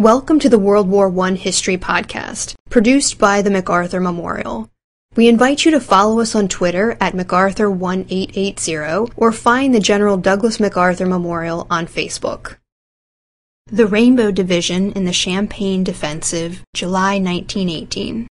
Welcome 0.00 0.38
to 0.38 0.48
the 0.48 0.58
World 0.58 0.88
War 0.88 1.12
I 1.20 1.32
History 1.32 1.76
Podcast, 1.76 2.54
produced 2.70 3.18
by 3.18 3.42
the 3.42 3.50
MacArthur 3.50 4.00
Memorial. 4.00 4.70
We 5.14 5.28
invite 5.28 5.66
you 5.66 5.70
to 5.72 5.78
follow 5.78 6.20
us 6.20 6.34
on 6.34 6.48
Twitter 6.48 6.96
at 7.02 7.12
MacArthur1880 7.12 9.12
or 9.14 9.30
find 9.30 9.74
the 9.74 9.78
General 9.78 10.16
Douglas 10.16 10.58
MacArthur 10.58 11.04
Memorial 11.04 11.66
on 11.68 11.86
Facebook. 11.86 12.56
The 13.66 13.86
Rainbow 13.86 14.30
Division 14.30 14.90
in 14.92 15.04
the 15.04 15.12
Champagne 15.12 15.84
Defensive, 15.84 16.64
July 16.72 17.18
1918. 17.18 18.26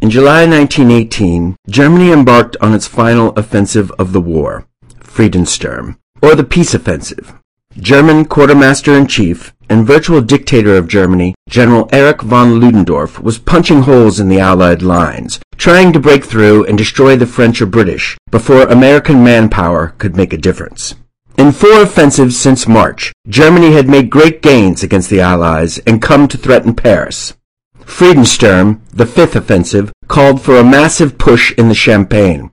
In 0.00 0.10
July 0.10 0.46
1918, 0.46 1.56
Germany 1.68 2.12
embarked 2.12 2.56
on 2.60 2.72
its 2.72 2.86
final 2.86 3.30
offensive 3.30 3.90
of 3.98 4.12
the 4.12 4.20
war, 4.20 4.68
Friedensturm, 5.00 5.98
or 6.22 6.36
the 6.36 6.44
Peace 6.44 6.72
Offensive. 6.72 7.34
German 7.76 8.26
Quartermaster-in-Chief 8.26 9.53
and 9.68 9.86
virtual 9.86 10.20
dictator 10.20 10.76
of 10.76 10.88
Germany, 10.88 11.34
General 11.48 11.88
Erich 11.92 12.22
von 12.22 12.60
Ludendorff, 12.60 13.20
was 13.20 13.38
punching 13.38 13.82
holes 13.82 14.20
in 14.20 14.28
the 14.28 14.40
Allied 14.40 14.82
lines, 14.82 15.40
trying 15.56 15.92
to 15.92 16.00
break 16.00 16.24
through 16.24 16.64
and 16.64 16.76
destroy 16.76 17.16
the 17.16 17.26
French 17.26 17.60
or 17.62 17.66
British 17.66 18.16
before 18.30 18.62
American 18.62 19.22
manpower 19.22 19.94
could 19.98 20.16
make 20.16 20.32
a 20.32 20.38
difference. 20.38 20.94
In 21.36 21.50
four 21.50 21.82
offensives 21.82 22.38
since 22.38 22.68
March, 22.68 23.12
Germany 23.28 23.72
had 23.72 23.88
made 23.88 24.08
great 24.10 24.40
gains 24.40 24.82
against 24.82 25.10
the 25.10 25.20
Allies 25.20 25.78
and 25.78 26.00
come 26.00 26.28
to 26.28 26.38
threaten 26.38 26.74
Paris. 26.74 27.34
Friedensturm, 27.80 28.80
the 28.90 29.06
fifth 29.06 29.34
offensive, 29.34 29.92
called 30.08 30.40
for 30.40 30.56
a 30.56 30.64
massive 30.64 31.18
push 31.18 31.52
in 31.58 31.68
the 31.68 31.74
Champagne. 31.74 32.50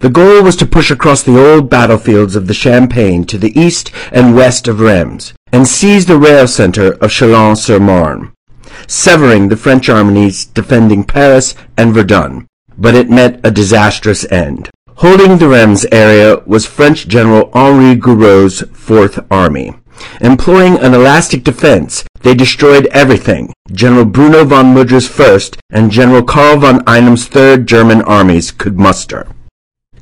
The 0.00 0.10
goal 0.10 0.42
was 0.42 0.56
to 0.56 0.66
push 0.66 0.90
across 0.90 1.22
the 1.22 1.38
old 1.38 1.70
battlefields 1.70 2.36
of 2.36 2.46
the 2.46 2.54
Champagne 2.54 3.24
to 3.26 3.38
the 3.38 3.58
east 3.58 3.90
and 4.12 4.34
west 4.34 4.68
of 4.68 4.80
Reims 4.80 5.32
and 5.54 5.68
seized 5.68 6.08
the 6.08 6.18
rail 6.18 6.48
center 6.48 6.94
of 6.94 7.12
Chalons-sur-Marne, 7.12 8.32
severing 8.88 9.48
the 9.48 9.56
French 9.56 9.88
armies 9.88 10.46
defending 10.46 11.04
Paris 11.04 11.54
and 11.76 11.94
Verdun. 11.94 12.48
But 12.76 12.96
it 12.96 13.08
met 13.08 13.38
a 13.46 13.52
disastrous 13.52 14.24
end. 14.32 14.68
Holding 14.96 15.38
the 15.38 15.46
Reims 15.46 15.86
area 15.92 16.42
was 16.44 16.66
French 16.66 17.06
General 17.06 17.52
Henri 17.54 17.94
Gouraud's 17.94 18.62
Fourth 18.72 19.24
Army. 19.30 19.74
Employing 20.20 20.76
an 20.78 20.92
elastic 20.92 21.44
defense, 21.44 22.04
they 22.22 22.34
destroyed 22.34 22.86
everything 22.86 23.52
General 23.70 24.06
Bruno 24.06 24.44
von 24.44 24.74
Mudra's 24.74 25.06
first 25.06 25.56
and 25.70 25.92
General 25.92 26.24
Karl 26.24 26.58
von 26.58 26.80
Einem's 26.80 27.28
third 27.28 27.68
German 27.68 28.02
armies 28.02 28.50
could 28.50 28.76
muster. 28.76 29.28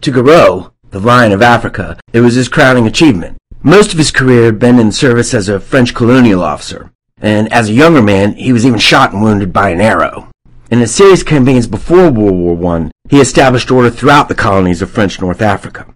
To 0.01 0.11
Gouraud, 0.11 0.73
the 0.93 0.99
Lion 0.99 1.33
of 1.33 1.43
Africa, 1.43 2.01
it 2.15 2.21
was 2.21 2.37
his 2.37 2.49
crowning 2.49 2.87
achievement. 2.87 3.37
Most 3.65 3.93
of 3.93 3.99
his 3.99 4.11
career 4.11 4.47
had 4.47 4.59
been 4.59 4.81
in 4.81 4.91
service 4.91 5.33
as 5.33 5.49
a 5.49 5.61
French 5.61 5.95
colonial 5.95 6.43
officer, 6.43 6.91
and 7.21 7.53
as 7.53 7.69
a 7.69 7.73
younger 7.73 8.03
man, 8.03 8.33
he 8.35 8.53
was 8.53 8.67
even 8.67 8.81
shot 8.81 9.13
and 9.13 9.23
wounded 9.23 9.53
by 9.53 9.71
an 9.71 9.81
arrow. 9.81 10.29
In 10.73 10.81
his 10.81 10.93
serious 10.93 11.23
campaigns 11.23 11.69
before 11.69 12.11
World 12.11 12.59
War 12.59 12.77
I, 12.77 12.91
he 13.09 13.21
established 13.21 13.71
order 13.71 13.89
throughout 13.89 14.29
the 14.29 14.35
colonies 14.35 14.83
of 14.83 14.91
French 14.91 15.21
North 15.21 15.41
Africa. 15.41 15.87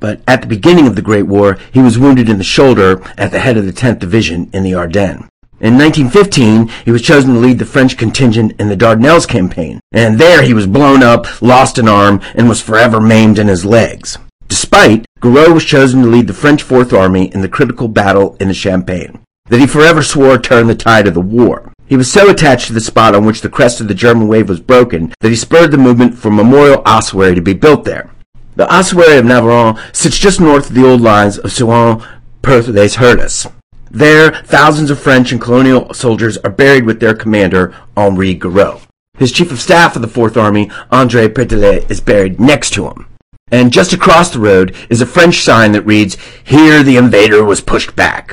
But 0.00 0.20
at 0.26 0.40
the 0.40 0.48
beginning 0.48 0.88
of 0.88 0.96
the 0.96 1.02
Great 1.02 1.28
War, 1.28 1.58
he 1.72 1.78
was 1.78 1.96
wounded 1.96 2.28
in 2.28 2.38
the 2.38 2.44
shoulder 2.44 3.00
at 3.16 3.30
the 3.30 3.38
head 3.38 3.56
of 3.56 3.66
the 3.66 3.72
10th 3.72 4.00
Division 4.00 4.50
in 4.52 4.64
the 4.64 4.74
Ardennes. 4.74 5.28
In 5.60 5.78
1915, 5.78 6.68
he 6.84 6.90
was 6.90 7.02
chosen 7.02 7.34
to 7.34 7.40
lead 7.40 7.60
the 7.60 7.64
French 7.64 7.96
contingent 7.96 8.52
in 8.58 8.68
the 8.68 8.76
Dardanelles 8.76 9.28
campaign, 9.28 9.78
and 9.92 10.18
there 10.18 10.42
he 10.42 10.52
was 10.52 10.66
blown 10.66 11.04
up, 11.04 11.40
lost 11.40 11.78
an 11.78 11.86
arm, 11.86 12.20
and 12.34 12.48
was 12.48 12.60
forever 12.60 13.00
maimed 13.00 13.38
in 13.38 13.46
his 13.46 13.64
legs. 13.64 14.18
Despite, 14.48 15.06
Gouraud 15.20 15.54
was 15.54 15.64
chosen 15.64 16.02
to 16.02 16.08
lead 16.08 16.26
the 16.26 16.34
French 16.34 16.62
Fourth 16.62 16.92
Army 16.92 17.32
in 17.34 17.40
the 17.40 17.48
critical 17.48 17.88
battle 17.88 18.36
in 18.40 18.48
the 18.48 18.54
Champagne, 18.54 19.20
that 19.46 19.60
he 19.60 19.66
forever 19.66 20.02
swore 20.02 20.38
turned 20.38 20.68
the 20.68 20.74
tide 20.74 21.06
of 21.06 21.14
the 21.14 21.20
war. 21.20 21.72
He 21.86 21.96
was 21.96 22.10
so 22.10 22.30
attached 22.30 22.66
to 22.66 22.72
the 22.72 22.80
spot 22.80 23.14
on 23.14 23.24
which 23.24 23.40
the 23.40 23.48
crest 23.48 23.80
of 23.80 23.88
the 23.88 23.94
German 23.94 24.28
wave 24.28 24.48
was 24.48 24.60
broken 24.60 25.14
that 25.20 25.28
he 25.28 25.36
spurred 25.36 25.70
the 25.70 25.78
movement 25.78 26.18
for 26.18 26.30
Memorial 26.30 26.82
Ossuary 26.84 27.34
to 27.34 27.40
be 27.40 27.54
built 27.54 27.84
there. 27.84 28.10
The 28.56 28.72
Ossuary 28.72 29.18
of 29.18 29.24
Navarin 29.24 29.78
sits 29.94 30.18
just 30.18 30.40
north 30.40 30.70
of 30.70 30.74
the 30.74 30.86
old 30.86 31.00
lines 31.00 31.38
of 31.38 31.50
Souain, 31.50 32.06
Perth 32.42 32.68
les. 32.68 33.46
There, 33.90 34.32
thousands 34.32 34.90
of 34.90 34.98
French 34.98 35.30
and 35.30 35.40
colonial 35.40 35.94
soldiers 35.94 36.38
are 36.38 36.50
buried 36.50 36.84
with 36.84 37.00
their 37.00 37.14
commander, 37.14 37.74
Henri 37.96 38.34
Gouraud. 38.34 38.80
His 39.16 39.32
chief 39.32 39.52
of 39.52 39.60
staff 39.60 39.96
of 39.96 40.02
the 40.02 40.08
Fourth 40.08 40.36
Army, 40.36 40.66
André 40.90 41.28
Prételat, 41.28 41.90
is 41.90 42.00
buried 42.00 42.40
next 42.40 42.72
to 42.74 42.88
him. 42.88 43.06
And 43.52 43.72
just 43.72 43.92
across 43.92 44.30
the 44.30 44.40
road 44.40 44.74
is 44.90 45.00
a 45.00 45.06
French 45.06 45.42
sign 45.42 45.72
that 45.72 45.82
reads, 45.82 46.16
Here 46.42 46.82
the 46.82 46.96
invader 46.96 47.44
was 47.44 47.60
pushed 47.60 47.94
back. 47.94 48.32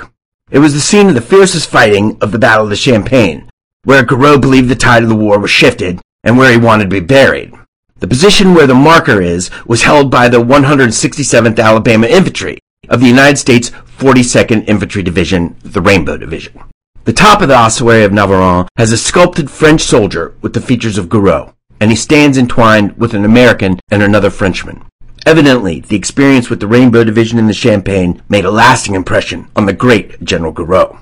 It 0.50 0.60
was 0.60 0.74
the 0.74 0.80
scene 0.80 1.08
of 1.08 1.14
the 1.14 1.22
fiercest 1.22 1.70
fighting 1.70 2.18
of 2.20 2.32
the 2.32 2.40
Battle 2.40 2.64
of 2.64 2.72
the 2.72 2.76
Champagne, 2.76 3.48
where 3.84 4.04
Gouraud 4.04 4.42
believed 4.42 4.70
the 4.70 4.76
tide 4.76 5.04
of 5.04 5.10
the 5.10 5.16
war 5.16 5.38
was 5.38 5.52
shifted 5.52 6.00
and 6.24 6.38
where 6.38 6.52
he 6.52 6.58
wanted 6.58 6.86
to 6.86 6.90
be 6.90 7.00
buried. 7.00 7.54
The 7.98 8.08
position 8.08 8.54
where 8.54 8.66
the 8.66 8.74
marker 8.74 9.22
is 9.22 9.52
was 9.68 9.84
held 9.84 10.10
by 10.10 10.30
the 10.30 10.44
167th 10.44 11.60
Alabama 11.60 12.08
Infantry 12.08 12.60
of 12.90 13.00
the 13.00 13.08
United 13.08 13.38
States 13.38 13.70
42nd 13.70 14.68
Infantry 14.68 15.04
Division, 15.04 15.56
the 15.64 15.82
Rainbow 15.82 16.18
Division. 16.18 16.60
The 17.06 17.14
top 17.14 17.42
of 17.42 17.50
the 17.50 17.56
ossuary 17.56 18.04
of 18.04 18.12
Navarin 18.12 18.68
has 18.78 18.92
a 18.92 18.98
sculpted 18.98 19.52
French 19.52 19.82
soldier 19.82 20.34
with 20.42 20.54
the 20.54 20.62
features 20.62 20.98
of 20.98 21.08
Gouraud, 21.08 21.54
and 21.80 21.92
he 21.92 21.98
stands 21.98 22.38
entwined 22.38 22.98
with 22.98 23.14
an 23.14 23.26
American 23.26 23.80
and 23.92 24.02
another 24.02 24.30
Frenchman. 24.30 24.86
Evidently, 25.26 25.80
the 25.80 25.96
experience 25.96 26.50
with 26.50 26.60
the 26.60 26.68
Rainbow 26.68 27.06
Division 27.06 27.40
in 27.40 27.48
the 27.48 27.54
Champagne 27.54 28.22
made 28.28 28.44
a 28.44 28.52
lasting 28.52 28.94
impression 28.94 29.48
on 29.56 29.66
the 29.66 29.74
great 29.74 30.22
General 30.22 30.52
Gouraud. 30.52 30.98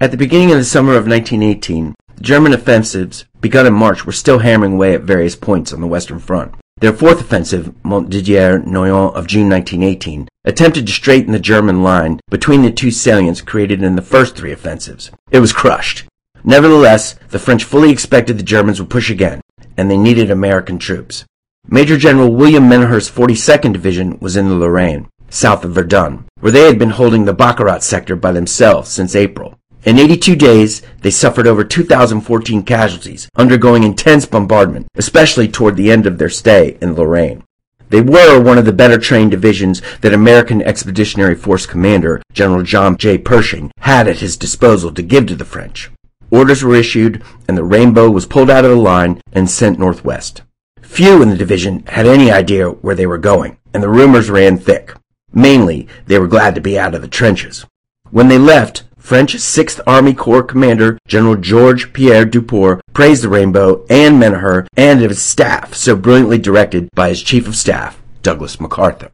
At 0.00 0.10
the 0.10 0.16
beginning 0.16 0.50
of 0.50 0.58
the 0.58 0.64
summer 0.64 0.96
of 0.96 1.06
1918, 1.06 1.94
the 2.16 2.22
German 2.22 2.52
offensives, 2.52 3.26
begun 3.40 3.66
in 3.66 3.72
March, 3.72 4.04
were 4.04 4.12
still 4.12 4.40
hammering 4.40 4.72
away 4.72 4.94
at 4.94 5.02
various 5.02 5.36
points 5.36 5.72
on 5.72 5.80
the 5.80 5.86
Western 5.86 6.18
Front. 6.18 6.54
Their 6.80 6.92
fourth 6.92 7.20
offensive, 7.20 7.72
Montdidier-Noyon 7.84 9.14
of 9.14 9.26
June 9.28 9.48
1918, 9.48 10.28
attempted 10.44 10.86
to 10.86 10.92
straighten 10.92 11.32
the 11.32 11.38
German 11.38 11.82
line 11.82 12.18
between 12.28 12.62
the 12.62 12.72
two 12.72 12.90
salients 12.90 13.40
created 13.40 13.82
in 13.82 13.94
the 13.94 14.02
first 14.02 14.34
three 14.34 14.50
offensives. 14.50 15.10
It 15.30 15.40
was 15.40 15.52
crushed. 15.52 16.06
Nevertheless, 16.42 17.14
the 17.28 17.38
French 17.38 17.62
fully 17.62 17.90
expected 17.90 18.38
the 18.38 18.42
Germans 18.42 18.80
would 18.80 18.90
push 18.90 19.10
again, 19.10 19.42
and 19.76 19.90
they 19.90 19.98
needed 19.98 20.30
American 20.30 20.78
troops. 20.78 21.24
Major 21.72 21.96
General 21.96 22.34
William 22.34 22.68
Menoher's 22.68 23.08
42nd 23.08 23.72
Division 23.72 24.18
was 24.18 24.36
in 24.36 24.48
the 24.48 24.56
Lorraine, 24.56 25.08
south 25.28 25.64
of 25.64 25.70
Verdun, 25.70 26.24
where 26.40 26.50
they 26.50 26.64
had 26.64 26.80
been 26.80 26.90
holding 26.90 27.24
the 27.24 27.32
Baccarat 27.32 27.78
sector 27.78 28.16
by 28.16 28.32
themselves 28.32 28.90
since 28.90 29.14
April. 29.14 29.56
In 29.84 29.96
82 29.96 30.34
days, 30.34 30.82
they 31.02 31.12
suffered 31.12 31.46
over 31.46 31.62
2,014 31.62 32.64
casualties, 32.64 33.28
undergoing 33.36 33.84
intense 33.84 34.26
bombardment, 34.26 34.88
especially 34.96 35.46
toward 35.46 35.76
the 35.76 35.92
end 35.92 36.06
of 36.06 36.18
their 36.18 36.28
stay 36.28 36.76
in 36.82 36.94
Lorraine. 36.94 37.44
They 37.88 38.00
were 38.00 38.42
one 38.42 38.58
of 38.58 38.64
the 38.64 38.72
better 38.72 38.98
trained 38.98 39.30
divisions 39.30 39.80
that 40.00 40.12
American 40.12 40.62
Expeditionary 40.62 41.36
Force 41.36 41.66
Commander 41.66 42.20
General 42.32 42.64
John 42.64 42.96
J. 42.96 43.16
Pershing 43.16 43.70
had 43.78 44.08
at 44.08 44.18
his 44.18 44.36
disposal 44.36 44.92
to 44.92 45.02
give 45.02 45.26
to 45.26 45.36
the 45.36 45.44
French. 45.44 45.88
Orders 46.32 46.64
were 46.64 46.74
issued, 46.74 47.22
and 47.46 47.56
the 47.56 47.62
Rainbow 47.62 48.10
was 48.10 48.26
pulled 48.26 48.50
out 48.50 48.64
of 48.64 48.72
the 48.72 48.76
line 48.76 49.20
and 49.32 49.48
sent 49.48 49.78
northwest. 49.78 50.42
Few 50.90 51.22
in 51.22 51.30
the 51.30 51.36
division 51.36 51.84
had 51.86 52.04
any 52.04 52.32
idea 52.32 52.68
where 52.68 52.96
they 52.96 53.06
were 53.06 53.16
going, 53.16 53.56
and 53.72 53.80
the 53.80 53.88
rumors 53.88 54.28
ran 54.28 54.58
thick. 54.58 54.92
Mainly, 55.32 55.86
they 56.06 56.18
were 56.18 56.26
glad 56.26 56.56
to 56.56 56.60
be 56.60 56.76
out 56.76 56.96
of 56.96 57.00
the 57.00 57.08
trenches. 57.08 57.64
When 58.10 58.26
they 58.26 58.38
left, 58.38 58.82
French 58.98 59.34
6th 59.34 59.80
Army 59.86 60.12
Corps 60.12 60.42
Commander 60.42 60.98
General 61.06 61.36
Georges 61.36 61.88
Pierre 61.92 62.26
Duport 62.26 62.80
praised 62.92 63.22
the 63.22 63.28
Rainbow 63.28 63.86
and 63.88 64.20
Menoher 64.20 64.66
and 64.76 65.00
its 65.00 65.22
staff 65.22 65.74
so 65.74 65.94
brilliantly 65.94 66.38
directed 66.38 66.90
by 66.92 67.08
his 67.08 67.22
Chief 67.22 67.46
of 67.46 67.56
Staff, 67.56 68.02
Douglas 68.22 68.60
MacArthur. 68.60 69.12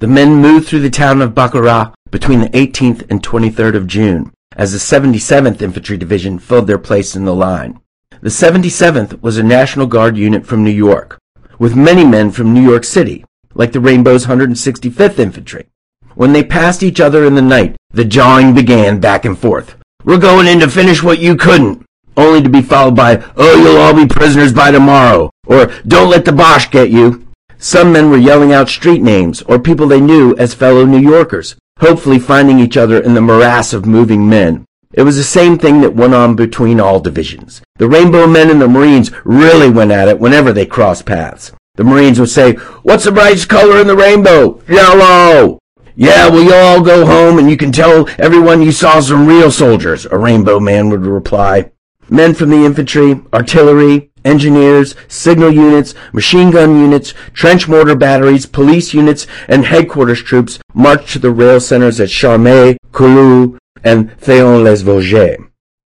The 0.00 0.08
men 0.08 0.34
moved 0.34 0.66
through 0.66 0.80
the 0.80 0.90
town 0.90 1.22
of 1.22 1.34
Baccarat 1.34 1.94
between 2.10 2.40
the 2.40 2.50
18th 2.50 3.08
and 3.08 3.22
23rd 3.22 3.76
of 3.76 3.86
June 3.86 4.32
as 4.56 4.72
the 4.72 4.78
77th 4.78 5.62
Infantry 5.62 5.96
Division 5.96 6.40
filled 6.40 6.66
their 6.66 6.76
place 6.76 7.14
in 7.14 7.24
the 7.24 7.34
line. 7.34 7.80
The 8.20 8.30
77th 8.30 9.22
was 9.22 9.38
a 9.38 9.44
National 9.44 9.86
Guard 9.86 10.16
unit 10.16 10.44
from 10.44 10.64
New 10.64 10.72
York, 10.72 11.20
with 11.60 11.76
many 11.76 12.04
men 12.04 12.32
from 12.32 12.52
New 12.52 12.60
York 12.60 12.82
City, 12.82 13.24
like 13.54 13.70
the 13.70 13.78
Rainbow's 13.78 14.26
165th 14.26 15.20
Infantry. 15.20 15.68
When 16.16 16.32
they 16.32 16.42
passed 16.42 16.82
each 16.82 16.98
other 16.98 17.24
in 17.24 17.36
the 17.36 17.42
night, 17.42 17.76
the 17.92 18.04
jawing 18.04 18.56
began 18.56 18.98
back 18.98 19.24
and 19.24 19.38
forth. 19.38 19.76
We're 20.02 20.18
going 20.18 20.48
in 20.48 20.58
to 20.58 20.68
finish 20.68 21.00
what 21.00 21.20
you 21.20 21.36
couldn't. 21.36 21.86
Only 22.16 22.42
to 22.42 22.48
be 22.48 22.60
followed 22.60 22.96
by, 22.96 23.22
oh, 23.36 23.56
you'll 23.56 23.80
all 23.80 23.94
be 23.94 24.12
prisoners 24.12 24.52
by 24.52 24.72
tomorrow. 24.72 25.30
Or, 25.46 25.66
don't 25.86 26.10
let 26.10 26.24
the 26.24 26.32
Boche 26.32 26.72
get 26.72 26.90
you. 26.90 27.28
Some 27.58 27.92
men 27.92 28.10
were 28.10 28.16
yelling 28.16 28.52
out 28.52 28.68
street 28.68 29.00
names 29.00 29.42
or 29.42 29.60
people 29.60 29.86
they 29.86 30.00
knew 30.00 30.34
as 30.38 30.54
fellow 30.54 30.84
New 30.84 30.98
Yorkers, 30.98 31.54
hopefully 31.78 32.18
finding 32.18 32.58
each 32.58 32.76
other 32.76 33.00
in 33.00 33.14
the 33.14 33.20
morass 33.20 33.72
of 33.72 33.86
moving 33.86 34.28
men. 34.28 34.64
It 34.92 35.02
was 35.02 35.16
the 35.16 35.22
same 35.22 35.58
thing 35.58 35.82
that 35.82 35.94
went 35.94 36.14
on 36.14 36.34
between 36.34 36.80
all 36.80 36.98
divisions. 36.98 37.60
The 37.76 37.88
Rainbow 37.88 38.26
Men 38.26 38.50
and 38.50 38.60
the 38.60 38.68
Marines 38.68 39.12
really 39.24 39.68
went 39.68 39.90
at 39.90 40.08
it 40.08 40.18
whenever 40.18 40.52
they 40.52 40.66
crossed 40.66 41.04
paths. 41.04 41.52
The 41.76 41.84
Marines 41.84 42.18
would 42.18 42.30
say, 42.30 42.54
What's 42.82 43.04
the 43.04 43.12
brightest 43.12 43.48
color 43.48 43.80
in 43.80 43.86
the 43.86 43.96
rainbow? 43.96 44.62
Yellow! 44.66 45.58
Yeah, 45.94 46.28
well, 46.28 46.42
you 46.42 46.54
all 46.54 46.82
go 46.82 47.04
home 47.04 47.38
and 47.38 47.50
you 47.50 47.56
can 47.56 47.70
tell 47.70 48.08
everyone 48.18 48.62
you 48.62 48.72
saw 48.72 49.00
some 49.00 49.26
real 49.26 49.50
soldiers, 49.50 50.06
a 50.06 50.16
rainbow 50.16 50.58
man 50.58 50.88
would 50.90 51.02
reply. 51.02 51.70
Men 52.08 52.34
from 52.34 52.50
the 52.50 52.64
infantry, 52.64 53.20
artillery, 53.34 54.10
engineers, 54.24 54.94
signal 55.08 55.52
units, 55.52 55.94
machine 56.12 56.50
gun 56.50 56.80
units, 56.80 57.12
trench 57.32 57.68
mortar 57.68 57.96
batteries, 57.96 58.46
police 58.46 58.94
units, 58.94 59.26
and 59.48 59.66
headquarters 59.66 60.22
troops 60.22 60.58
marched 60.72 61.10
to 61.10 61.18
the 61.18 61.30
rail 61.30 61.60
centers 61.60 62.00
at 62.00 62.08
Charmey, 62.08 62.76
Collioure, 62.92 63.57
and 63.84 64.10
Thaon-les-Vosges. 64.18 65.48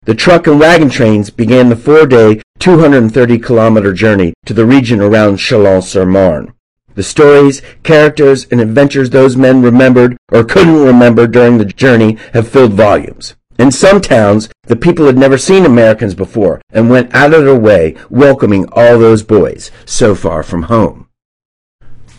The 0.04 0.16
truck 0.16 0.48
and 0.48 0.60
wagon 0.60 0.90
trains 0.90 1.30
began 1.30 1.70
the 1.70 1.76
four-day, 1.76 2.42
230-kilometer 2.60 3.94
journey 3.94 4.34
to 4.46 4.54
the 4.54 4.66
region 4.66 5.00
around 5.00 5.38
Chalon-sur-Marne. 5.38 6.54
The 6.96 7.04
stories, 7.04 7.62
characters, 7.84 8.48
and 8.52 8.60
adventures 8.60 9.10
those 9.10 9.38
men 9.38 9.62
remembered 9.62 10.18
or 10.32 10.44
couldn't 10.44 10.84
remember 10.84 11.28
during 11.28 11.58
the 11.58 11.66
journey 11.66 12.18
have 12.34 12.48
filled 12.48 12.74
volumes. 12.74 13.36
In 13.58 13.72
some 13.72 14.02
towns, 14.02 14.50
the 14.64 14.76
people 14.76 15.06
had 15.06 15.18
never 15.18 15.38
seen 15.38 15.66
Americans 15.66 16.16
before 16.16 16.62
and 16.72 16.90
went 16.90 17.14
out 17.14 17.34
of 17.34 17.46
their 17.46 17.60
way 17.60 17.96
welcoming 18.10 18.68
all 18.72 18.98
those 18.98 19.22
boys 19.22 19.70
so 19.86 20.16
far 20.16 20.42
from 20.42 20.64
home. 20.64 21.08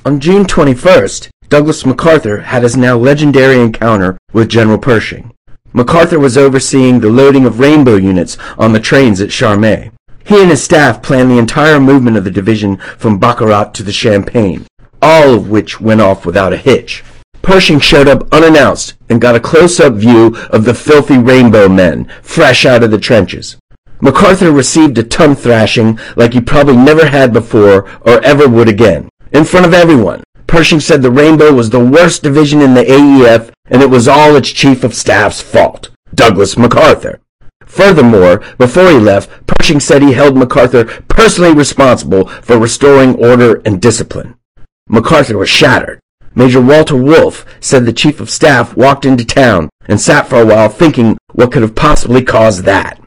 On 0.05 0.21
June 0.21 0.45
21st, 0.45 1.31
Douglas 1.49 1.85
MacArthur 1.85 2.43
had 2.43 2.63
his 2.63 2.77
now 2.77 2.97
legendary 2.97 3.61
encounter 3.61 4.17
with 4.33 4.49
General 4.49 4.79
Pershing. 4.79 5.33
MacArthur 5.75 6.19
was 6.19 6.37
overseeing 6.37 7.01
the 7.01 7.09
loading 7.09 7.47
of 7.47 7.59
rainbow 7.59 7.97
units 7.97 8.37
on 8.59 8.73
the 8.73 8.81
trains 8.81 9.21
at 9.21 9.31
Charmey. 9.31 9.91
He 10.25 10.41
and 10.41 10.51
his 10.51 10.63
staff 10.63 11.03
planned 11.03 11.31
the 11.31 11.39
entire 11.39 11.81
movement 11.81 12.17
of 12.17 12.25
the 12.25 12.31
division 12.31 12.77
from 12.99 13.19
Baccarat 13.19 13.73
to 13.75 13.83
the 13.83 13.93
Champagne, 13.93 14.67
all 15.01 15.35
of 15.35 15.49
which 15.49 15.81
went 15.81 16.01
off 16.01 16.27
without 16.27 16.53
a 16.53 16.59
hitch. 16.59 17.03
Pershing 17.41 17.81
showed 17.81 18.07
up 18.07 18.33
unannounced 18.33 18.95
and 19.09 19.21
got 19.21 19.35
a 19.35 19.41
close-up 19.41 19.95
view 19.95 20.37
of 20.51 20.65
the 20.65 20.75
filthy 20.75 21.19
rainbow 21.19 21.69
men, 21.69 22.11
fresh 22.23 22.65
out 22.65 22.85
of 22.85 22.91
the 22.91 22.99
trenches. 22.99 23.57
MacArthur 24.01 24.53
received 24.53 24.99
a 24.99 25.03
ton 25.03 25.35
thrashing 25.35 25.99
like 26.17 26.35
he 26.35 26.41
probably 26.41 26.77
never 26.77 27.07
had 27.07 27.33
before 27.33 27.89
or 28.03 28.21
ever 28.23 28.49
would 28.49 28.69
again, 28.69 29.09
in 29.33 29.45
front 29.45 29.65
of 29.65 29.73
everyone. 29.73 30.23
Pershing 30.47 30.81
said 30.81 31.01
the 31.01 31.11
Rainbow 31.11 31.53
was 31.53 31.71
the 31.71 31.85
worst 31.85 32.23
division 32.23 32.61
in 32.61 32.75
the 32.75 32.85
AEF 32.85 33.51
and 33.73 33.81
it 33.81 33.91
was 33.91 34.07
all 34.07 34.37
its 34.37 34.51
chief 34.51 34.85
of 34.85 34.95
staff's 34.95 35.41
fault, 35.41 35.89
Douglas 36.15 36.59
MacArthur. 36.59 37.21
Furthermore, 37.65 38.45
before 38.59 38.91
he 38.91 38.99
left, 38.99 39.47
Pershing 39.47 39.81
said 39.81 40.03
he 40.03 40.13
held 40.13 40.37
MacArthur 40.37 40.85
personally 41.09 41.55
responsible 41.55 42.29
for 42.29 42.59
restoring 42.59 43.17
order 43.17 43.63
and 43.65 43.81
discipline. 43.81 44.37
MacArthur 44.89 45.39
was 45.39 45.49
shattered. 45.49 45.99
Major 46.35 46.61
Walter 46.61 46.97
Wolfe 46.97 47.47
said 47.61 47.87
the 47.87 47.95
chief 47.95 48.21
of 48.21 48.29
staff 48.29 48.77
walked 48.77 49.07
into 49.07 49.25
town 49.25 49.71
and 49.87 49.99
sat 49.99 50.29
for 50.29 50.43
a 50.43 50.47
while 50.47 50.69
thinking 50.69 51.17
what 51.33 51.51
could 51.51 51.63
have 51.63 51.75
possibly 51.75 52.23
caused 52.23 52.65
that. 52.65 53.01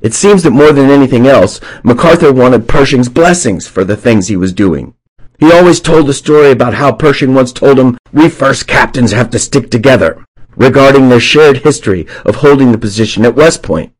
It 0.00 0.14
seems 0.14 0.44
that 0.44 0.50
more 0.52 0.72
than 0.72 0.90
anything 0.90 1.26
else, 1.26 1.60
MacArthur 1.82 2.32
wanted 2.32 2.68
Pershing's 2.68 3.08
blessings 3.08 3.66
for 3.66 3.84
the 3.84 3.96
things 3.96 4.28
he 4.28 4.36
was 4.36 4.52
doing. 4.52 4.94
He 5.38 5.52
always 5.52 5.80
told 5.80 6.06
the 6.06 6.14
story 6.14 6.50
about 6.50 6.74
how 6.74 6.92
Pershing 6.92 7.34
once 7.34 7.52
told 7.52 7.78
him, 7.78 7.98
we 8.12 8.28
first 8.28 8.66
captains 8.66 9.12
have 9.12 9.30
to 9.30 9.38
stick 9.38 9.70
together, 9.70 10.24
regarding 10.56 11.08
their 11.08 11.20
shared 11.20 11.58
history 11.58 12.06
of 12.24 12.36
holding 12.36 12.72
the 12.72 12.78
position 12.78 13.24
at 13.24 13.34
West 13.34 13.62
Point. 13.62 13.92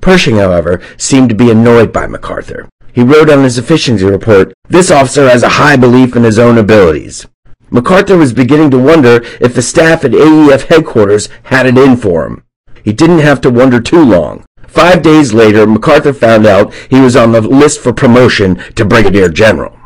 Pershing, 0.00 0.36
however, 0.36 0.80
seemed 0.96 1.28
to 1.28 1.34
be 1.34 1.50
annoyed 1.50 1.92
by 1.92 2.06
MacArthur. 2.06 2.68
He 2.92 3.02
wrote 3.02 3.30
on 3.30 3.44
his 3.44 3.58
efficiency 3.58 4.04
report, 4.04 4.52
This 4.68 4.90
officer 4.90 5.28
has 5.28 5.42
a 5.42 5.60
high 5.60 5.76
belief 5.76 6.16
in 6.16 6.24
his 6.24 6.38
own 6.38 6.58
abilities. 6.58 7.26
MacArthur 7.70 8.18
was 8.18 8.32
beginning 8.34 8.70
to 8.72 8.78
wonder 8.78 9.22
if 9.40 9.54
the 9.54 9.62
staff 9.62 10.04
at 10.04 10.10
AEF 10.10 10.66
headquarters 10.66 11.28
had 11.44 11.64
it 11.64 11.78
in 11.78 11.96
for 11.96 12.26
him. 12.26 12.42
He 12.84 12.92
didn't 12.92 13.20
have 13.20 13.40
to 13.42 13.50
wonder 13.50 13.80
too 13.80 14.04
long. 14.04 14.44
Five 14.66 15.02
days 15.02 15.32
later, 15.32 15.66
MacArthur 15.66 16.12
found 16.12 16.46
out 16.46 16.74
he 16.90 17.00
was 17.00 17.16
on 17.16 17.32
the 17.32 17.40
list 17.40 17.80
for 17.80 17.92
promotion 17.92 18.56
to 18.74 18.84
Brigadier 18.84 19.28
General. 19.28 19.78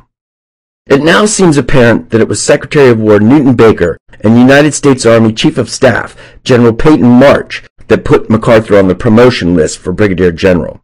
It 0.89 1.03
now 1.03 1.27
seems 1.27 1.57
apparent 1.57 2.11
that 2.11 2.21
it 2.21 2.29
was 2.29 2.41
Secretary 2.41 2.91
of 2.91 3.01
War 3.01 3.19
Newton 3.19 3.57
Baker 3.57 3.99
and 4.21 4.39
United 4.39 4.73
States 4.73 5.05
Army 5.05 5.33
Chief 5.33 5.59
of 5.59 5.69
Staff 5.69 6.17
General 6.45 6.73
Peyton 6.73 7.09
March 7.09 7.65
that 7.89 8.05
put 8.05 8.31
MacArthur 8.31 8.79
on 8.79 8.87
the 8.87 8.95
promotion 8.95 9.57
list 9.57 9.79
for 9.79 9.93
brigadier 9.93 10.31
general. 10.31 10.81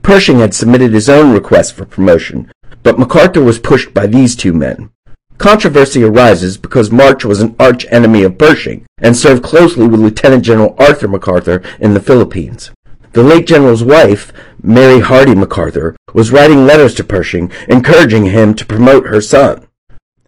Pershing 0.00 0.38
had 0.38 0.54
submitted 0.54 0.94
his 0.94 1.10
own 1.10 1.34
request 1.34 1.74
for 1.74 1.84
promotion, 1.84 2.50
but 2.82 2.98
MacArthur 2.98 3.42
was 3.42 3.58
pushed 3.58 3.92
by 3.92 4.06
these 4.06 4.34
two 4.34 4.54
men. 4.54 4.90
Controversy 5.36 6.02
arises 6.02 6.56
because 6.56 6.90
March 6.90 7.22
was 7.22 7.42
an 7.42 7.54
arch 7.60 7.84
enemy 7.90 8.22
of 8.22 8.38
Pershing 8.38 8.86
and 9.02 9.14
served 9.14 9.42
closely 9.42 9.86
with 9.86 10.00
Lieutenant 10.00 10.44
General 10.44 10.74
Arthur 10.78 11.08
MacArthur 11.08 11.62
in 11.78 11.92
the 11.92 12.00
Philippines. 12.00 12.70
The 13.12 13.22
late 13.22 13.46
general's 13.46 13.84
wife, 13.84 14.32
Mary 14.62 15.00
Hardy 15.00 15.34
MacArthur, 15.34 15.94
was 16.14 16.32
writing 16.32 16.64
letters 16.64 16.94
to 16.94 17.04
Pershing 17.04 17.52
encouraging 17.68 18.24
him 18.26 18.54
to 18.54 18.64
promote 18.64 19.06
her 19.06 19.20
son. 19.20 19.66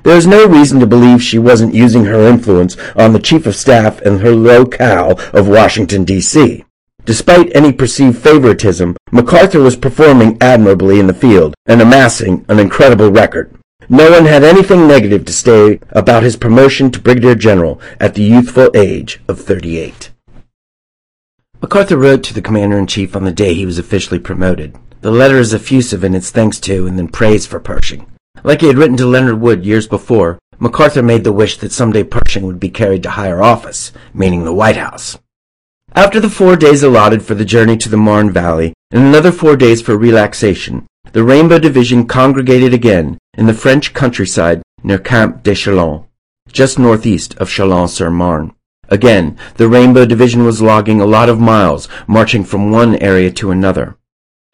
There 0.03 0.17
is 0.17 0.27
no 0.27 0.47
reason 0.47 0.81
to 0.81 0.87
believe 0.87 1.23
she 1.23 1.39
wasn't 1.39 1.73
using 1.73 2.05
her 2.05 2.29
influence 2.29 2.77
on 2.95 3.15
the 3.15 3.19
Chief 3.19 3.47
of 3.47 3.57
Staff 3.57 4.03
and 4.03 4.21
her 4.21 4.33
locale 4.33 5.19
of 5.33 5.49
Washington, 5.49 6.05
D.C. 6.05 6.63
Despite 7.07 7.57
any 7.57 7.73
perceived 7.73 8.19
favoritism, 8.19 8.97
MacArthur 9.13 9.61
was 9.61 9.77
performing 9.77 10.37
admirably 10.43 11.01
in 11.01 11.07
the 11.07 11.15
field 11.15 11.55
and 11.65 11.81
amassing 11.81 12.45
an 12.49 12.59
incredible 12.59 13.11
record. 13.11 13.57
No 13.89 14.11
one 14.11 14.27
had 14.27 14.45
anything 14.45 14.87
negative 14.87 15.25
to 15.25 15.33
say 15.33 15.81
about 15.91 16.23
his 16.23 16.37
promotion 16.37 16.91
to 16.91 17.01
Brigadier 17.01 17.35
General 17.35 17.81
at 17.99 18.15
the 18.15 18.23
youthful 18.23 18.71
age 18.75 19.21
of 19.27 19.41
38. 19.41 20.11
MacArthur 21.65 21.97
wrote 21.97 22.23
to 22.25 22.35
the 22.35 22.43
Commander-in-Chief 22.43 23.17
on 23.17 23.25
the 23.25 23.33
day 23.33 23.55
he 23.55 23.65
was 23.65 23.79
officially 23.79 24.19
promoted. 24.19 24.77
The 25.01 25.11
letter 25.11 25.39
is 25.39 25.55
effusive 25.55 26.05
in 26.05 26.15
its 26.15 26.31
thanks 26.31 26.61
to 26.61 26.87
and 26.87 26.99
then 26.99 27.09
praise 27.09 27.47
for 27.47 27.59
Pershing. 27.59 28.07
Like 28.43 28.61
he 28.61 28.67
had 28.67 28.77
written 28.77 28.99
to 28.99 29.07
Leonard 29.07 29.41
Wood 29.41 29.65
years 29.65 29.89
before, 29.89 30.39
MacArthur 30.59 31.03
made 31.03 31.25
the 31.25 31.33
wish 31.33 31.57
that 31.57 31.73
someday 31.73 32.05
Pershing 32.05 32.45
would 32.45 32.61
be 32.61 32.69
carried 32.69 33.03
to 33.05 33.11
higher 33.13 33.43
office, 33.43 33.93
meaning 34.13 34.45
the 34.45 34.53
White 34.53 34.77
House. 34.77 35.19
After 35.95 36.21
the 36.21 36.29
four 36.29 36.55
days 36.55 36.83
allotted 36.83 37.23
for 37.23 37.35
the 37.35 37.47
journey 37.47 37.79
to 37.79 37.89
the 37.89 37.97
Marne 37.97 38.31
Valley, 38.31 38.75
and 38.91 39.03
another 39.03 39.33
four 39.33 39.57
days 39.57 39.81
for 39.81 39.97
relaxation, 39.97 40.87
the 41.13 41.25
Rainbow 41.25 41.59
Division 41.59 42.07
congregated 42.07 42.75
again 42.75 43.17
in 43.39 43.47
the 43.47 43.55
French 43.55 43.95
countryside 43.95 44.61
near 44.83 44.99
Camp 44.99 45.43
de 45.43 45.53
Chalon, 45.53 46.05
just 46.47 46.79
northeast 46.79 47.35
of 47.39 47.49
Chalon-sur-Marne. 47.49 48.53
Again, 48.89 49.37
the 49.57 49.69
Rainbow 49.69 50.05
Division 50.05 50.45
was 50.45 50.63
logging 50.63 51.01
a 51.01 51.07
lot 51.07 51.29
of 51.29 51.41
miles, 51.41 51.89
marching 52.07 52.45
from 52.45 52.71
one 52.71 52.97
area 52.97 53.31
to 53.33 53.51
another. 53.51 53.97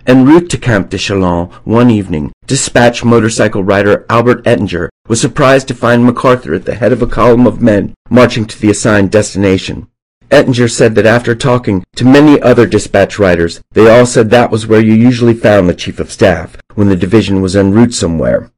En 0.06 0.24
route 0.24 0.48
to 0.50 0.58
Camp 0.58 0.88
de 0.88 0.96
Chalon 0.96 1.52
one 1.64 1.90
evening, 1.90 2.32
dispatch 2.46 3.04
motorcycle 3.04 3.62
rider 3.62 4.06
Albert 4.08 4.46
Ettinger 4.46 4.88
was 5.08 5.20
surprised 5.20 5.68
to 5.68 5.74
find 5.74 6.04
MacArthur 6.04 6.54
at 6.54 6.64
the 6.64 6.74
head 6.74 6.92
of 6.92 7.02
a 7.02 7.06
column 7.06 7.46
of 7.46 7.60
men 7.60 7.94
marching 8.08 8.46
to 8.46 8.60
the 8.60 8.70
assigned 8.70 9.10
destination. 9.10 9.88
Ettinger 10.30 10.68
said 10.68 10.94
that 10.94 11.06
after 11.06 11.34
talking 11.34 11.84
to 11.96 12.04
many 12.04 12.40
other 12.40 12.66
dispatch 12.66 13.18
riders, 13.18 13.60
they 13.72 13.90
all 13.90 14.06
said 14.06 14.30
that 14.30 14.50
was 14.50 14.66
where 14.66 14.80
you 14.80 14.94
usually 14.94 15.34
found 15.34 15.68
the 15.68 15.74
Chief 15.74 15.98
of 15.98 16.12
Staff 16.12 16.56
when 16.74 16.88
the 16.88 16.96
division 16.96 17.42
was 17.42 17.56
en 17.56 17.72
route 17.72 17.94
somewhere. 17.94 18.50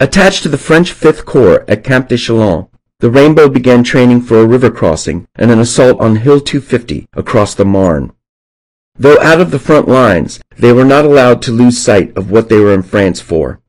Attached 0.00 0.42
to 0.42 0.48
the 0.48 0.58
French 0.58 0.92
Fifth 0.92 1.26
Corps 1.26 1.64
at 1.68 1.84
Camp 1.84 2.08
de 2.08 2.16
Chalon, 2.16 2.68
the 3.00 3.10
Rainbow 3.10 3.48
began 3.48 3.82
training 3.82 4.20
for 4.20 4.38
a 4.38 4.46
river 4.46 4.70
crossing 4.70 5.26
and 5.34 5.50
an 5.50 5.58
assault 5.58 5.98
on 6.00 6.16
Hill 6.16 6.38
250 6.38 7.08
across 7.14 7.54
the 7.54 7.64
Marne. 7.64 8.12
Though 8.94 9.18
out 9.20 9.40
of 9.40 9.50
the 9.50 9.58
front 9.58 9.88
lines, 9.88 10.38
they 10.58 10.72
were 10.72 10.84
not 10.84 11.06
allowed 11.06 11.40
to 11.42 11.52
lose 11.52 11.82
sight 11.82 12.14
of 12.14 12.30
what 12.30 12.50
they 12.50 12.58
were 12.58 12.74
in 12.74 12.82
France 12.82 13.18
for. 13.18 13.60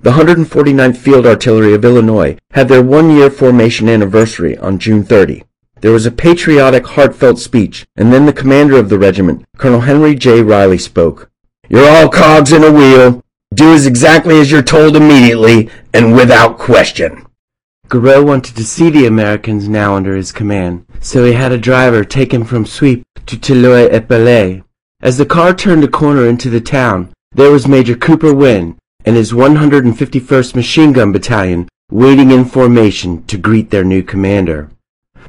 The 0.00 0.12
149th 0.12 0.96
Field 0.96 1.26
Artillery 1.26 1.74
of 1.74 1.84
Illinois 1.84 2.38
had 2.52 2.68
their 2.68 2.82
one-year 2.82 3.30
formation 3.30 3.90
anniversary 3.90 4.56
on 4.56 4.78
June 4.78 5.04
30. 5.04 5.44
There 5.82 5.92
was 5.92 6.06
a 6.06 6.10
patriotic, 6.10 6.86
heartfelt 6.86 7.38
speech, 7.38 7.86
and 7.94 8.10
then 8.10 8.24
the 8.24 8.32
commander 8.32 8.78
of 8.78 8.88
the 8.88 8.98
regiment, 8.98 9.44
Colonel 9.58 9.82
Henry 9.82 10.14
J. 10.14 10.42
Reilly, 10.42 10.78
spoke. 10.78 11.30
You're 11.68 11.88
all 11.88 12.08
cogs 12.08 12.52
in 12.52 12.64
a 12.64 12.72
wheel. 12.72 13.22
Do 13.52 13.74
as 13.74 13.86
exactly 13.86 14.40
as 14.40 14.50
you're 14.50 14.62
told 14.62 14.96
immediately 14.96 15.68
and 15.92 16.14
without 16.14 16.58
question. 16.58 17.27
Gouraud 17.88 18.26
wanted 18.26 18.54
to 18.56 18.64
see 18.64 18.90
the 18.90 19.06
Americans 19.06 19.66
now 19.66 19.94
under 19.94 20.14
his 20.14 20.30
command, 20.30 20.84
so 21.00 21.24
he 21.24 21.32
had 21.32 21.52
a 21.52 21.58
driver 21.58 22.04
take 22.04 22.34
him 22.34 22.44
from 22.44 22.66
Suippes 22.66 23.02
to 23.24 23.38
Tilloy-et-Bellay. 23.38 24.62
As 25.00 25.16
the 25.16 25.24
car 25.24 25.54
turned 25.54 25.84
a 25.84 25.88
corner 25.88 26.26
into 26.26 26.50
the 26.50 26.60
town, 26.60 27.10
there 27.32 27.50
was 27.50 27.66
Major 27.66 27.94
Cooper 27.94 28.34
Winn 28.34 28.76
and 29.06 29.16
his 29.16 29.32
151st 29.32 30.54
Machine 30.54 30.92
Gun 30.92 31.12
Battalion 31.12 31.66
waiting 31.90 32.30
in 32.30 32.44
formation 32.44 33.24
to 33.24 33.38
greet 33.38 33.70
their 33.70 33.84
new 33.84 34.02
commander. 34.02 34.68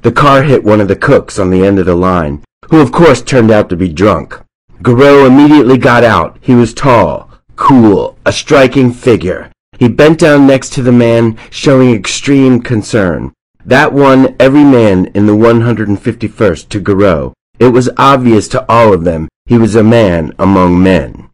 The 0.01 0.11
car 0.11 0.43
hit 0.43 0.61
one 0.61 0.81
of 0.81 0.89
the 0.89 0.97
cooks 0.97 1.39
on 1.39 1.51
the 1.51 1.65
end 1.65 1.79
of 1.79 1.85
the 1.85 1.95
line, 1.95 2.43
who 2.69 2.81
of 2.81 2.91
course 2.91 3.21
turned 3.21 3.51
out 3.51 3.69
to 3.69 3.77
be 3.77 3.87
drunk. 3.87 4.37
Gouraud 4.81 5.27
immediately 5.27 5.77
got 5.77 6.03
out. 6.03 6.37
He 6.41 6.55
was 6.55 6.73
tall, 6.73 7.31
cool, 7.55 8.17
a 8.25 8.33
striking 8.33 8.91
figure. 8.91 9.49
He 9.79 9.87
bent 9.87 10.19
down 10.19 10.45
next 10.45 10.73
to 10.73 10.83
the 10.83 10.91
man, 10.91 11.39
showing 11.49 11.95
extreme 11.95 12.61
concern. 12.61 13.33
That 13.65 13.93
won 13.93 14.35
every 14.37 14.65
man 14.65 15.05
in 15.15 15.25
the 15.25 15.35
151st 15.35 16.67
to 16.69 16.79
Gouraud. 16.81 17.33
It 17.59 17.69
was 17.69 17.89
obvious 17.97 18.49
to 18.49 18.65
all 18.69 18.93
of 18.93 19.05
them 19.05 19.29
he 19.45 19.57
was 19.57 19.75
a 19.75 19.83
man 19.83 20.33
among 20.37 20.83
men. 20.83 21.29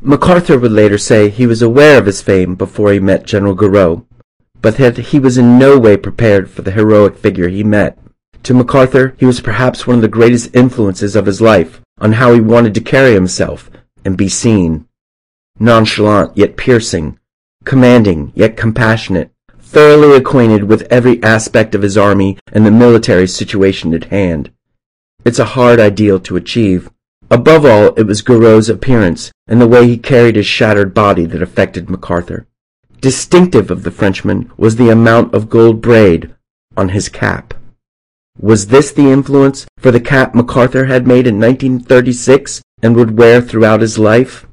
MacArthur 0.00 0.58
would 0.58 0.70
later 0.70 0.98
say 0.98 1.28
he 1.28 1.46
was 1.46 1.62
aware 1.62 1.98
of 1.98 2.06
his 2.06 2.22
fame 2.22 2.54
before 2.54 2.92
he 2.92 3.00
met 3.00 3.26
General 3.26 3.54
Gouraud, 3.54 4.06
but 4.60 4.76
that 4.76 4.96
he 4.96 5.18
was 5.18 5.36
in 5.36 5.58
no 5.58 5.78
way 5.78 5.96
prepared 5.96 6.48
for 6.48 6.62
the 6.62 6.70
heroic 6.70 7.16
figure 7.16 7.48
he 7.48 7.64
met. 7.64 7.98
To 8.44 8.54
MacArthur, 8.54 9.16
he 9.18 9.26
was 9.26 9.40
perhaps 9.40 9.86
one 9.86 9.96
of 9.96 10.02
the 10.02 10.08
greatest 10.08 10.54
influences 10.54 11.16
of 11.16 11.26
his 11.26 11.40
life 11.40 11.80
on 11.98 12.12
how 12.12 12.32
he 12.32 12.40
wanted 12.40 12.74
to 12.74 12.80
carry 12.80 13.14
himself 13.14 13.68
and 14.04 14.16
be 14.16 14.28
seen. 14.28 14.86
Nonchalant 15.58 16.36
yet 16.36 16.56
piercing, 16.56 17.17
commanding 17.68 18.32
yet 18.34 18.56
compassionate, 18.56 19.30
thoroughly 19.60 20.16
acquainted 20.16 20.64
with 20.64 20.90
every 20.90 21.22
aspect 21.22 21.74
of 21.74 21.82
his 21.82 21.98
army 21.98 22.38
and 22.50 22.64
the 22.64 22.70
military 22.70 23.28
situation 23.28 23.92
at 23.92 24.04
hand. 24.04 24.50
It's 25.22 25.38
a 25.38 25.52
hard 25.56 25.78
ideal 25.78 26.18
to 26.20 26.36
achieve. 26.36 26.88
Above 27.30 27.66
all, 27.66 27.88
it 27.88 28.04
was 28.04 28.22
Gouraud's 28.22 28.70
appearance 28.70 29.30
and 29.46 29.60
the 29.60 29.68
way 29.68 29.86
he 29.86 29.98
carried 29.98 30.36
his 30.36 30.46
shattered 30.46 30.94
body 30.94 31.26
that 31.26 31.42
affected 31.42 31.90
MacArthur. 31.90 32.46
Distinctive 33.02 33.70
of 33.70 33.82
the 33.82 33.90
Frenchman 33.90 34.50
was 34.56 34.76
the 34.76 34.88
amount 34.88 35.34
of 35.34 35.50
gold 35.50 35.82
braid 35.82 36.34
on 36.74 36.88
his 36.88 37.10
cap. 37.10 37.52
Was 38.40 38.68
this 38.68 38.92
the 38.92 39.12
influence 39.12 39.66
for 39.76 39.90
the 39.90 40.00
cap 40.00 40.34
MacArthur 40.34 40.86
had 40.86 41.06
made 41.06 41.26
in 41.26 41.38
1936 41.38 42.62
and 42.82 42.96
would 42.96 43.18
wear 43.18 43.42
throughout 43.42 43.82
his 43.82 43.98
life? 43.98 44.47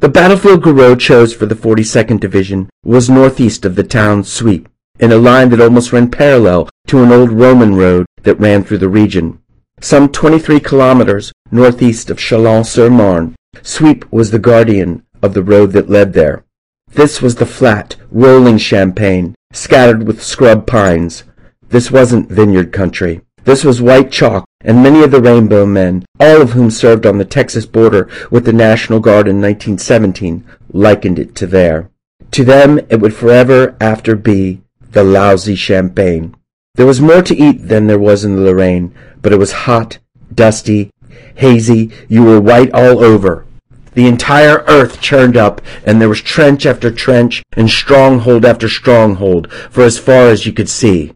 The 0.00 0.08
battlefield 0.08 0.62
Gouraud 0.62 1.00
chose 1.00 1.34
for 1.34 1.46
the 1.46 1.56
42nd 1.56 2.20
Division 2.20 2.70
was 2.84 3.10
northeast 3.10 3.64
of 3.64 3.74
the 3.74 3.82
town 3.82 4.22
Suippes, 4.22 4.68
in 5.00 5.10
a 5.10 5.16
line 5.16 5.50
that 5.50 5.60
almost 5.60 5.92
ran 5.92 6.08
parallel 6.08 6.68
to 6.86 7.02
an 7.02 7.10
old 7.10 7.32
Roman 7.32 7.74
road 7.74 8.06
that 8.22 8.38
ran 8.38 8.62
through 8.62 8.78
the 8.78 8.88
region. 8.88 9.42
Some 9.80 10.08
23 10.08 10.60
kilometers 10.60 11.32
northeast 11.50 12.10
of 12.10 12.18
Chalons-sur-Marne, 12.18 13.34
Suippes 13.56 14.06
was 14.12 14.30
the 14.30 14.38
guardian 14.38 15.02
of 15.20 15.34
the 15.34 15.42
road 15.42 15.72
that 15.72 15.90
led 15.90 16.12
there. 16.12 16.44
This 16.92 17.20
was 17.20 17.34
the 17.34 17.46
flat, 17.46 17.96
rolling 18.12 18.58
champaign, 18.58 19.34
scattered 19.52 20.04
with 20.04 20.22
scrub 20.22 20.64
pines. 20.64 21.24
This 21.70 21.90
wasn't 21.90 22.30
vineyard 22.30 22.72
country. 22.72 23.22
This 23.42 23.64
was 23.64 23.82
white 23.82 24.12
chalk, 24.12 24.44
and 24.62 24.82
many 24.82 25.04
of 25.04 25.12
the 25.12 25.20
Rainbow 25.20 25.64
Men, 25.64 26.04
all 26.18 26.42
of 26.42 26.50
whom 26.50 26.70
served 26.70 27.06
on 27.06 27.18
the 27.18 27.24
Texas 27.24 27.64
border 27.64 28.08
with 28.30 28.44
the 28.44 28.52
National 28.52 28.98
Guard 28.98 29.28
in 29.28 29.40
1917, 29.40 30.44
likened 30.72 31.18
it 31.18 31.34
to 31.36 31.46
there. 31.46 31.90
To 32.32 32.44
them 32.44 32.80
it 32.90 33.00
would 33.00 33.14
forever 33.14 33.76
after 33.80 34.16
be 34.16 34.62
the 34.90 35.04
lousy 35.04 35.54
champagne. 35.54 36.34
There 36.74 36.86
was 36.86 37.00
more 37.00 37.22
to 37.22 37.36
eat 37.36 37.68
than 37.68 37.86
there 37.86 37.98
was 37.98 38.24
in 38.24 38.34
the 38.34 38.42
Lorraine, 38.42 38.94
but 39.22 39.32
it 39.32 39.38
was 39.38 39.52
hot, 39.52 39.98
dusty, 40.34 40.90
hazy, 41.36 41.90
you 42.08 42.24
were 42.24 42.40
white 42.40 42.72
all 42.72 43.04
over. 43.04 43.46
The 43.94 44.06
entire 44.06 44.64
earth 44.66 45.00
churned 45.00 45.36
up, 45.36 45.60
and 45.84 46.00
there 46.00 46.08
was 46.08 46.20
trench 46.20 46.66
after 46.66 46.90
trench 46.90 47.42
and 47.52 47.70
stronghold 47.70 48.44
after 48.44 48.68
stronghold 48.68 49.52
for 49.70 49.82
as 49.82 49.98
far 49.98 50.28
as 50.28 50.46
you 50.46 50.52
could 50.52 50.68
see. 50.68 51.14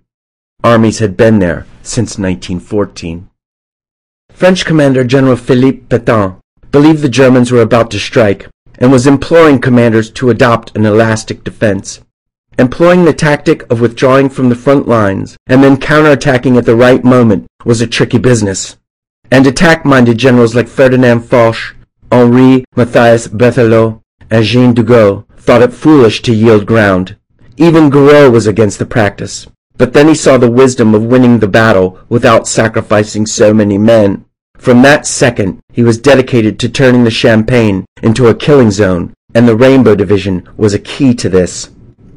Armies 0.64 1.00
had 1.00 1.16
been 1.16 1.38
there 1.40 1.66
since 1.82 2.18
1914. 2.18 3.28
French 4.34 4.64
Commander 4.64 5.04
General 5.04 5.36
Philippe 5.36 5.86
Pétain 5.88 6.40
believed 6.70 7.02
the 7.02 7.08
Germans 7.08 7.52
were 7.52 7.62
about 7.62 7.90
to 7.90 7.98
strike 7.98 8.48
and 8.78 8.90
was 8.90 9.06
imploring 9.06 9.60
commanders 9.60 10.10
to 10.10 10.30
adopt 10.30 10.74
an 10.76 10.84
elastic 10.84 11.44
defense. 11.44 12.00
Employing 12.58 13.04
the 13.04 13.12
tactic 13.12 13.70
of 13.70 13.80
withdrawing 13.80 14.28
from 14.28 14.48
the 14.48 14.56
front 14.56 14.88
lines 14.88 15.36
and 15.46 15.62
then 15.62 15.76
counterattacking 15.76 16.56
at 16.58 16.66
the 16.66 16.74
right 16.74 17.04
moment 17.04 17.46
was 17.64 17.80
a 17.80 17.86
tricky 17.86 18.18
business. 18.18 18.76
And 19.30 19.46
attack-minded 19.46 20.18
generals 20.18 20.54
like 20.54 20.68
Ferdinand 20.68 21.20
Foch, 21.22 21.76
Henri 22.10 22.64
Mathias 22.76 23.28
Berthelot, 23.28 24.00
and 24.30 24.44
Jean 24.44 24.74
Degoutte 24.74 25.24
thought 25.36 25.62
it 25.62 25.72
foolish 25.72 26.20
to 26.22 26.34
yield 26.34 26.66
ground. 26.66 27.16
Even 27.56 27.90
Gouraud 27.90 28.30
was 28.32 28.46
against 28.46 28.78
the 28.78 28.86
practice. 28.86 29.46
But 29.82 29.94
then 29.94 30.06
he 30.06 30.14
saw 30.14 30.38
the 30.38 30.48
wisdom 30.48 30.94
of 30.94 31.02
winning 31.02 31.40
the 31.40 31.48
battle 31.48 31.98
without 32.08 32.46
sacrificing 32.46 33.26
so 33.26 33.52
many 33.52 33.78
men. 33.78 34.24
From 34.56 34.80
that 34.82 35.08
second, 35.08 35.58
he 35.72 35.82
was 35.82 35.98
dedicated 35.98 36.60
to 36.60 36.68
turning 36.68 37.02
the 37.02 37.10
Champagne 37.10 37.84
into 38.00 38.28
a 38.28 38.34
killing 38.36 38.70
zone, 38.70 39.12
and 39.34 39.48
the 39.48 39.56
Rainbow 39.56 39.96
Division 39.96 40.48
was 40.56 40.72
a 40.72 40.78
key 40.78 41.14
to 41.14 41.28
this. 41.28 41.70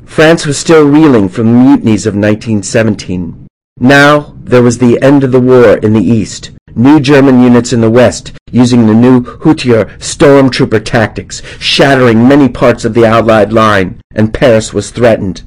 France 0.06 0.46
was 0.46 0.60
still 0.60 0.88
reeling 0.88 1.28
from 1.28 1.48
the 1.48 1.60
mutinies 1.60 2.06
of 2.06 2.14
1917. 2.14 3.48
Now 3.80 4.36
there 4.44 4.62
was 4.62 4.78
the 4.78 5.02
end 5.02 5.24
of 5.24 5.32
the 5.32 5.42
war 5.42 5.78
in 5.78 5.94
the 5.94 6.04
east, 6.04 6.52
new 6.76 7.00
German 7.00 7.42
units 7.42 7.74
in 7.74 7.82
the 7.82 7.90
west 7.90 8.34
using 8.52 8.86
the 8.86 8.94
new 8.94 9.24
Hutier 9.40 9.86
stormtrooper 9.98 10.86
tactics, 10.86 11.42
shattering 11.58 12.28
many 12.28 12.48
parts 12.48 12.86
of 12.86 12.94
the 12.94 13.06
Allied 13.06 13.52
line, 13.52 14.00
and 14.14 14.36
Paris 14.36 14.72
was 14.72 14.92
threatened. 14.92 15.42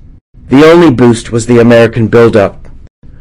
The 0.48 0.64
only 0.64 0.90
boost 0.90 1.30
was 1.30 1.44
the 1.46 1.60
American 1.60 2.08
buildup. 2.08 2.68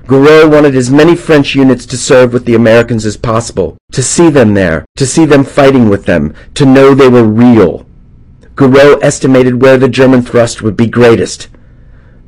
Gouraud 0.07 0.50
wanted 0.50 0.75
as 0.75 0.89
many 0.89 1.13
French 1.13 1.55
units 1.55 1.86
to 1.88 1.98
serve 1.98 2.31
with 2.31 2.46
the 2.46 2.55
Americans 2.55 3.05
as 3.05 3.17
possible, 3.17 3.77
to 3.91 4.01
see 4.01 4.29
them 4.29 4.53
there, 4.53 4.86
to 4.96 5.05
see 5.05 5.25
them 5.25 5.43
fighting 5.43 5.89
with 5.89 6.05
them, 6.05 6.34
to 6.53 6.65
know 6.65 6.96
they 6.96 7.10
were 7.10 7.25
real. 7.25 7.86
Gouraud 8.55 9.03
estimated 9.03 9.62
where 9.62 9.77
the 9.77 9.89
German 9.89 10.22
thrust 10.22 10.62
would 10.62 10.77
be 10.77 10.88
greatest. 10.88 11.50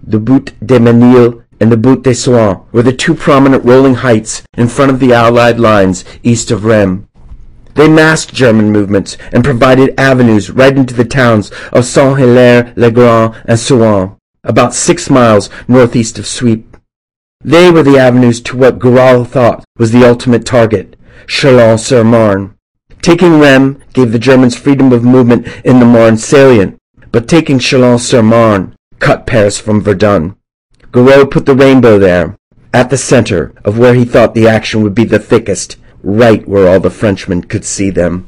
The 0.03 0.19
Butte 0.19 0.53
des 0.65 0.79
Menils 0.79 1.41
and 1.61 1.71
the 1.71 1.77
Butte 1.77 2.03
des 2.03 2.15
Souains 2.15 2.65
were 2.73 2.83
the 2.83 2.91
two 2.91 3.15
prominent 3.15 3.63
rolling 3.63 3.95
heights 3.95 4.43
in 4.55 4.67
front 4.67 4.91
of 4.91 4.99
the 4.99 5.13
Allied 5.13 5.61
lines 5.61 6.03
east 6.23 6.51
of 6.51 6.65
Rheims. 6.65 7.05
They 7.75 7.87
masked 7.87 8.33
German 8.33 8.71
movements 8.73 9.17
and 9.31 9.45
provided 9.45 9.97
avenues 9.97 10.49
right 10.49 10.75
into 10.75 10.93
the 10.93 11.05
towns 11.05 11.51
of 11.71 11.85
Saint-Hilaire-le-Grand 11.85 13.35
and 13.45 13.57
Souain, 13.57 14.18
about 14.49 14.73
six 14.73 15.11
miles 15.11 15.47
northeast 15.67 16.17
of 16.17 16.25
Suippes. 16.25 16.65
They 17.41 17.69
were 17.69 17.83
the 17.83 17.99
avenues 17.99 18.41
to 18.41 18.57
what 18.57 18.79
Gouraud 18.79 19.25
thought 19.25 19.63
was 19.77 19.91
the 19.91 20.03
ultimate 20.03 20.43
target, 20.43 20.97
Chalons-sur-Marne. 21.27 22.55
Taking 23.03 23.39
Rheims 23.39 23.77
gave 23.93 24.11
the 24.11 24.19
Germans 24.19 24.57
freedom 24.57 24.91
of 24.91 25.03
movement 25.03 25.47
in 25.63 25.79
the 25.79 25.85
Marne 25.85 26.17
salient, 26.17 26.77
but 27.11 27.29
taking 27.29 27.59
Chalons-sur-Marne 27.59 28.75
cut 28.97 29.27
Paris 29.27 29.59
from 29.59 29.81
Verdun. 29.81 30.35
Gouraud 30.91 31.27
put 31.27 31.45
the 31.45 31.55
rainbow 31.55 31.99
there, 31.99 32.35
at 32.73 32.89
the 32.89 32.97
center 32.97 33.53
of 33.63 33.77
where 33.77 33.93
he 33.93 34.03
thought 34.03 34.33
the 34.33 34.47
action 34.47 34.81
would 34.81 34.95
be 34.95 35.05
the 35.05 35.19
thickest, 35.19 35.77
right 36.01 36.47
where 36.47 36.67
all 36.67 36.79
the 36.79 36.89
Frenchmen 36.89 37.43
could 37.43 37.63
see 37.63 37.91
them. 37.91 38.27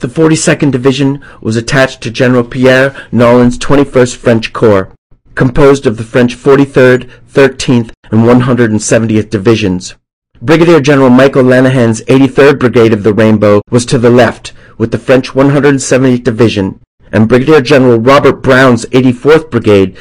The 0.00 0.08
42nd 0.08 0.72
Division 0.72 1.24
was 1.40 1.56
attached 1.56 2.02
to 2.02 2.10
General 2.10 2.44
Pierre 2.44 2.94
Naulin's 3.10 3.58
21st 3.58 4.16
French 4.16 4.52
Corps, 4.52 4.92
composed 5.34 5.86
of 5.86 5.96
the 5.96 6.04
French 6.04 6.36
43rd, 6.36 7.10
13th, 7.28 7.92
and 8.10 8.22
170th 8.22 9.30
Divisions. 9.30 9.94
Brigadier 10.40 10.80
General 10.80 11.10
Michael 11.10 11.44
Lenihan's 11.44 12.02
83rd 12.02 12.58
Brigade 12.58 12.92
of 12.92 13.02
the 13.02 13.14
Rainbow 13.14 13.62
was 13.70 13.86
to 13.86 13.98
the 13.98 14.10
left, 14.10 14.52
with 14.76 14.90
the 14.90 14.98
French 14.98 15.30
170th 15.30 16.24
Division, 16.24 16.80
and 17.12 17.28
Brigadier 17.28 17.60
General 17.60 17.98
Robert 17.98 18.42
Brown's 18.42 18.84
84th 18.86 19.50
Brigade 19.50 19.96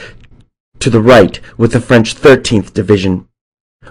to 0.79 0.89
the 0.89 1.01
right, 1.01 1.39
with 1.57 1.73
the 1.73 1.79
French 1.79 2.15
13th 2.15 2.73
Division. 2.73 3.27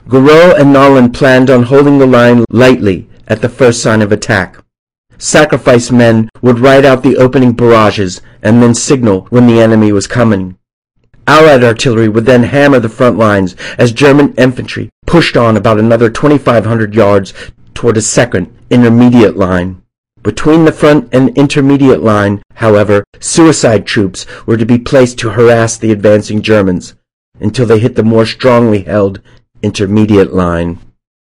Gouraud 0.09 0.59
and 0.59 0.75
Naulin 0.75 1.15
planned 1.15 1.51
on 1.51 1.65
holding 1.65 1.99
the 1.99 2.07
line 2.07 2.45
lightly 2.51 3.09
at 3.29 3.43
the 3.43 3.49
first 3.49 3.81
sign 3.81 4.03
of 4.03 4.11
attack. 4.11 4.57
Sacrifice 5.19 5.91
men 5.91 6.29
would 6.43 6.59
ride 6.59 6.85
out 6.85 7.03
the 7.03 7.17
opening 7.17 7.53
barrages 7.53 8.21
and 8.43 8.63
then 8.63 8.75
signal 8.75 9.27
when 9.31 9.47
the 9.47 9.61
enemy 9.61 9.93
was 9.93 10.07
coming. 10.07 10.57
Allied 11.31 11.63
artillery 11.63 12.09
would 12.09 12.27
then 12.27 12.43
hammer 12.43 12.81
the 12.81 12.89
front 12.89 13.17
lines 13.17 13.55
as 13.79 13.93
German 13.93 14.35
infantry 14.35 14.91
pushed 15.07 15.37
on 15.37 15.57
about 15.57 15.79
another 15.79 16.11
2,500 16.11 16.93
yards 16.93 17.33
toward 17.73 17.97
a 17.97 18.03
second, 18.03 18.53
intermediate 18.69 19.37
line. 19.37 19.81
Between 20.25 20.65
the 20.65 20.73
front 20.73 21.09
and 21.15 21.39
intermediate 21.39 22.03
line, 22.03 22.43
however, 22.55 23.05
suicide 23.21 23.87
troops 23.87 24.27
were 24.45 24.57
to 24.57 24.67
be 24.67 24.77
placed 24.77 25.19
to 25.21 25.31
harass 25.31 25.77
the 25.77 25.93
advancing 25.93 26.43
Germans 26.43 26.97
until 27.39 27.65
they 27.65 27.79
hit 27.79 27.95
the 27.95 28.03
more 28.03 28.27
strongly 28.27 28.83
held 28.83 29.21
intermediate 29.63 30.33
line. 30.35 30.81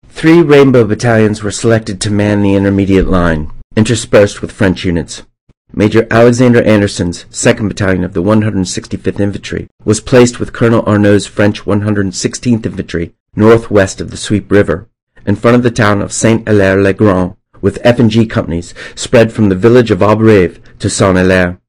Three 0.09 0.41
Rainbow 0.41 0.85
battalions 0.85 1.43
were 1.43 1.51
selected 1.51 2.01
to 2.01 2.11
man 2.11 2.41
the 2.41 2.55
intermediate 2.55 3.07
line, 3.07 3.53
interspersed 3.77 4.41
with 4.41 4.51
French 4.51 4.83
units. 4.83 5.25
Major 5.73 6.07
Alexander 6.11 6.63
Anderson's 6.63 7.25
2nd 7.27 7.69
Battalion 7.69 8.03
of 8.03 8.13
the 8.13 8.23
165th 8.23 9.21
Infantry 9.21 9.69
was 9.85 10.01
placed 10.01 10.41
with 10.41 10.53
Colonel 10.53 10.83
Arnaud's 10.85 11.29
French 11.29 11.65
116th 11.65 12.67
Infantry 12.67 13.15
northwest 13.37 14.01
of 14.01 14.11
the 14.11 14.17
Suippes 14.17 14.51
River, 14.51 14.89
in 15.25 15.37
front 15.37 15.57
of 15.57 15.63
the 15.63 15.71
town 15.71 16.03
of 16.03 16.13
Saint-Hilaire-le-Grand, 16.13 17.37
with 17.61 17.79
F&G 17.85 18.27
companies 18.27 18.75
spread 18.97 19.33
from 19.33 19.49
the 19.49 19.55
village 19.55 19.93
of 19.93 20.03
Auberive 20.03 20.61
to 20.81 20.91
Saint-Hilaire. 20.91 21.61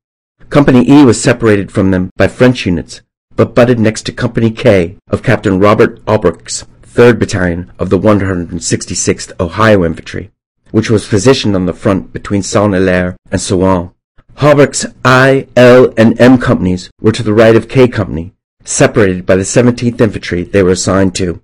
Company 0.50 0.84
E 0.90 1.06
was 1.06 1.22
separated 1.22 1.72
from 1.72 1.92
them 1.92 2.10
by 2.18 2.28
French 2.28 2.66
units, 2.66 3.02
but 3.36 3.54
butted 3.54 3.80
next 3.80 4.04
to 4.08 4.12
Company 4.12 4.50
K 4.50 4.98
of 5.10 5.22
Captain 5.22 5.60
Robert 5.60 6.02
Albrecht's 6.08 6.66
3rd 6.82 7.20
Battalion 7.20 7.72
of 7.78 7.92
the 7.92 8.00
166th 8.00 9.32
Ohio 9.40 9.86
Infantry, 9.86 10.32
which 10.72 10.90
was 10.90 11.08
positioned 11.08 11.56
on 11.56 11.66
the 11.66 11.74
front 11.74 12.12
between 12.12 12.44
Saint-Hilaire 12.44 13.16
and 13.32 13.40
Souain. 13.40 13.94
Albrecht's 14.42 14.86
I, 15.06 15.48
L, 15.56 15.94
and 15.98 16.20
M 16.20 16.38
companies 16.38 16.90
were 17.00 17.12
to 17.12 17.24
the 17.24 17.34
right 17.34 17.56
of 17.56 17.70
K 17.70 17.88
Company, 17.88 18.34
separated 18.64 19.26
by 19.26 19.36
the 19.36 19.44
17th 19.44 20.02
Infantry 20.02 20.44
they 20.44 20.64
were 20.64 20.72
assigned 20.72 21.14
to. 21.16 21.42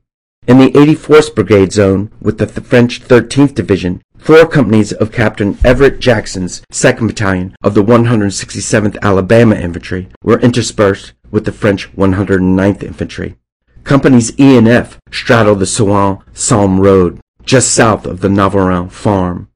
In 0.48 0.60
the 0.60 0.72
84th 0.72 1.36
Brigade 1.36 1.74
zone 1.74 2.10
with 2.22 2.38
the 2.38 2.46
th- 2.46 2.66
French 2.66 3.02
13th 3.04 3.54
Division, 3.54 4.02
four 4.18 4.48
companies 4.48 4.94
of 4.94 5.12
Captain 5.12 5.58
Everett 5.64 6.00
Jackson's 6.00 6.62
2nd 6.72 7.08
Battalion 7.08 7.56
of 7.62 7.74
the 7.74 7.84
167th 7.84 8.98
Alabama 9.02 9.56
Infantry 9.56 10.08
were 10.24 10.40
interspersed 10.40 11.14
with 11.30 11.44
the 11.46 11.52
French 11.52 11.94
109th 11.96 12.82
Infantry. 12.82 13.36
Companies 13.84 14.38
E 14.40 14.58
and 14.58 14.68
F 14.68 14.98
straddled 15.12 15.60
the 15.60 15.66
Souain 15.66 16.22
Salm 16.34 16.80
Road, 16.80 17.20
just 17.48 17.74
south 17.74 18.06
of 18.06 18.20
the 18.20 18.28
Navarin 18.28 18.92
farm. 18.92 19.50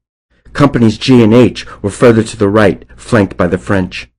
Companies 0.52 0.98
G 0.98 1.22
and 1.22 1.32
H 1.32 1.66
were 1.82 1.90
further 1.90 2.24
to 2.24 2.36
the 2.36 2.48
right, 2.48 2.84
flanked 2.96 3.36
by 3.36 3.46
the 3.46 3.58
French. 3.58 4.10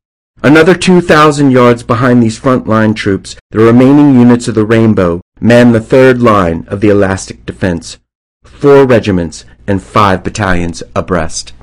Another 0.44 0.76
2,000 0.76 1.52
yards 1.52 1.84
behind 1.84 2.22
these 2.22 2.38
front 2.38 2.68
line 2.68 2.94
troops, 2.94 3.36
the 3.52 3.60
remaining 3.60 4.20
units 4.20 4.48
of 4.48 4.56
the 4.56 4.66
Rainbow 4.66 5.22
manned 5.40 5.74
the 5.74 5.82
third 5.82 6.22
line 6.22 6.66
of 6.68 6.82
the 6.82 6.90
elastic 6.90 7.46
defense, 7.46 7.98
four 8.44 8.86
regiments 8.86 9.46
and 9.68 9.82
five 9.82 10.24
battalions 10.24 10.84
abreast. 10.96 11.54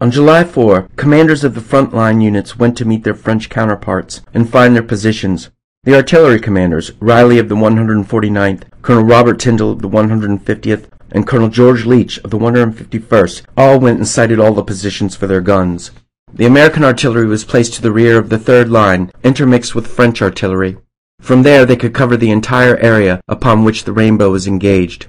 On 0.00 0.10
July 0.10 0.44
4, 0.44 0.88
commanders 0.96 1.44
of 1.44 1.54
the 1.54 1.60
front 1.60 1.94
line 1.94 2.20
units 2.20 2.58
went 2.58 2.76
to 2.78 2.84
meet 2.84 3.04
their 3.04 3.14
French 3.14 3.48
counterparts 3.48 4.20
and 4.32 4.48
find 4.48 4.74
their 4.74 4.82
positions. 4.82 5.50
The 5.84 5.96
artillery 5.96 6.38
commanders, 6.38 6.92
Reilly 7.00 7.40
of 7.40 7.48
the 7.48 7.56
149th, 7.56 8.62
Colonel 8.82 9.02
Robert 9.02 9.40
Tyndall 9.40 9.72
of 9.72 9.82
the 9.82 9.88
150th, 9.88 10.86
and 11.10 11.26
Colonel 11.26 11.48
George 11.48 11.84
Leach 11.84 12.18
of 12.18 12.30
the 12.30 12.38
151st, 12.38 13.42
all 13.56 13.80
went 13.80 13.98
and 13.98 14.06
sighted 14.06 14.38
all 14.38 14.54
the 14.54 14.62
positions 14.62 15.16
for 15.16 15.26
their 15.26 15.40
guns. 15.40 15.90
The 16.32 16.46
American 16.46 16.84
artillery 16.84 17.26
was 17.26 17.44
placed 17.44 17.74
to 17.74 17.82
the 17.82 17.90
rear 17.90 18.16
of 18.16 18.28
the 18.28 18.38
third 18.38 18.68
line, 18.68 19.10
intermixed 19.24 19.74
with 19.74 19.88
French 19.88 20.22
artillery. 20.22 20.76
From 21.20 21.42
there 21.42 21.66
they 21.66 21.74
could 21.74 21.94
cover 21.94 22.16
the 22.16 22.30
entire 22.30 22.76
area 22.76 23.20
upon 23.26 23.64
which 23.64 23.82
the 23.82 23.92
Rainbow 23.92 24.30
was 24.30 24.46
engaged. 24.46 25.08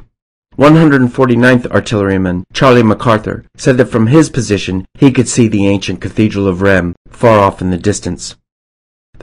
149th 0.58 1.68
Artilleryman 1.68 2.46
Charlie 2.52 2.82
MacArthur 2.82 3.46
said 3.56 3.78
that 3.78 3.92
from 3.92 4.08
his 4.08 4.32
position 4.32 4.88
he 4.96 5.12
could 5.12 5.28
see 5.30 5.48
the 5.48 5.68
ancient 5.68 6.02
Cathedral 6.02 6.48
of 6.48 6.64
Rheims 6.64 6.96
far 7.10 7.38
off 7.38 7.62
in 7.62 7.70
the 7.70 7.78
distance. 7.78 8.36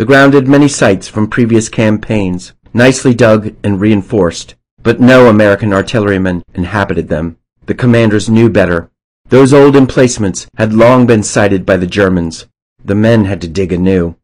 The 0.01 0.07
ground 0.07 0.33
had 0.33 0.49
many 0.49 0.67
sites 0.67 1.09
from 1.09 1.29
previous 1.29 1.69
campaigns, 1.69 2.55
nicely 2.73 3.13
dug 3.13 3.55
and 3.63 3.79
reinforced, 3.79 4.55
but 4.83 4.99
no 4.99 5.29
American 5.29 5.75
artillerymen 5.75 6.43
inhabited 6.55 7.09
them. 7.09 7.37
The 7.67 7.75
commanders 7.75 8.31
knew 8.31 8.49
better. 8.49 8.91
Those 9.29 9.53
old 9.53 9.77
emplacements 9.77 10.47
had 10.57 10.73
long 10.73 11.05
been 11.05 11.23
sighted 11.23 11.67
by 11.67 11.77
the 11.77 11.87
Germans. 11.87 12.47
The 12.83 12.95
men 12.95 13.27
had 13.27 13.43
to 13.43 13.47
dig 13.47 13.75
anew. 13.75 14.17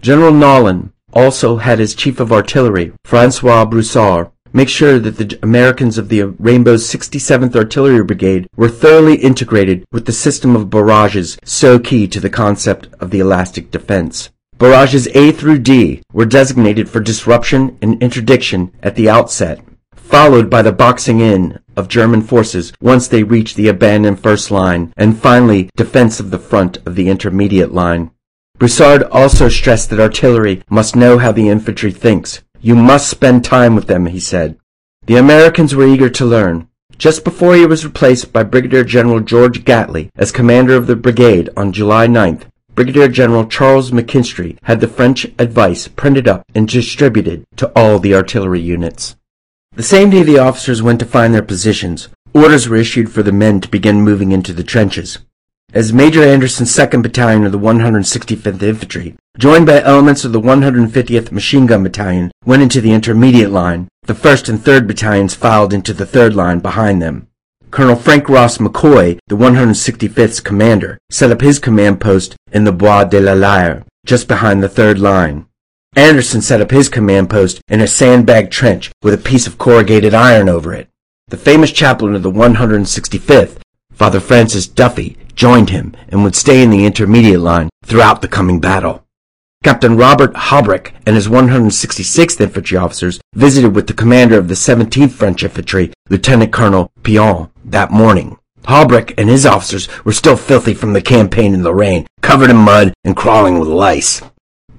General 0.00 0.32
Naulin 0.32 0.92
also 1.12 1.58
had 1.58 1.78
as 1.78 1.94
chief 1.94 2.18
of 2.18 2.32
artillery 2.32 2.94
Francois 3.04 3.66
Broussard 3.66 4.30
make 4.54 4.70
sure 4.70 4.98
that 4.98 5.18
the 5.18 5.38
Americans 5.42 5.98
of 5.98 6.08
the 6.08 6.22
Rainbow's 6.22 6.88
67th 6.88 7.54
Artillery 7.54 8.02
Brigade 8.02 8.48
were 8.56 8.70
thoroughly 8.70 9.16
integrated 9.16 9.84
with 9.92 10.06
the 10.06 10.12
system 10.12 10.56
of 10.56 10.70
barrages 10.70 11.36
so 11.44 11.78
key 11.78 12.08
to 12.08 12.18
the 12.18 12.30
concept 12.30 12.88
of 12.98 13.10
the 13.10 13.20
elastic 13.20 13.70
defense. 13.70 14.30
Barrages 14.62 15.08
A 15.16 15.32
through 15.32 15.58
D 15.58 16.02
were 16.12 16.24
designated 16.24 16.88
for 16.88 17.00
disruption 17.00 17.76
and 17.82 18.00
interdiction 18.00 18.70
at 18.80 18.94
the 18.94 19.10
outset, 19.10 19.60
followed 19.96 20.48
by 20.48 20.62
the 20.62 20.70
boxing 20.70 21.18
in 21.18 21.58
of 21.76 21.88
German 21.88 22.22
forces 22.22 22.72
once 22.80 23.08
they 23.08 23.24
reached 23.24 23.56
the 23.56 23.66
abandoned 23.66 24.20
first 24.20 24.52
line, 24.52 24.92
and 24.96 25.18
finally 25.18 25.68
defense 25.76 26.20
of 26.20 26.30
the 26.30 26.38
front 26.38 26.76
of 26.86 26.94
the 26.94 27.08
intermediate 27.08 27.72
line. 27.72 28.12
Broussard 28.56 29.02
also 29.10 29.48
stressed 29.48 29.90
that 29.90 29.98
artillery 29.98 30.62
must 30.70 30.94
know 30.94 31.18
how 31.18 31.32
the 31.32 31.48
infantry 31.48 31.90
thinks, 31.90 32.44
you 32.60 32.76
must 32.76 33.10
spend 33.10 33.44
time 33.44 33.74
with 33.74 33.88
them, 33.88 34.06
he 34.06 34.20
said. 34.20 34.56
The 35.06 35.16
Americans 35.16 35.74
were 35.74 35.88
eager 35.88 36.08
to 36.10 36.24
learn. 36.24 36.68
Just 36.96 37.24
before 37.24 37.56
he 37.56 37.66
was 37.66 37.84
replaced 37.84 38.32
by 38.32 38.44
Brigadier 38.44 38.84
General 38.84 39.18
George 39.18 39.64
Gately 39.64 40.12
as 40.14 40.30
commander 40.30 40.76
of 40.76 40.86
the 40.86 40.94
brigade 40.94 41.50
on 41.56 41.72
July 41.72 42.06
9th, 42.06 42.44
Brigadier 42.74 43.08
General 43.08 43.46
Charles 43.46 43.90
McKinstry 43.90 44.56
had 44.62 44.80
the 44.80 44.88
French 44.88 45.26
advice 45.38 45.88
printed 45.88 46.26
up 46.26 46.44
and 46.54 46.68
distributed 46.68 47.44
to 47.56 47.70
all 47.76 47.98
the 47.98 48.14
artillery 48.14 48.60
units. 48.60 49.16
The 49.74 49.82
same 49.82 50.10
day 50.10 50.22
the 50.22 50.38
officers 50.38 50.82
went 50.82 51.00
to 51.00 51.06
find 51.06 51.34
their 51.34 51.42
positions, 51.42 52.08
orders 52.34 52.68
were 52.68 52.76
issued 52.76 53.10
for 53.10 53.22
the 53.22 53.32
men 53.32 53.60
to 53.60 53.68
begin 53.68 54.00
moving 54.00 54.32
into 54.32 54.52
the 54.52 54.64
trenches 54.64 55.18
as 55.74 55.92
Major 55.92 56.22
Anderson's 56.22 56.70
2nd 56.70 57.02
Battalion 57.02 57.44
of 57.44 57.52
the 57.52 57.58
165th 57.58 58.62
Infantry, 58.62 59.16
joined 59.38 59.66
by 59.66 59.80
elements 59.80 60.24
of 60.24 60.32
the 60.32 60.40
150th 60.40 61.32
Machine 61.32 61.64
Gun 61.64 61.82
Battalion, 61.82 62.30
went 62.44 62.62
into 62.62 62.80
the 62.80 62.92
intermediate 62.92 63.50
line. 63.50 63.88
The 64.02 64.12
1st 64.12 64.48
and 64.50 64.58
3rd 64.58 64.86
Battalions 64.86 65.34
filed 65.34 65.72
into 65.72 65.94
the 65.94 66.04
3rd 66.04 66.34
line 66.34 66.58
behind 66.58 67.00
them. 67.00 67.28
Colonel 67.72 67.96
Frank 67.96 68.28
Ross 68.28 68.58
McCoy, 68.58 69.18
the 69.28 69.34
165th's 69.34 70.40
commander, 70.40 70.98
set 71.10 71.30
up 71.30 71.40
his 71.40 71.58
command 71.58 72.02
post 72.02 72.36
in 72.52 72.64
the 72.64 72.70
Bois 72.70 73.04
de 73.04 73.18
la 73.18 73.32
Lyre, 73.32 73.82
just 74.04 74.28
behind 74.28 74.62
the 74.62 74.68
3rd 74.68 74.98
line. 74.98 75.46
Anderson 75.96 76.42
set 76.42 76.60
up 76.60 76.70
his 76.70 76.90
command 76.90 77.30
post 77.30 77.62
in 77.68 77.80
a 77.80 77.86
sandbag 77.86 78.50
trench 78.50 78.92
with 79.02 79.14
a 79.14 79.28
piece 79.30 79.46
of 79.46 79.56
corrugated 79.56 80.12
iron 80.12 80.50
over 80.50 80.74
it. 80.74 80.90
The 81.28 81.38
famous 81.38 81.72
chaplain 81.72 82.14
of 82.14 82.22
the 82.22 82.30
165th, 82.30 83.56
Father 83.90 84.20
Francis 84.20 84.66
Duffy, 84.66 85.16
joined 85.34 85.70
him 85.70 85.96
and 86.10 86.22
would 86.24 86.36
stay 86.36 86.62
in 86.62 86.68
the 86.68 86.84
intermediate 86.84 87.40
line 87.40 87.70
throughout 87.86 88.20
the 88.20 88.28
coming 88.28 88.60
battle. 88.60 89.06
Captain 89.62 89.96
Robert 89.96 90.34
Halbrecht 90.36 90.92
and 91.06 91.14
his 91.14 91.28
166th 91.28 92.40
infantry 92.40 92.76
officers 92.76 93.20
visited 93.34 93.76
with 93.76 93.86
the 93.86 93.92
commander 93.92 94.36
of 94.36 94.48
the 94.48 94.54
17th 94.54 95.12
French 95.12 95.44
Infantry, 95.44 95.92
Lieutenant 96.10 96.52
Colonel 96.52 96.90
Pion, 97.04 97.48
that 97.64 97.92
morning. 97.92 98.36
Halbrecht 98.64 99.14
and 99.16 99.28
his 99.28 99.46
officers 99.46 99.88
were 100.04 100.12
still 100.12 100.36
filthy 100.36 100.74
from 100.74 100.94
the 100.94 101.00
campaign 101.00 101.54
in 101.54 101.62
the 101.62 101.72
rain, 101.72 102.08
covered 102.22 102.50
in 102.50 102.56
mud 102.56 102.92
and 103.04 103.16
crawling 103.16 103.60
with 103.60 103.68
lice. 103.68 104.20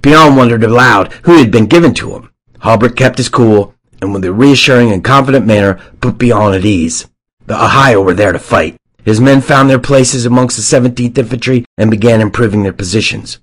Pion 0.02 0.36
wondered 0.36 0.66
aloud 0.66 1.14
who 1.24 1.38
had 1.38 1.50
been 1.50 1.68
given 1.68 1.94
to 1.94 2.16
him. 2.16 2.30
Halbrecht 2.60 2.98
kept 2.98 3.18
his 3.18 3.30
cool 3.30 3.74
and 4.02 4.14
with 4.14 4.26
a 4.26 4.34
reassuring 4.34 4.92
and 4.92 5.02
confident 5.02 5.46
manner 5.46 5.80
put 6.02 6.20
Pion 6.20 6.54
at 6.54 6.66
ease. 6.66 7.08
The 7.46 7.56
Ohio 7.56 8.02
were 8.02 8.14
there 8.14 8.34
to 8.34 8.40
fight, 8.40 8.76
his 9.06 9.22
men 9.22 9.40
found 9.40 9.70
their 9.70 9.80
places 9.80 10.26
amongst 10.26 10.58
the 10.58 10.78
17th 10.78 11.18
Infantry 11.18 11.64
and 11.78 11.90
began 11.90 12.20
improving 12.20 12.64
their 12.64 12.74
positions. 12.74 13.40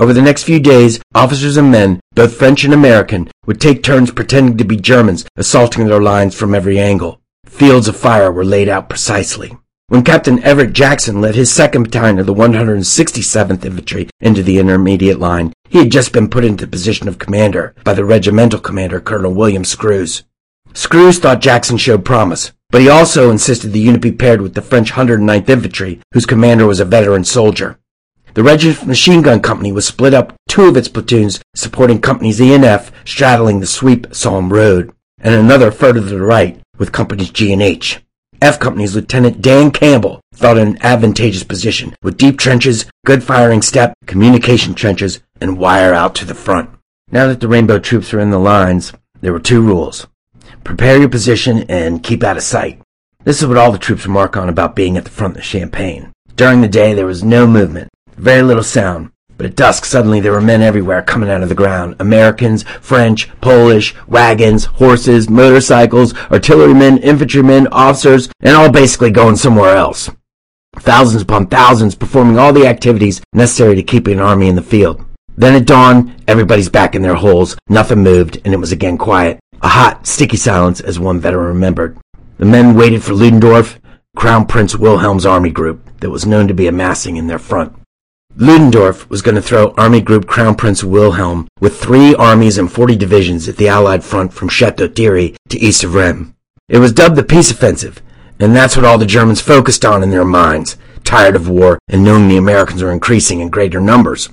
Over 0.00 0.12
the 0.12 0.22
next 0.22 0.42
few 0.42 0.58
days, 0.58 1.00
officers 1.14 1.56
and 1.56 1.70
men, 1.70 2.00
both 2.14 2.36
French 2.36 2.64
and 2.64 2.74
American, 2.74 3.30
would 3.46 3.60
take 3.60 3.82
turns 3.82 4.10
pretending 4.10 4.56
to 4.58 4.64
be 4.64 4.76
Germans, 4.76 5.24
assaulting 5.36 5.86
their 5.86 6.02
lines 6.02 6.34
from 6.34 6.52
every 6.52 6.80
angle. 6.80 7.20
Fields 7.46 7.86
of 7.86 7.96
fire 7.96 8.32
were 8.32 8.44
laid 8.44 8.68
out 8.68 8.88
precisely. 8.88 9.56
When 9.86 10.02
Captain 10.02 10.42
Everett 10.42 10.72
Jackson 10.72 11.20
led 11.20 11.36
his 11.36 11.50
2nd 11.50 11.84
Battalion 11.84 12.18
of 12.18 12.26
the 12.26 12.34
167th 12.34 13.64
Infantry 13.64 14.08
into 14.18 14.42
the 14.42 14.58
intermediate 14.58 15.20
line, 15.20 15.52
he 15.68 15.78
had 15.78 15.92
just 15.92 16.12
been 16.12 16.28
put 16.28 16.44
into 16.44 16.64
the 16.64 16.70
position 16.70 17.06
of 17.06 17.20
commander 17.20 17.74
by 17.84 17.94
the 17.94 18.04
regimental 18.04 18.58
commander, 18.58 19.00
Colonel 19.00 19.32
William 19.32 19.64
Screws. 19.64 20.24
Screws 20.72 21.20
thought 21.20 21.40
Jackson 21.40 21.76
showed 21.76 22.04
promise, 22.04 22.50
but 22.70 22.80
he 22.80 22.88
also 22.88 23.30
insisted 23.30 23.72
the 23.72 23.78
unit 23.78 24.00
be 24.00 24.10
paired 24.10 24.40
with 24.40 24.54
the 24.54 24.62
French 24.62 24.90
109th 24.92 25.48
Infantry, 25.48 26.00
whose 26.12 26.26
commander 26.26 26.66
was 26.66 26.80
a 26.80 26.84
veteran 26.84 27.22
soldier. 27.22 27.78
The 28.34 28.42
Regiment 28.42 28.88
Machine 28.88 29.22
Gun 29.22 29.40
Company 29.40 29.70
was 29.70 29.86
split 29.86 30.12
up, 30.12 30.34
two 30.48 30.64
of 30.64 30.76
its 30.76 30.88
platoons 30.88 31.40
supporting 31.54 32.00
Companies 32.00 32.40
E 32.40 32.52
and 32.52 32.64
F 32.64 32.90
straddling 33.04 33.60
the 33.60 33.66
sweep 33.66 34.12
Somme 34.12 34.52
Road, 34.52 34.92
and 35.20 35.32
another 35.32 35.70
further 35.70 36.00
to 36.00 36.06
the 36.06 36.20
right 36.20 36.60
with 36.76 36.90
Companies 36.90 37.30
G 37.30 37.52
and 37.52 37.62
H. 37.62 38.00
F 38.42 38.58
Company's 38.58 38.96
Lieutenant 38.96 39.40
Dan 39.40 39.70
Campbell 39.70 40.20
thought 40.34 40.58
in 40.58 40.66
an 40.66 40.82
advantageous 40.82 41.44
position, 41.44 41.94
with 42.02 42.16
deep 42.16 42.36
trenches, 42.36 42.86
good 43.06 43.22
firing 43.22 43.62
step, 43.62 43.94
communication 44.06 44.74
trenches, 44.74 45.20
and 45.40 45.56
wire 45.56 45.94
out 45.94 46.16
to 46.16 46.24
the 46.24 46.34
front. 46.34 46.68
Now 47.12 47.28
that 47.28 47.38
the 47.38 47.46
Rainbow 47.46 47.78
troops 47.78 48.12
were 48.12 48.18
in 48.18 48.30
the 48.30 48.38
lines, 48.40 48.92
there 49.20 49.32
were 49.32 49.38
two 49.38 49.62
rules. 49.62 50.08
Prepare 50.64 50.98
your 50.98 51.08
position 51.08 51.66
and 51.68 52.02
keep 52.02 52.24
out 52.24 52.36
of 52.36 52.42
sight. 52.42 52.82
This 53.22 53.40
is 53.40 53.46
what 53.46 53.58
all 53.58 53.70
the 53.70 53.78
troops 53.78 54.04
remark 54.04 54.36
on 54.36 54.48
about 54.48 54.74
being 54.74 54.96
at 54.96 55.04
the 55.04 55.10
front 55.10 55.34
of 55.34 55.36
the 55.36 55.42
Champagne. 55.42 56.10
During 56.34 56.62
the 56.62 56.68
day 56.68 56.94
there 56.94 57.06
was 57.06 57.22
no 57.22 57.46
movement, 57.46 57.90
very 58.16 58.42
little 58.42 58.62
sound, 58.62 59.10
but 59.36 59.46
at 59.46 59.56
dusk 59.56 59.84
suddenly 59.84 60.20
there 60.20 60.32
were 60.32 60.40
men 60.40 60.62
everywhere 60.62 61.02
coming 61.02 61.30
out 61.30 61.42
of 61.42 61.48
the 61.48 61.54
ground. 61.54 61.96
Americans, 61.98 62.62
French, 62.80 63.28
Polish, 63.40 63.94
wagons, 64.06 64.64
horses, 64.64 65.28
motorcycles, 65.28 66.14
artillerymen, 66.30 66.98
infantrymen, 66.98 67.66
officers, 67.68 68.28
and 68.40 68.56
all 68.56 68.70
basically 68.70 69.10
going 69.10 69.36
somewhere 69.36 69.76
else. 69.76 70.10
Thousands 70.76 71.22
upon 71.22 71.46
thousands 71.46 71.94
performing 71.94 72.38
all 72.38 72.52
the 72.52 72.66
activities 72.66 73.22
necessary 73.32 73.74
to 73.76 73.82
keep 73.82 74.06
an 74.06 74.20
army 74.20 74.48
in 74.48 74.56
the 74.56 74.62
field. 74.62 75.04
Then 75.36 75.54
at 75.54 75.66
dawn, 75.66 76.14
everybody's 76.28 76.68
back 76.68 76.94
in 76.94 77.02
their 77.02 77.16
holes, 77.16 77.56
nothing 77.68 78.02
moved, 78.02 78.40
and 78.44 78.54
it 78.54 78.58
was 78.58 78.72
again 78.72 78.98
quiet. 78.98 79.40
A 79.62 79.68
hot, 79.68 80.06
sticky 80.06 80.36
silence, 80.36 80.80
as 80.80 80.98
one 80.98 81.20
veteran 81.20 81.46
remembered. 81.46 81.98
The 82.38 82.44
men 82.44 82.76
waited 82.76 83.02
for 83.02 83.14
Ludendorff, 83.14 83.80
Crown 84.16 84.46
Prince 84.46 84.76
Wilhelm's 84.76 85.26
army 85.26 85.50
group 85.50 86.00
that 86.00 86.10
was 86.10 86.26
known 86.26 86.46
to 86.48 86.54
be 86.54 86.68
amassing 86.68 87.16
in 87.16 87.26
their 87.26 87.38
front. 87.38 87.74
Ludendorff 88.36 89.08
was 89.08 89.22
going 89.22 89.36
to 89.36 89.42
throw 89.42 89.72
Army 89.76 90.00
Group 90.00 90.26
Crown 90.26 90.56
Prince 90.56 90.82
Wilhelm 90.82 91.46
with 91.60 91.80
three 91.80 92.16
armies 92.16 92.58
and 92.58 92.70
40 92.70 92.96
divisions 92.96 93.48
at 93.48 93.56
the 93.56 93.68
Allied 93.68 94.02
front 94.02 94.32
from 94.32 94.48
Chateau 94.48 94.88
Thierry 94.88 95.36
to 95.50 95.58
east 95.60 95.84
of 95.84 95.94
Rheims. 95.94 96.34
It 96.68 96.78
was 96.78 96.90
dubbed 96.90 97.14
the 97.14 97.22
Peace 97.22 97.52
Offensive, 97.52 98.02
and 98.40 98.54
that's 98.54 98.74
what 98.74 98.84
all 98.84 98.98
the 98.98 99.06
Germans 99.06 99.40
focused 99.40 99.84
on 99.84 100.02
in 100.02 100.10
their 100.10 100.24
minds, 100.24 100.76
tired 101.04 101.36
of 101.36 101.48
war 101.48 101.78
and 101.86 102.02
knowing 102.02 102.26
the 102.26 102.36
Americans 102.36 102.82
were 102.82 102.90
increasing 102.90 103.38
in 103.38 103.50
greater 103.50 103.80
numbers. 103.80 104.28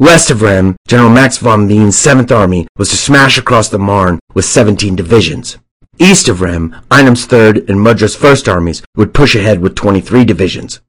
West 0.00 0.32
of 0.32 0.42
Rheims, 0.42 0.74
General 0.88 1.10
Max 1.10 1.38
von 1.38 1.68
Boehn's 1.68 1.96
7th 1.96 2.36
Army 2.36 2.66
was 2.76 2.88
to 2.90 2.96
smash 2.96 3.38
across 3.38 3.68
the 3.68 3.78
Marne 3.78 4.18
with 4.34 4.46
17 4.46 4.96
divisions. 4.96 5.58
East 6.00 6.28
of 6.28 6.40
Rheims, 6.40 6.74
Einem's 6.90 7.24
3rd 7.28 7.68
and 7.68 7.78
Mudra's 7.78 8.16
1st 8.16 8.52
armies 8.52 8.82
would 8.96 9.14
push 9.14 9.36
ahead 9.36 9.60
with 9.60 9.76
23 9.76 10.24
divisions. 10.24 10.80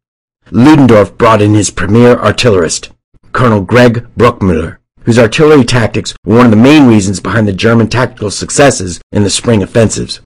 Ludendorff 0.52 1.18
brought 1.18 1.42
in 1.42 1.56
his 1.56 1.72
premier 1.72 2.18
artillerist, 2.18 2.92
Colonel 3.32 3.62
Greg 3.62 4.06
Bruchmüller, 4.16 4.78
whose 5.02 5.18
artillery 5.18 5.64
tactics 5.64 6.14
were 6.24 6.38
one 6.38 6.46
of 6.46 6.52
the 6.52 6.58
main 6.58 6.88
reasons 6.88 7.20
behind 7.20 7.48
the 7.48 7.54
German 7.54 7.88
tactical 7.88 8.30
successes 8.30 9.02
in 9.12 9.24
the 9.24 9.30
spring 9.30 9.64
offensives. 9.64 10.22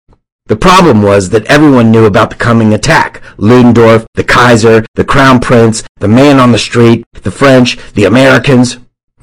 The 0.48 0.58
problem 0.58 1.02
was 1.02 1.30
that 1.30 1.46
everyone 1.46 1.92
knew 1.92 2.06
about 2.06 2.32
the 2.32 2.36
coming 2.36 2.74
attack. 2.74 3.22
Ludendorff, 3.38 4.06
the 4.16 4.24
Kaiser, 4.24 4.86
the 4.96 5.06
Crown 5.06 5.40
Prince, 5.40 5.84
the 6.00 6.08
man 6.08 6.40
on 6.40 6.52
the 6.52 6.58
street, 6.58 7.06
the 7.14 7.32
French, 7.32 7.78
the 7.94 8.06
Americans. 8.06 8.78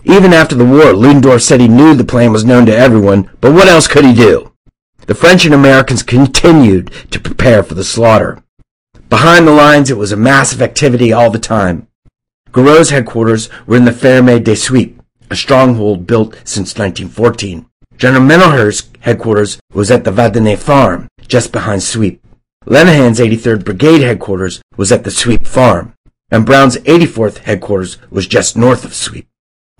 Even 0.04 0.32
after 0.32 0.54
the 0.54 0.64
war, 0.64 0.92
Ludendorff 0.92 1.42
said 1.42 1.60
he 1.60 1.68
knew 1.68 1.94
the 1.94 2.04
plan 2.04 2.32
was 2.32 2.44
known 2.44 2.64
to 2.66 2.76
everyone, 2.76 3.28
but 3.40 3.52
what 3.52 3.68
else 3.68 3.86
could 3.86 4.04
he 4.04 4.14
do? 4.14 4.52
The 5.06 5.14
French 5.14 5.44
and 5.44 5.54
Americans 5.54 6.02
continued 6.02 6.90
to 7.10 7.20
prepare 7.20 7.62
for 7.62 7.74
the 7.74 7.84
slaughter. 7.84 8.42
Behind 9.08 9.46
the 9.46 9.52
lines, 9.52 9.88
it 9.88 9.96
was 9.96 10.10
a 10.10 10.16
massive 10.16 10.60
activity 10.60 11.12
all 11.12 11.30
the 11.30 11.38
time. 11.38 11.86
Gouraud's 12.50 12.90
headquarters 12.90 13.48
were 13.64 13.76
in 13.76 13.84
the 13.84 13.92
Ferme 13.92 14.42
des 14.42 14.56
Suippes, 14.56 15.00
a 15.30 15.36
stronghold 15.36 16.06
built 16.06 16.34
since 16.44 16.76
1914. 16.76 17.66
General 17.96 18.24
Menoher's 18.24 18.90
headquarters 19.00 19.60
was 19.72 19.92
at 19.92 20.02
the 20.04 20.10
Vadenay 20.10 20.58
farm, 20.58 21.06
just 21.28 21.52
behind 21.52 21.82
Suippes. 21.82 22.18
Lenihan's 22.66 23.20
83rd 23.20 23.64
Brigade 23.64 24.00
headquarters 24.00 24.60
was 24.76 24.90
at 24.90 25.04
the 25.04 25.10
Suippes 25.10 25.46
farm, 25.46 25.94
and 26.32 26.44
Brown's 26.44 26.76
84th 26.78 27.38
headquarters 27.38 27.98
was 28.10 28.26
just 28.26 28.56
north 28.56 28.84
of 28.84 28.90
Suippes. 28.90 29.28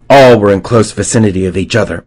All 0.08 0.38
were 0.38 0.52
in 0.52 0.60
close 0.60 0.92
vicinity 0.92 1.46
of 1.46 1.56
each 1.56 1.74
other. 1.74 2.06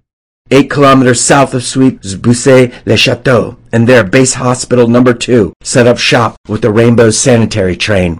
Eight 0.51 0.71
kilometers 0.71 1.21
south 1.21 1.53
of 1.53 1.61
Suippes 1.61 2.05
is 2.05 2.15
Bussy-le-Château, 2.15 3.57
and 3.71 3.87
there 3.87 4.03
Base 4.03 4.33
Hospital 4.33 4.87
Number 4.87 5.13
2 5.13 5.53
set 5.61 5.85
up 5.85 5.99
shop 5.99 6.37
with 6.47 6.63
the 6.63 6.71
Rainbow 6.71 7.11
Sanitary 7.11 7.75
Train. 7.75 8.19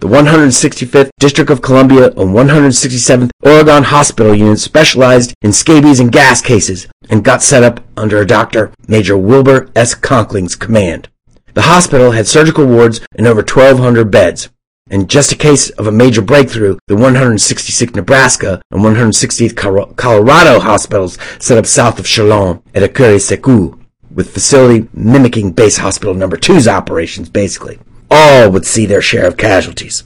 The 0.00 0.08
165th 0.08 1.10
District 1.18 1.50
of 1.50 1.60
Columbia 1.60 2.06
and 2.06 2.34
167th 2.34 3.28
Oregon 3.42 3.82
Hospital 3.82 4.34
units 4.34 4.62
specialized 4.62 5.34
in 5.42 5.52
scabies 5.52 6.00
and 6.00 6.10
gas 6.10 6.40
cases 6.40 6.86
and 7.10 7.22
got 7.22 7.42
set 7.42 7.62
up 7.62 7.80
under 7.94 8.22
a 8.22 8.26
Dr. 8.26 8.72
Major 8.88 9.18
Wilbur 9.18 9.68
S. 9.76 9.94
Conkling's 9.94 10.56
command. 10.56 11.10
The 11.52 11.62
hospital 11.62 12.12
had 12.12 12.26
surgical 12.26 12.66
wards 12.66 13.00
and 13.14 13.26
over 13.26 13.40
1,200 13.40 14.10
beds. 14.10 14.48
In 14.88 15.08
just 15.08 15.32
a 15.32 15.36
case 15.36 15.70
of 15.70 15.88
a 15.88 15.92
major 15.92 16.22
breakthrough, 16.22 16.78
the 16.86 16.94
166th 16.94 17.96
Nebraska 17.96 18.62
and 18.70 18.82
160th 18.82 19.96
Colorado 19.96 20.60
hospitals 20.60 21.18
set 21.40 21.58
up 21.58 21.66
south 21.66 21.98
of 21.98 22.04
Chalon 22.04 22.62
at 22.72 22.88
Écurie-Secours, 22.88 23.74
with 24.14 24.32
facility 24.32 24.88
mimicking 24.94 25.50
base 25.50 25.78
hospital 25.78 26.14
number 26.14 26.36
two's 26.36 26.68
operations, 26.68 27.28
basically. 27.28 27.80
All 28.12 28.48
would 28.48 28.64
see 28.64 28.86
their 28.86 29.02
share 29.02 29.26
of 29.26 29.36
casualties. 29.36 30.04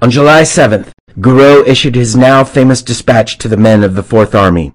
On 0.00 0.12
July 0.12 0.42
7th, 0.42 0.92
Gouraud 1.20 1.66
issued 1.66 1.96
his 1.96 2.14
now 2.14 2.44
famous 2.44 2.82
dispatch 2.82 3.36
to 3.38 3.48
the 3.48 3.56
men 3.56 3.82
of 3.82 3.96
the 3.96 4.04
Fourth 4.04 4.32
Army. 4.32 4.74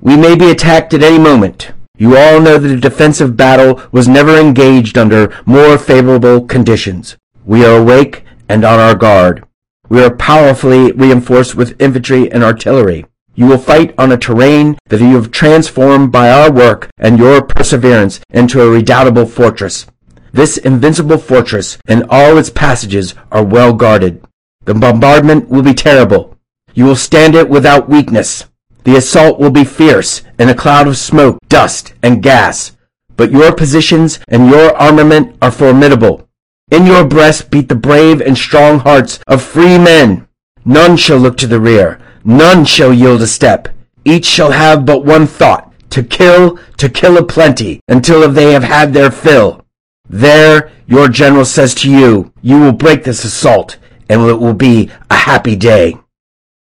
We 0.00 0.16
may 0.16 0.36
be 0.36 0.48
attacked 0.48 0.94
at 0.94 1.02
any 1.02 1.18
moment. 1.18 1.72
You 1.98 2.16
all 2.16 2.40
know 2.40 2.56
that 2.56 2.70
a 2.70 2.76
defensive 2.80 3.36
battle 3.36 3.82
was 3.90 4.06
never 4.06 4.36
engaged 4.38 4.96
under 4.96 5.36
more 5.44 5.76
favorable 5.76 6.42
conditions. 6.46 7.16
We 7.44 7.64
are 7.64 7.76
awake 7.76 8.24
and 8.50 8.64
on 8.64 8.80
our 8.80 8.96
guard. 8.96 9.44
We 9.88 10.02
are 10.02 10.14
powerfully 10.14 10.90
reinforced 10.90 11.54
with 11.54 11.80
infantry 11.80 12.30
and 12.32 12.42
artillery. 12.42 13.06
You 13.36 13.46
will 13.46 13.58
fight 13.58 13.94
on 13.96 14.10
a 14.10 14.18
terrain 14.18 14.76
that 14.88 15.00
you 15.00 15.14
have 15.14 15.30
transformed 15.30 16.10
by 16.10 16.30
our 16.30 16.50
work 16.50 16.90
and 16.98 17.16
your 17.16 17.42
perseverance 17.42 18.20
into 18.30 18.60
a 18.60 18.68
redoubtable 18.68 19.26
fortress. 19.26 19.86
This 20.32 20.58
invincible 20.58 21.18
fortress 21.18 21.78
and 21.86 22.04
all 22.10 22.38
its 22.38 22.50
passages 22.50 23.14
are 23.30 23.44
well 23.44 23.72
guarded. 23.72 24.24
The 24.64 24.74
bombardment 24.74 25.48
will 25.48 25.62
be 25.62 25.74
terrible. 25.74 26.36
You 26.74 26.86
will 26.86 26.96
stand 26.96 27.36
it 27.36 27.48
without 27.48 27.88
weakness. 27.88 28.46
The 28.84 28.96
assault 28.96 29.38
will 29.38 29.50
be 29.50 29.64
fierce 29.64 30.22
in 30.40 30.48
a 30.48 30.54
cloud 30.54 30.88
of 30.88 30.96
smoke, 30.96 31.38
dust, 31.48 31.94
and 32.02 32.22
gas. 32.22 32.76
But 33.16 33.30
your 33.30 33.54
positions 33.54 34.18
and 34.26 34.48
your 34.48 34.76
armament 34.76 35.36
are 35.40 35.50
formidable. 35.52 36.26
In 36.70 36.86
your 36.86 37.04
breast 37.04 37.50
beat 37.50 37.68
the 37.68 37.74
brave 37.74 38.20
and 38.20 38.38
strong 38.38 38.78
hearts 38.78 39.18
of 39.26 39.42
free 39.42 39.76
men. 39.76 40.28
None 40.64 40.96
shall 40.96 41.18
look 41.18 41.36
to 41.38 41.48
the 41.48 41.60
rear. 41.60 42.00
None 42.24 42.64
shall 42.64 42.92
yield 42.92 43.22
a 43.22 43.26
step. 43.26 43.68
Each 44.04 44.24
shall 44.24 44.52
have 44.52 44.86
but 44.86 45.04
one 45.04 45.26
thought, 45.26 45.72
to 45.90 46.02
kill, 46.02 46.58
to 46.76 46.88
kill 46.88 47.18
a 47.18 47.24
plenty, 47.24 47.80
until 47.88 48.28
they 48.30 48.52
have 48.52 48.62
had 48.62 48.92
their 48.92 49.10
fill. 49.10 49.64
There, 50.08 50.70
your 50.86 51.08
general 51.08 51.44
says 51.44 51.74
to 51.76 51.90
you, 51.90 52.32
you 52.40 52.60
will 52.60 52.72
break 52.72 53.04
this 53.04 53.24
assault, 53.24 53.78
and 54.08 54.22
it 54.22 54.38
will 54.40 54.54
be 54.54 54.90
a 55.10 55.14
happy 55.14 55.56
day. 55.56 55.96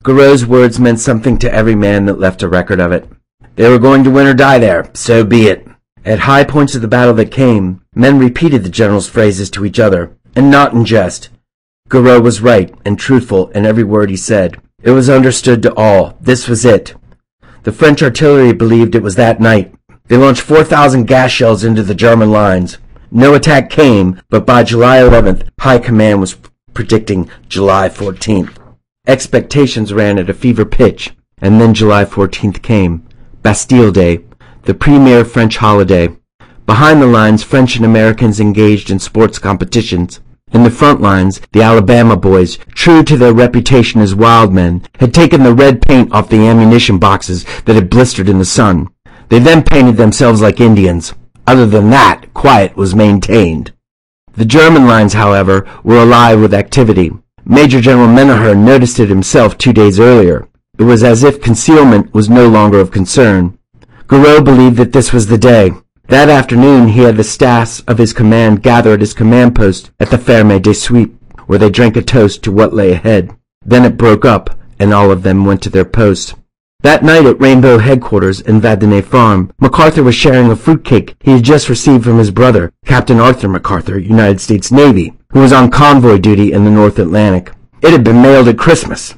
Gouraud's 0.03 0.45
words 0.45 0.79
meant 0.79 0.99
something 0.99 1.37
to 1.39 1.53
every 1.53 1.75
man 1.75 2.05
that 2.05 2.19
left 2.19 2.41
a 2.41 2.47
record 2.49 2.79
of 2.79 2.91
it. 2.91 3.07
They 3.55 3.69
were 3.69 3.79
going 3.79 4.03
to 4.05 4.11
win 4.11 4.27
or 4.27 4.33
die 4.33 4.57
there, 4.57 4.89
so 4.93 5.23
be 5.23 5.47
it. 5.47 5.67
At 6.09 6.21
high 6.21 6.43
points 6.43 6.73
of 6.73 6.81
the 6.81 6.87
battle 6.87 7.13
that 7.13 7.29
came, 7.29 7.81
men 7.93 8.17
repeated 8.17 8.63
the 8.63 8.69
general's 8.69 9.07
phrases 9.07 9.51
to 9.51 9.63
each 9.63 9.79
other, 9.79 10.17
and 10.35 10.49
not 10.49 10.73
in 10.73 10.83
jest. 10.83 11.29
Gouraud 11.87 12.23
was 12.23 12.41
right 12.41 12.73
and 12.83 12.97
truthful 12.97 13.49
in 13.49 13.63
every 13.63 13.83
word 13.83 14.09
he 14.09 14.17
said. 14.17 14.59
It 14.81 14.89
was 14.89 15.07
understood 15.07 15.61
to 15.61 15.73
all. 15.75 16.17
This 16.19 16.47
was 16.47 16.65
it. 16.65 16.95
The 17.61 17.71
French 17.71 18.01
artillery 18.01 18.53
believed 18.53 18.95
it 18.95 19.03
was 19.03 19.17
that 19.17 19.39
night. 19.39 19.71
They 20.07 20.17
launched 20.17 20.41
4,000 20.41 21.05
gas 21.05 21.29
shells 21.29 21.63
into 21.63 21.83
the 21.83 21.93
German 21.93 22.31
lines. 22.31 22.79
No 23.11 23.35
attack 23.35 23.69
came, 23.69 24.19
but 24.29 24.47
by 24.47 24.63
July 24.63 24.97
11th, 24.97 25.47
High 25.59 25.77
Command 25.77 26.21
was 26.21 26.37
predicting 26.73 27.29
July 27.47 27.87
14th. 27.87 28.57
Expectations 29.05 29.93
ran 29.93 30.17
at 30.17 30.31
a 30.31 30.33
fever 30.33 30.65
pitch, 30.65 31.11
and 31.37 31.61
then 31.61 31.75
July 31.75 32.03
14th 32.03 32.63
came. 32.63 33.07
Bastille 33.43 33.91
Day, 33.91 34.23
the 34.69 34.75
premier 34.75 35.25
French 35.25 35.57
holiday. 35.57 36.15
Behind 36.67 37.01
the 37.01 37.07
lines, 37.07 37.41
French 37.41 37.75
and 37.75 37.83
Americans 37.83 38.39
engaged 38.39 38.91
in 38.91 38.99
sports 38.99 39.39
competitions. 39.39 40.19
In 40.51 40.61
the 40.61 40.69
front 40.69 41.01
lines, 41.01 41.41
the 41.53 41.63
Alabama 41.63 42.15
boys, 42.15 42.59
true 42.75 43.01
to 43.01 43.17
their 43.17 43.33
reputation 43.33 43.99
as 43.99 44.13
wild 44.13 44.53
men, 44.53 44.85
had 44.99 45.11
taken 45.11 45.41
the 45.41 45.55
red 45.55 45.81
paint 45.81 46.13
off 46.13 46.29
the 46.29 46.45
ammunition 46.45 46.99
boxes 46.99 47.45
that 47.65 47.73
had 47.73 47.89
blistered 47.89 48.29
in 48.29 48.37
the 48.37 48.45
sun. 48.45 48.89
They 49.29 49.39
then 49.39 49.63
painted 49.63 49.97
themselves 49.97 50.39
like 50.39 50.59
Indians. 50.59 51.15
Other 51.47 51.65
than 51.65 51.89
that, 51.89 52.31
quiet 52.35 52.77
was 52.77 52.93
maintained. 52.93 53.73
The 54.33 54.45
German 54.45 54.85
lines, 54.85 55.13
however, 55.13 55.67
were 55.83 56.03
alive 56.03 56.39
with 56.41 56.53
activity. 56.53 57.11
Major 57.43 57.81
General 57.81 58.07
Menoher 58.07 58.55
noticed 58.55 58.99
it 58.99 59.09
himself 59.09 59.57
two 59.57 59.73
days 59.73 59.99
earlier. 59.99 60.47
It 60.77 60.83
was 60.83 61.03
as 61.03 61.23
if 61.23 61.41
concealment 61.41 62.13
was 62.13 62.29
no 62.29 62.47
longer 62.47 62.79
of 62.79 62.91
concern. 62.91 63.57
Gouraud 64.09 64.43
believed 64.43 64.77
that 64.77 64.91
this 64.91 65.13
was 65.13 65.27
the 65.27 65.37
day. 65.37 65.69
That 66.07 66.29
afternoon 66.29 66.87
he 66.87 67.01
had 67.01 67.15
the 67.15 67.23
staffs 67.23 67.81
of 67.81 67.99
his 67.99 68.11
command 68.11 68.63
gather 68.63 68.93
at 68.93 69.01
his 69.01 69.13
command 69.13 69.55
post 69.55 69.91
at 69.99 70.09
the 70.09 70.17
Ferme 70.17 70.59
des 70.59 70.73
Suippes, 70.73 71.15
where 71.45 71.59
they 71.59 71.69
drank 71.69 71.95
a 71.95 72.01
toast 72.01 72.41
to 72.43 72.51
what 72.51 72.73
lay 72.73 72.91
ahead. 72.91 73.35
Then 73.63 73.85
it 73.85 73.97
broke 73.97 74.25
up, 74.25 74.49
and 74.79 74.95
all 74.95 75.11
of 75.11 75.21
them 75.21 75.45
went 75.45 75.61
to 75.61 75.69
their 75.69 75.85
posts. 75.85 76.33
That 76.79 77.03
night 77.03 77.27
at 77.27 77.39
Rainbow 77.39 77.77
headquarters 77.77 78.41
in 78.41 78.59
Vadenay 78.59 79.03
Farm, 79.03 79.51
MacArthur 79.59 80.01
was 80.01 80.15
sharing 80.15 80.49
a 80.49 80.55
fruitcake 80.55 81.15
he 81.19 81.33
had 81.33 81.43
just 81.43 81.69
received 81.69 82.03
from 82.03 82.17
his 82.17 82.31
brother, 82.31 82.73
Captain 82.85 83.19
Arthur 83.19 83.47
MacArthur, 83.47 83.99
United 83.99 84.41
States 84.41 84.71
Navy, 84.71 85.13
who 85.33 85.41
was 85.41 85.53
on 85.53 85.69
convoy 85.69 86.17
duty 86.17 86.51
in 86.51 86.63
the 86.63 86.71
North 86.71 86.97
Atlantic. 86.97 87.51
It 87.83 87.91
had 87.91 88.03
been 88.03 88.23
mailed 88.23 88.47
at 88.47 88.57
Christmas. 88.57 89.13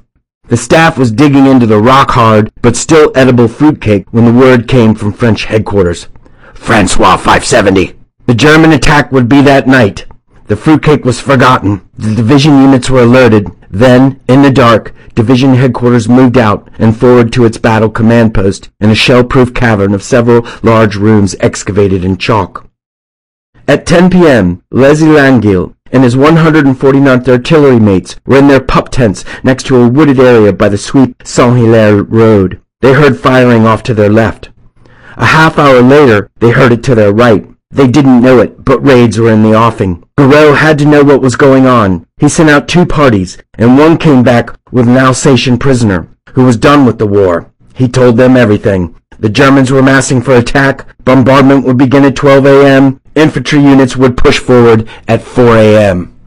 The 0.52 0.58
staff 0.58 0.98
was 0.98 1.14
digging 1.14 1.46
into 1.46 1.66
the 1.66 1.80
rock-hard 1.80 2.52
but 2.62 2.76
still 2.76 3.14
edible 3.16 3.48
fruitcake 3.48 4.12
when 4.12 4.26
the 4.26 4.34
word 4.34 4.68
came 4.68 4.94
from 4.94 5.14
French 5.14 5.46
headquarters. 5.46 6.10
Francois 6.54 7.16
570. 7.16 7.98
The 8.26 8.34
German 8.34 8.74
attack 8.74 9.14
would 9.14 9.30
be 9.30 9.42
that 9.44 9.66
night. 9.66 10.08
The 10.48 10.58
fruitcake 10.58 11.06
was 11.06 11.22
forgotten. 11.22 11.88
The 11.98 12.14
division 12.14 12.62
units 12.62 12.90
were 12.90 13.04
alerted. 13.04 13.50
Then, 13.70 14.20
in 14.28 14.42
the 14.42 14.52
dark, 14.52 14.94
division 15.16 15.54
headquarters 15.54 16.10
moved 16.10 16.38
out 16.38 16.70
and 16.80 16.98
forward 16.98 17.32
to 17.32 17.46
its 17.46 17.58
battle 17.58 17.90
command 17.90 18.34
post 18.34 18.72
in 18.82 18.90
a 18.90 18.94
shell-proof 18.94 19.54
cavern 19.54 19.94
of 19.94 20.04
several 20.04 20.46
large 20.64 20.98
rooms 20.98 21.34
excavated 21.40 22.04
in 22.04 22.18
chalk. 22.18 22.68
At 23.70 23.86
10 23.86 24.10
p.m., 24.10 24.62
Leslie 24.70 25.08
Langille 25.08 25.76
and 25.92 26.04
his 26.04 26.16
149th 26.16 27.28
artillery 27.28 27.80
mates 27.80 28.16
were 28.26 28.38
in 28.38 28.48
their 28.48 28.62
pup 28.62 28.90
tents 28.90 29.26
next 29.44 29.66
to 29.68 29.78
a 29.78 29.88
wooded 29.88 30.20
area 30.20 30.54
by 30.54 30.70
the 30.70 30.78
sweet 30.78 31.16
Saint-Hilaire 31.26 32.04
road. 32.04 32.62
They 32.82 32.94
heard 32.94 33.20
firing 33.20 33.66
off 33.66 33.84
to 33.84 33.94
their 33.94 34.10
left. 34.10 34.50
A 35.18 35.26
half 35.26 35.60
hour 35.60 35.82
later, 35.82 36.30
they 36.40 36.52
heard 36.52 36.72
it 36.72 36.84
to 36.84 36.96
their 36.96 37.14
right. 37.14 37.48
They 37.70 37.88
didn't 37.88 38.22
know 38.22 38.40
it, 38.40 38.66
but 38.66 38.86
raids 38.86 39.18
were 39.18 39.32
in 39.32 39.44
the 39.44 39.54
offing. 39.54 40.04
Gouraud 40.18 40.56
had 40.56 40.78
to 40.80 40.86
know 40.86 41.04
what 41.04 41.22
was 41.22 41.36
going 41.36 41.66
on. 41.66 42.06
He 42.18 42.28
sent 42.28 42.50
out 42.50 42.68
two 42.68 42.86
parties, 42.86 43.38
and 43.58 43.78
one 43.78 43.98
came 43.98 44.24
back 44.24 44.58
with 44.72 44.88
an 44.88 44.98
Alsatian 44.98 45.58
prisoner, 45.58 46.10
who 46.34 46.44
was 46.44 46.58
done 46.58 46.86
with 46.86 46.98
the 47.00 47.08
war. 47.08 47.52
He 47.74 47.88
told 47.88 48.18
them 48.18 48.36
everything. 48.36 48.96
The 49.20 49.30
Germans 49.30 49.72
were 49.72 49.84
massing 49.84 50.22
for 50.22 50.36
attack. 50.36 50.86
Bombardment 51.04 51.66
would 51.66 51.78
begin 51.78 52.04
at 52.06 52.16
12 52.16 52.46
a.m. 52.46 53.01
Infantry 53.16 53.60
units 53.60 53.98
would 53.98 54.16
push 54.16 54.40
forward 54.40 54.88
at 55.08 55.22
4 55.22 55.58
a.m. 55.58 56.18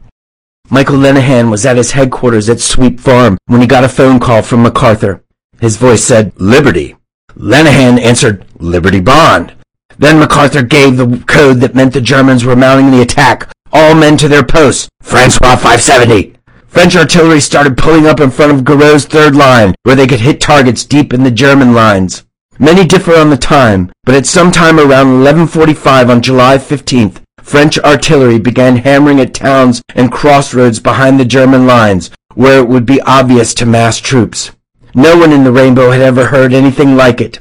Michael 0.69 0.97
Lenihan 0.97 1.49
was 1.49 1.65
at 1.65 1.77
his 1.77 1.91
headquarters 1.91 2.49
at 2.49 2.59
Sweet 2.59 2.99
Farm 2.99 3.37
when 3.47 3.61
he 3.61 3.67
got 3.67 3.83
a 3.83 3.89
phone 3.89 4.19
call 4.19 4.41
from 4.41 4.63
MacArthur. 4.63 5.23
His 5.59 5.77
voice 5.77 6.03
said, 6.03 6.31
Liberty. 6.39 6.95
Lenihan 7.35 7.99
answered, 7.99 8.45
Liberty 8.59 8.99
Bond. 8.99 9.53
Then 9.97 10.19
MacArthur 10.19 10.61
gave 10.61 10.97
the 10.97 11.23
code 11.27 11.59
that 11.61 11.75
meant 11.75 11.93
the 11.93 12.01
Germans 12.01 12.45
were 12.45 12.55
mounting 12.55 12.91
the 12.91 13.01
attack. 13.01 13.51
All 13.71 13.95
men 13.95 14.17
to 14.17 14.27
their 14.27 14.43
posts. 14.43 14.89
Francois 15.01 15.55
570. 15.55 16.35
French 16.67 16.95
artillery 16.95 17.39
started 17.39 17.77
pulling 17.77 18.05
up 18.05 18.19
in 18.19 18.29
front 18.29 18.51
of 18.51 18.65
Gouraud's 18.65 19.05
third 19.05 19.35
line, 19.35 19.73
where 19.83 19.95
they 19.95 20.07
could 20.07 20.19
hit 20.19 20.41
targets 20.41 20.83
deep 20.83 21.13
in 21.13 21.23
the 21.23 21.31
German 21.31 21.73
lines. 21.73 22.24
Many 22.57 22.85
differ 22.85 23.15
on 23.15 23.29
the 23.29 23.37
time, 23.37 23.91
but 24.05 24.15
at 24.15 24.25
some 24.25 24.49
time 24.49 24.79
around 24.79 25.21
1145 25.21 26.09
on 26.09 26.21
July 26.21 26.57
15th, 26.57 27.21
French 27.41 27.77
artillery 27.79 28.39
began 28.39 28.77
hammering 28.77 29.19
at 29.19 29.33
towns 29.33 29.81
and 29.93 30.09
crossroads 30.09 30.79
behind 30.79 31.19
the 31.19 31.25
German 31.25 31.67
lines, 31.67 32.11
where 32.33 32.59
it 32.59 32.69
would 32.69 32.85
be 32.85 33.01
obvious 33.01 33.53
to 33.55 33.65
mass 33.65 33.97
troops. 33.97 34.51
No 34.93 35.17
one 35.17 35.33
in 35.33 35.43
the 35.43 35.51
Rainbow 35.51 35.91
had 35.91 36.01
ever 36.01 36.27
heard 36.27 36.53
anything 36.53 36.95
like 36.95 37.19
it. 37.19 37.39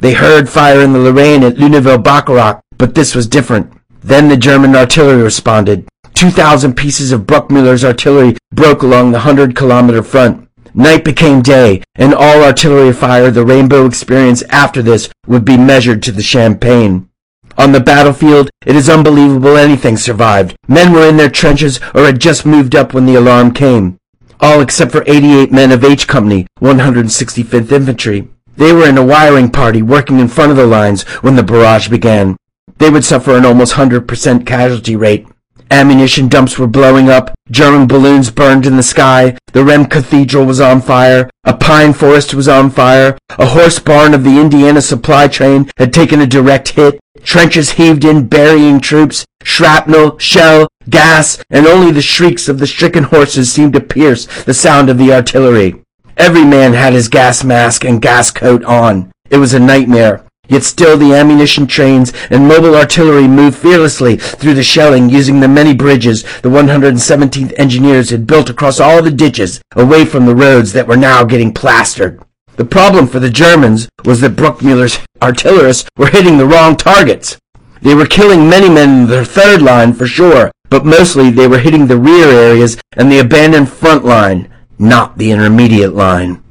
They 0.00 0.14
heard 0.14 0.48
fire 0.48 0.80
in 0.80 0.94
the 0.94 0.98
Lorraine 0.98 1.42
at 1.42 1.56
Lunéville-Baccarat, 1.56 2.62
but 2.78 2.94
this 2.94 3.14
was 3.14 3.26
different. 3.26 3.70
Then 4.00 4.28
the 4.28 4.36
German 4.36 4.74
artillery 4.74 5.22
responded. 5.22 5.86
2,000 6.14 6.74
pieces 6.74 7.12
of 7.12 7.22
Bruchmüller's 7.22 7.84
artillery 7.84 8.38
broke 8.52 8.82
along 8.82 9.12
the 9.12 9.18
100-kilometer 9.18 10.02
front. 10.02 10.43
Night 10.76 11.04
became 11.04 11.40
day, 11.40 11.82
and 11.94 12.12
all 12.12 12.42
artillery 12.42 12.92
fire 12.92 13.30
the 13.30 13.44
Rainbow 13.44 13.86
experienced 13.86 14.42
after 14.50 14.82
this 14.82 15.08
would 15.28 15.44
be 15.44 15.56
measured 15.56 16.02
to 16.02 16.10
the 16.10 16.22
champagne. 16.22 17.08
On 17.56 17.70
the 17.70 17.78
battlefield, 17.78 18.50
it 18.66 18.74
is 18.74 18.90
unbelievable 18.90 19.56
anything 19.56 19.96
survived. 19.96 20.56
Men 20.66 20.92
were 20.92 21.08
in 21.08 21.16
their 21.16 21.30
trenches 21.30 21.78
or 21.94 22.02
had 22.02 22.20
just 22.20 22.44
moved 22.44 22.74
up 22.74 22.92
when 22.92 23.06
the 23.06 23.14
alarm 23.14 23.54
came. 23.54 23.98
All 24.40 24.60
except 24.60 24.90
for 24.90 25.04
88 25.06 25.52
men 25.52 25.70
of 25.70 25.84
H 25.84 26.08
Company, 26.08 26.48
165th 26.60 27.70
Infantry. 27.70 28.28
They 28.56 28.72
were 28.72 28.88
in 28.88 28.98
a 28.98 29.04
wiring 29.04 29.50
party 29.50 29.80
working 29.80 30.18
in 30.18 30.26
front 30.26 30.50
of 30.50 30.56
the 30.56 30.66
lines 30.66 31.02
when 31.22 31.36
the 31.36 31.44
barrage 31.44 31.88
began. 31.88 32.36
They 32.78 32.90
would 32.90 33.04
suffer 33.04 33.36
an 33.36 33.46
almost 33.46 33.74
100% 33.74 34.44
casualty 34.44 34.96
rate. 34.96 35.28
Ammunition 35.70 36.28
dumps 36.28 36.58
were 36.58 36.66
blowing 36.66 37.08
up, 37.08 37.34
German 37.50 37.86
balloons 37.86 38.30
burned 38.30 38.66
in 38.66 38.76
the 38.76 38.82
sky, 38.82 39.36
the 39.52 39.64
Rheims 39.64 39.88
Cathedral 39.88 40.44
was 40.44 40.60
on 40.60 40.80
fire, 40.80 41.28
a 41.44 41.54
pine 41.56 41.92
forest 41.92 42.34
was 42.34 42.48
on 42.48 42.70
fire, 42.70 43.18
a 43.30 43.46
horse 43.46 43.78
barn 43.78 44.14
of 44.14 44.24
the 44.24 44.40
Indiana 44.40 44.80
supply 44.80 45.28
train 45.28 45.70
had 45.76 45.92
taken 45.92 46.20
a 46.20 46.26
direct 46.26 46.70
hit, 46.70 47.00
trenches 47.22 47.72
heaved 47.72 48.04
in 48.04 48.26
burying 48.28 48.80
troops, 48.80 49.24
shrapnel, 49.42 50.18
shell, 50.18 50.68
gas, 50.90 51.42
and 51.50 51.66
only 51.66 51.92
the 51.92 52.02
shrieks 52.02 52.48
of 52.48 52.58
the 52.58 52.66
stricken 52.66 53.04
horses 53.04 53.52
seemed 53.52 53.72
to 53.72 53.80
pierce 53.80 54.26
the 54.44 54.54
sound 54.54 54.88
of 54.90 54.98
the 54.98 55.12
artillery. 55.12 55.74
Every 56.16 56.44
man 56.44 56.74
had 56.74 56.92
his 56.92 57.08
gas 57.08 57.42
mask 57.42 57.84
and 57.84 58.00
gas 58.00 58.30
coat 58.30 58.62
on. 58.64 59.10
It 59.30 59.38
was 59.38 59.54
a 59.54 59.58
nightmare. 59.58 60.24
Yet 60.48 60.62
still 60.62 60.96
the 60.96 61.14
ammunition 61.14 61.66
trains 61.66 62.12
and 62.30 62.46
mobile 62.46 62.74
artillery 62.74 63.26
moved 63.26 63.56
fearlessly 63.56 64.16
through 64.16 64.54
the 64.54 64.62
shelling 64.62 65.08
using 65.08 65.40
the 65.40 65.48
many 65.48 65.74
bridges 65.74 66.22
the 66.40 66.50
117th 66.50 67.52
Engineers 67.58 68.10
had 68.10 68.26
built 68.26 68.50
across 68.50 68.80
all 68.80 69.02
the 69.02 69.10
ditches 69.10 69.60
away 69.74 70.04
from 70.04 70.26
the 70.26 70.34
roads 70.34 70.72
that 70.72 70.86
were 70.86 70.96
now 70.96 71.24
getting 71.24 71.52
plastered. 71.52 72.22
The 72.56 72.64
problem 72.64 73.06
for 73.06 73.18
the 73.18 73.30
Germans 73.30 73.88
was 74.04 74.20
that 74.20 74.36
Bruchmüller's 74.36 74.98
artillerists 75.20 75.88
were 75.96 76.08
hitting 76.08 76.38
the 76.38 76.46
wrong 76.46 76.76
targets. 76.76 77.38
They 77.82 77.94
were 77.94 78.06
killing 78.06 78.48
many 78.48 78.68
men 78.68 79.02
in 79.02 79.06
their 79.08 79.24
third 79.24 79.62
line 79.62 79.92
for 79.92 80.06
sure, 80.06 80.52
but 80.70 80.86
mostly 80.86 81.30
they 81.30 81.48
were 81.48 81.58
hitting 81.58 81.86
the 81.86 81.98
rear 81.98 82.28
areas 82.28 82.76
and 82.92 83.10
the 83.10 83.18
abandoned 83.18 83.70
front 83.70 84.04
line 84.04 84.50
not 84.78 85.18
the 85.18 85.30
intermediate 85.30 85.94
line. 85.94 86.42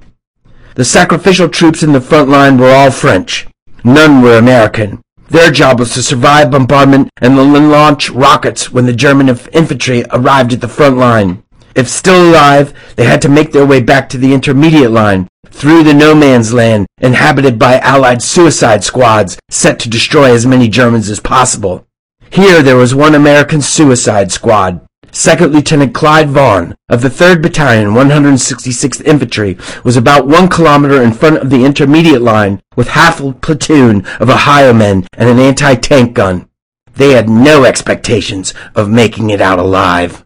The 0.76 0.86
sacrificial 0.86 1.50
troops 1.50 1.84
in 1.84 1.92
the 1.92 2.02
front 2.02 2.30
line 2.30 2.58
were 2.58 2.72
all 2.72 2.92
French. 2.92 3.48
None 3.84 4.22
were 4.22 4.38
American. 4.38 5.02
Their 5.30 5.52
job 5.52 5.80
was 5.80 5.94
to 5.94 6.04
survive 6.04 6.52
bombardment 6.52 7.10
and 7.22 7.36
launch 7.36 8.10
rockets 8.10 8.72
when 8.72 8.86
the 8.86 8.94
German 8.94 9.28
infantry 9.28 10.06
arrived 10.12 10.54
at 10.54 10.62
the 10.62 10.68
front 10.68 10.98
line. 10.98 11.44
If 11.76 11.90
still 11.90 12.30
alive, 12.30 12.74
they 12.96 13.06
had 13.06 13.22
to 13.24 13.30
make 13.30 13.52
their 13.52 13.66
way 13.66 13.82
back 13.82 14.08
to 14.10 14.18
the 14.18 14.34
intermediate 14.34 14.92
line, 14.92 15.28
through 15.48 15.84
the 15.84 15.94
no 15.94 16.16
man's 16.16 16.54
land 16.54 16.86
inhabited 17.00 17.58
by 17.58 17.80
Allied 17.80 18.22
suicide 18.22 18.84
squads 18.84 19.38
set 19.50 19.80
to 19.80 19.90
destroy 19.90 20.34
as 20.34 20.46
many 20.46 20.70
Germans 20.70 21.10
as 21.10 21.20
possible. 21.20 21.86
Here 22.30 22.62
there 22.64 22.78
was 22.78 22.96
one 22.96 23.16
American 23.16 23.62
suicide 23.62 24.32
squad, 24.32 24.86
Second 25.16 25.54
Lieutenant 25.54 25.94
Clyde 25.94 26.30
Vaughan 26.30 26.76
of 26.90 27.04
the 27.04 27.08
3rd 27.08 27.44
Battalion, 27.44 27.90
166th 27.90 29.06
Infantry, 29.06 29.56
was 29.84 29.96
about 29.96 30.28
one 30.28 30.50
kilometer 30.50 31.04
in 31.04 31.14
front 31.14 31.38
of 31.38 31.52
the 31.52 31.64
intermediate 31.64 32.24
line 32.24 32.64
with 32.76 32.88
half 32.88 33.22
a 33.22 33.32
platoon 33.32 34.04
of 34.20 34.32
Ohio 34.32 34.74
men 34.74 35.06
and 35.16 35.30
an 35.30 35.38
anti-tank 35.38 36.16
gun. 36.16 36.50
They 36.96 37.12
had 37.12 37.30
no 37.30 37.64
expectations 37.64 38.56
of 38.74 38.90
making 38.90 39.30
it 39.30 39.40
out 39.40 39.60
alive. 39.60 40.26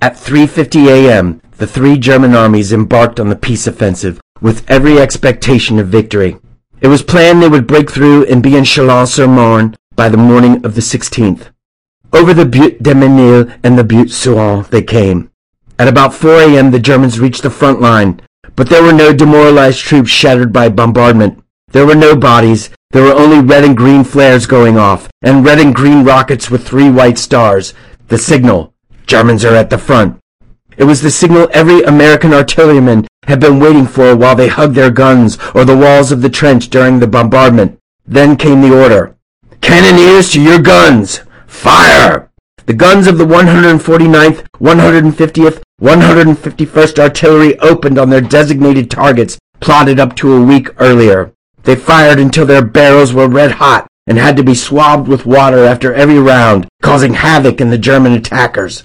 At 0.00 0.14
3.50 0.14 0.86
a.m., 0.86 1.42
the 1.58 1.66
three 1.66 1.98
German 1.98 2.36
armies 2.36 2.72
embarked 2.72 3.18
on 3.18 3.28
the 3.28 3.34
peace 3.34 3.66
offensive 3.66 4.20
with 4.40 4.70
every 4.70 5.00
expectation 5.00 5.80
of 5.80 5.88
victory. 5.88 6.36
It 6.80 6.88
was 6.88 7.02
planned 7.02 7.42
they 7.42 7.48
would 7.48 7.66
break 7.66 7.90
through 7.90 8.26
and 8.26 8.40
be 8.40 8.56
in 8.56 8.62
Chalons-sur-Marne 8.62 9.74
by 9.96 10.08
the 10.08 10.16
morning 10.16 10.64
of 10.64 10.76
the 10.76 10.80
16th. 10.80 11.50
Over 12.14 12.32
the 12.32 12.46
Butte 12.46 12.80
de 12.80 12.94
Menil 12.94 13.52
and 13.64 13.76
the 13.76 13.82
Butte 13.82 14.12
Souain 14.12 14.62
they 14.70 14.82
came. 14.82 15.32
At 15.80 15.88
about 15.88 16.14
4 16.14 16.42
a.m. 16.42 16.70
the 16.70 16.78
Germans 16.78 17.18
reached 17.18 17.42
the 17.42 17.50
front 17.50 17.80
line, 17.80 18.22
but 18.54 18.68
there 18.68 18.84
were 18.84 18.92
no 18.92 19.12
demoralized 19.12 19.80
troops 19.80 20.10
shattered 20.10 20.52
by 20.52 20.68
bombardment. 20.68 21.42
There 21.72 21.84
were 21.84 21.96
no 21.96 22.14
bodies. 22.14 22.70
There 22.92 23.02
were 23.02 23.20
only 23.20 23.40
red 23.40 23.64
and 23.64 23.76
green 23.76 24.04
flares 24.04 24.46
going 24.46 24.78
off, 24.78 25.08
and 25.22 25.44
red 25.44 25.58
and 25.58 25.74
green 25.74 26.04
rockets 26.04 26.48
with 26.48 26.64
three 26.64 26.88
white 26.88 27.18
stars. 27.18 27.74
The 28.06 28.18
signal. 28.18 28.72
Germans 29.08 29.44
are 29.44 29.56
at 29.56 29.68
the 29.68 29.76
front. 29.76 30.20
It 30.76 30.84
was 30.84 31.02
the 31.02 31.10
signal 31.10 31.48
every 31.52 31.82
American 31.82 32.32
artilleryman 32.32 33.08
had 33.24 33.40
been 33.40 33.58
waiting 33.58 33.88
for 33.88 34.14
while 34.14 34.36
they 34.36 34.46
hugged 34.46 34.76
their 34.76 34.92
guns 34.92 35.36
or 35.52 35.64
the 35.64 35.76
walls 35.76 36.12
of 36.12 36.22
the 36.22 36.30
trench 36.30 36.70
during 36.70 37.00
the 37.00 37.08
bombardment. 37.08 37.80
Then 38.06 38.36
came 38.36 38.60
the 38.60 38.80
order. 38.80 39.16
Cannoneers 39.60 40.30
to 40.30 40.40
your 40.40 40.60
guns! 40.60 41.23
Fire! 41.54 42.30
The 42.66 42.74
guns 42.74 43.06
of 43.06 43.16
the 43.16 43.24
149th, 43.24 44.46
150th, 44.60 45.62
151st 45.80 46.98
Artillery 46.98 47.58
opened 47.60 47.98
on 47.98 48.10
their 48.10 48.20
designated 48.20 48.90
targets 48.90 49.38
plotted 49.60 49.98
up 49.98 50.14
to 50.16 50.34
a 50.34 50.42
week 50.42 50.68
earlier. 50.78 51.32
They 51.62 51.76
fired 51.76 52.18
until 52.18 52.44
their 52.44 52.64
barrels 52.64 53.14
were 53.14 53.28
red 53.28 53.52
hot 53.52 53.86
and 54.06 54.18
had 54.18 54.36
to 54.36 54.44
be 54.44 54.54
swabbed 54.54 55.08
with 55.08 55.24
water 55.24 55.64
after 55.64 55.94
every 55.94 56.18
round, 56.18 56.68
causing 56.82 57.14
havoc 57.14 57.60
in 57.60 57.70
the 57.70 57.78
German 57.78 58.12
attackers. 58.12 58.84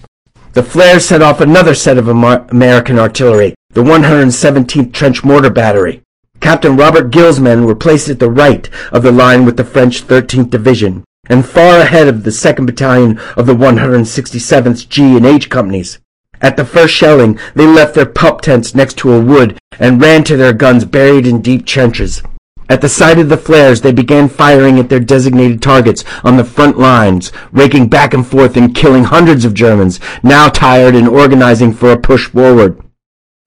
The 0.54 0.64
flares 0.64 1.06
set 1.06 1.22
off 1.22 1.42
another 1.42 1.76
set 1.76 1.98
of 1.98 2.08
American 2.08 2.98
artillery, 2.98 3.56
the 3.72 3.84
117th 3.84 4.94
Trench 4.94 5.24
Mortar 5.24 5.50
Battery. 5.50 6.02
Captain 6.40 6.78
Robert 6.78 7.12
Gill's 7.12 7.40
men 7.40 7.66
were 7.66 7.76
placed 7.76 8.08
at 8.08 8.20
the 8.20 8.32
right 8.32 8.70
of 8.92 9.04
the 9.04 9.12
line 9.12 9.44
with 9.46 9.58
the 9.58 9.66
French 9.66 10.04
13th 10.08 10.50
Division 10.50 11.04
and 11.30 11.46
far 11.46 11.80
ahead 11.80 12.08
of 12.08 12.24
the 12.24 12.32
2nd 12.32 12.66
Battalion 12.66 13.20
of 13.38 13.46
the 13.46 13.56
167th 13.56 14.90
G 14.90 15.16
and 15.16 15.26
H 15.26 15.50
companies. 15.50 16.00
At 16.42 16.58
the 16.58 16.66
first 16.66 16.94
shelling, 16.94 17.40
they 17.54 17.68
left 17.68 17.96
their 17.96 18.06
pup 18.06 18.42
tents 18.42 18.74
next 18.74 18.98
to 19.00 19.14
a 19.14 19.22
wood 19.22 19.58
and 19.80 20.02
ran 20.02 20.24
to 20.26 20.38
their 20.38 20.54
guns 20.54 20.86
buried 20.86 21.28
in 21.28 21.42
deep 21.42 21.66
trenches. 21.66 22.24
At 22.70 22.82
the 22.82 22.90
sight 22.90 23.18
of 23.18 23.30
the 23.30 23.38
flares, 23.38 23.82
they 23.82 23.92
began 23.92 24.30
firing 24.30 24.80
at 24.80 24.90
their 24.90 25.00
designated 25.00 25.62
targets 25.62 26.04
on 26.24 26.38
the 26.38 26.44
front 26.44 26.78
lines, 26.78 27.32
raking 27.52 27.90
back 27.90 28.14
and 28.14 28.26
forth 28.26 28.56
and 28.56 28.76
killing 28.76 29.06
hundreds 29.06 29.44
of 29.44 29.56
Germans, 29.56 30.00
now 30.22 30.50
tired 30.50 30.94
and 30.96 31.08
organizing 31.08 31.74
for 31.74 31.92
a 31.92 32.00
push 32.00 32.28
forward. 32.28 32.80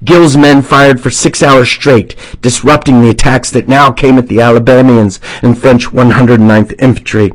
Gill's 0.03 0.37
men 0.37 0.61
fired 0.63 1.01
for 1.01 1.11
six 1.11 1.41
hours 1.41 1.71
straight, 1.71 2.17
disrupting 2.41 3.01
the 3.01 3.11
attacks 3.11 3.53
that 3.53 3.69
now 3.69 3.93
came 3.93 4.19
at 4.19 4.27
the 4.27 4.41
Alabamians 4.41 5.21
and 5.41 5.57
French 5.57 5.87
109th 5.87 6.75
Infantry. 6.81 7.31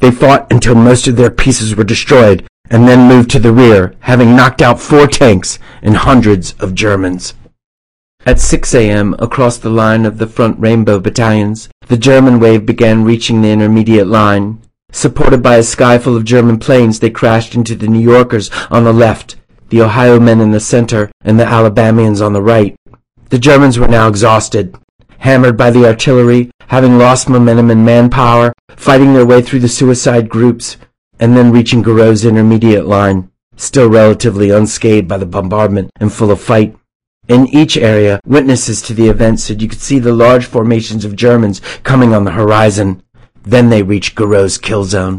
They 0.00 0.10
fought 0.10 0.50
until 0.52 0.74
most 0.74 1.08
of 1.08 1.16
their 1.16 1.30
pieces 1.30 1.74
were 1.74 1.84
destroyed, 1.84 2.46
and 2.70 2.86
then 2.86 3.08
moved 3.08 3.30
to 3.30 3.38
the 3.38 3.52
rear, 3.52 3.94
having 4.00 4.36
knocked 4.36 4.62
out 4.62 4.80
four 4.80 5.06
tanks 5.06 5.58
and 5.82 5.96
hundreds 5.96 6.52
of 6.60 6.74
Germans. 6.74 7.34
At 8.26 8.40
6 8.40 8.74
a.m., 8.74 9.14
across 9.18 9.56
the 9.56 9.70
line 9.70 10.04
of 10.04 10.18
the 10.18 10.26
front 10.26 10.58
rainbow 10.60 11.00
battalions, 11.00 11.68
the 11.86 11.96
German 11.96 12.40
wave 12.40 12.66
began 12.66 13.04
reaching 13.04 13.40
the 13.40 13.50
intermediate 13.50 14.06
line. 14.06 14.60
Supported 14.90 15.42
by 15.42 15.56
a 15.56 15.62
sky 15.62 15.98
full 15.98 16.16
of 16.16 16.24
German 16.24 16.58
planes, 16.58 17.00
they 17.00 17.10
crashed 17.10 17.54
into 17.54 17.74
the 17.74 17.88
New 17.88 18.00
Yorkers 18.00 18.50
on 18.70 18.84
the 18.84 18.92
left, 18.92 19.36
the 19.68 19.82
Ohio 19.82 20.20
men 20.20 20.40
in 20.40 20.50
the 20.50 20.60
center, 20.60 21.10
and 21.22 21.38
the 21.38 21.46
Alabamians 21.46 22.20
on 22.20 22.32
the 22.32 22.42
right. 22.42 22.76
The 23.30 23.38
Germans 23.38 23.78
were 23.78 23.88
now 23.88 24.08
exhausted, 24.08 24.76
hammered 25.18 25.56
by 25.56 25.70
the 25.70 25.86
artillery, 25.86 26.50
having 26.68 26.98
lost 26.98 27.28
momentum 27.28 27.70
and 27.70 27.84
manpower, 27.84 28.52
fighting 28.76 29.14
their 29.14 29.26
way 29.26 29.42
through 29.42 29.60
the 29.60 29.68
suicide 29.68 30.28
groups, 30.28 30.76
and 31.20 31.36
then 31.36 31.52
reaching 31.52 31.82
Gouraud's 31.82 32.24
intermediate 32.24 32.86
line, 32.86 33.30
still 33.56 33.88
relatively 33.88 34.50
unscathed 34.50 35.08
by 35.08 35.18
the 35.18 35.26
bombardment 35.26 35.90
and 36.00 36.12
full 36.12 36.30
of 36.30 36.40
fight. 36.40 36.76
In 37.28 37.46
each 37.48 37.76
area, 37.76 38.20
witnesses 38.24 38.80
to 38.82 38.94
the 38.94 39.08
event 39.08 39.40
said 39.40 39.60
you 39.60 39.68
could 39.68 39.80
see 39.80 39.98
the 39.98 40.14
large 40.14 40.46
formations 40.46 41.04
of 41.04 41.16
Germans 41.16 41.60
coming 41.82 42.14
on 42.14 42.24
the 42.24 42.30
horizon. 42.30 43.02
Then 43.42 43.68
they 43.68 43.82
reached 43.82 44.14
Gouraud's 44.14 44.56
kill 44.58 44.84
zone. 44.84 45.18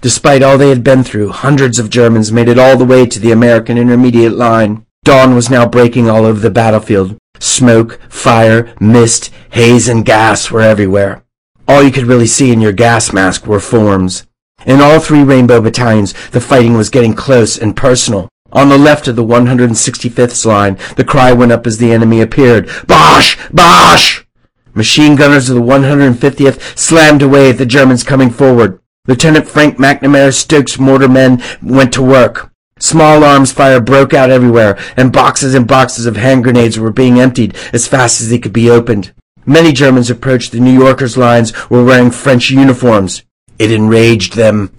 Despite 0.00 0.42
all 0.42 0.58
they 0.58 0.68
had 0.68 0.84
been 0.84 1.02
through, 1.02 1.30
hundreds 1.30 1.78
of 1.78 1.90
Germans 1.90 2.32
made 2.32 2.48
it 2.48 2.58
all 2.58 2.76
the 2.76 2.84
way 2.84 3.06
to 3.06 3.18
the 3.18 3.32
American 3.32 3.78
intermediate 3.78 4.34
line. 4.34 4.86
Dawn 5.04 5.34
was 5.34 5.50
now 5.50 5.66
breaking 5.66 6.08
all 6.08 6.24
over 6.24 6.38
the 6.38 6.50
battlefield. 6.50 7.16
Smoke, 7.40 8.00
fire, 8.08 8.72
mist, 8.78 9.32
haze, 9.50 9.88
and 9.88 10.04
gas 10.04 10.50
were 10.50 10.60
everywhere. 10.60 11.24
All 11.72 11.82
you 11.82 11.90
could 11.90 12.04
really 12.04 12.26
see 12.26 12.52
in 12.52 12.60
your 12.60 12.74
gas 12.74 13.14
mask 13.14 13.46
were 13.46 13.58
forms. 13.58 14.26
In 14.66 14.82
all 14.82 15.00
three 15.00 15.22
Rainbow 15.22 15.58
battalions, 15.62 16.12
the 16.28 16.38
fighting 16.38 16.74
was 16.74 16.90
getting 16.90 17.14
close 17.14 17.56
and 17.56 17.74
personal. 17.74 18.28
On 18.52 18.68
the 18.68 18.76
left 18.76 19.08
of 19.08 19.16
the 19.16 19.24
165th 19.24 20.44
line, 20.44 20.76
the 20.96 21.02
cry 21.02 21.32
went 21.32 21.50
up 21.50 21.66
as 21.66 21.78
the 21.78 21.90
enemy 21.90 22.20
appeared. 22.20 22.66
Boche! 22.86 23.38
Boche! 23.50 24.26
Machine 24.74 25.16
gunners 25.16 25.48
of 25.48 25.56
the 25.56 25.62
150th 25.62 26.76
slammed 26.76 27.22
away 27.22 27.48
at 27.48 27.56
the 27.56 27.64
Germans 27.64 28.04
coming 28.04 28.28
forward. 28.28 28.78
Lieutenant 29.08 29.48
Frank 29.48 29.78
McNamara 29.78 30.34
Stokes 30.34 30.78
mortar 30.78 31.08
men 31.08 31.42
went 31.62 31.94
to 31.94 32.02
work. 32.02 32.50
Small 32.80 33.24
arms 33.24 33.50
fire 33.50 33.80
broke 33.80 34.12
out 34.12 34.28
everywhere, 34.28 34.78
and 34.94 35.10
boxes 35.10 35.54
and 35.54 35.66
boxes 35.66 36.04
of 36.04 36.16
hand 36.16 36.44
grenades 36.44 36.78
were 36.78 36.92
being 36.92 37.18
emptied 37.18 37.56
as 37.72 37.88
fast 37.88 38.20
as 38.20 38.28
they 38.28 38.38
could 38.38 38.52
be 38.52 38.68
opened. 38.68 39.14
Many 39.44 39.72
Germans 39.72 40.10
approached 40.10 40.52
the 40.52 40.60
New 40.60 40.72
Yorkers' 40.72 41.16
lines 41.16 41.52
were 41.68 41.84
wearing 41.84 42.10
French 42.10 42.50
uniforms. 42.50 43.24
It 43.58 43.72
enraged 43.72 44.34
them. 44.34 44.70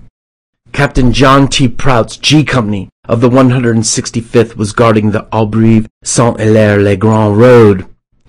Captain 0.71 1.11
John 1.11 1.47
T. 1.47 1.67
Prout's 1.67 2.17
G 2.17 2.43
Company 2.43 2.89
of 3.07 3.19
the 3.19 3.29
165th 3.29 4.55
was 4.55 4.71
guarding 4.71 5.11
the 5.11 5.27
Auberive 5.33 5.87
Saint-Hilaire-les-Grands 6.03 7.37
road. 7.37 7.87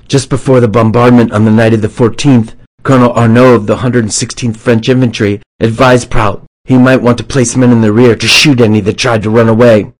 Just 0.09 0.29
before 0.29 0.61
the 0.61 0.69
bombardment 0.69 1.33
on 1.33 1.45
the 1.45 1.51
night 1.51 1.73
of 1.73 1.83
the 1.83 1.89
14th, 1.89 2.55
Colonel 2.83 3.13
Arnaud 3.13 3.55
of 3.55 3.67
the 3.67 3.77
116th 3.77 4.57
French 4.57 4.89
Infantry 4.89 5.41
advised 5.61 6.11
Prout 6.11 6.45
he 6.65 6.79
might 6.79 7.03
want 7.03 7.19
to 7.19 7.25
place 7.25 7.57
men 7.57 7.71
in 7.71 7.83
the 7.83 7.93
rear 7.93 8.17
to 8.17 8.27
shoot 8.27 8.61
any 8.61 8.81
that 8.81 8.97
tried 8.97 9.23
to 9.23 9.31
run 9.31 9.49
away. 9.51 9.93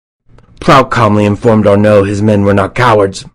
Prout 0.61 0.91
calmly 0.91 1.27
informed 1.27 1.67
Arnaud 1.67 2.05
his 2.05 2.23
men 2.23 2.43
were 2.43 2.55
not 2.55 2.75
cowards. 2.75 3.27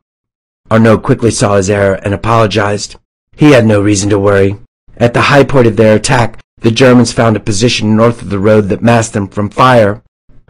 Arnaud 0.71 0.99
quickly 0.99 1.31
saw 1.31 1.55
his 1.55 1.69
error 1.69 1.95
and 1.95 2.13
apologized. 2.13 2.95
He 3.35 3.51
had 3.51 3.65
no 3.65 3.81
reason 3.81 4.09
to 4.09 4.19
worry. 4.19 4.57
At 4.97 5.13
the 5.13 5.21
high 5.21 5.43
point 5.43 5.67
of 5.67 5.77
their 5.77 5.95
attack, 5.95 6.39
the 6.61 6.71
Germans 6.71 7.13
found 7.13 7.35
a 7.35 7.39
position 7.39 7.95
north 7.95 8.21
of 8.21 8.29
the 8.29 8.39
road 8.39 8.69
that 8.69 8.81
masked 8.81 9.13
them 9.13 9.27
from 9.27 9.49
fire. 9.49 10.03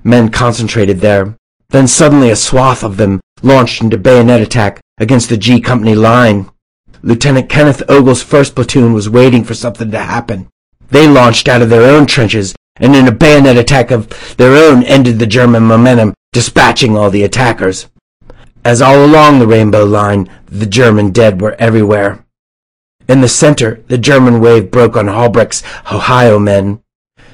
Men 0.03 0.29
concentrated 0.29 0.99
there. 0.99 1.35
Then 1.69 1.87
suddenly 1.87 2.31
a 2.31 2.35
swath 2.35 2.83
of 2.83 2.97
them 2.97 3.21
launched 3.43 3.81
into 3.81 3.97
bayonet 3.97 4.41
attack 4.41 4.81
against 4.97 5.29
the 5.29 5.37
G 5.37 5.61
Company 5.61 5.95
line. 5.95 6.49
Lieutenant 7.01 7.47
Kenneth 7.47 7.83
Ogle's 7.87 8.23
first 8.23 8.55
platoon 8.55 8.91
was 8.91 9.09
waiting 9.09 9.43
for 9.43 9.53
something 9.53 9.91
to 9.91 9.99
happen. 9.99 10.49
They 10.89 11.07
launched 11.07 11.47
out 11.47 11.61
of 11.61 11.69
their 11.69 11.89
own 11.95 12.07
trenches 12.07 12.55
and 12.77 12.95
in 12.95 13.07
a 13.07 13.11
bayonet 13.11 13.57
attack 13.57 13.91
of 13.91 14.35
their 14.37 14.55
own 14.55 14.83
ended 14.83 15.19
the 15.19 15.27
German 15.27 15.63
momentum, 15.63 16.13
dispatching 16.31 16.97
all 16.97 17.09
the 17.09 17.23
attackers. 17.23 17.87
As 18.69 18.83
all 18.83 19.03
along 19.03 19.39
the 19.39 19.47
rainbow 19.47 19.83
line, 19.83 20.29
the 20.45 20.67
German 20.67 21.09
dead 21.09 21.41
were 21.41 21.55
everywhere. 21.57 22.23
In 23.07 23.21
the 23.21 23.27
center, 23.27 23.83
the 23.87 23.97
German 23.97 24.41
wave 24.41 24.69
broke 24.69 24.95
on 24.95 25.07
Halbrecht's 25.07 25.63
Ohio 25.91 26.37
men. 26.37 26.83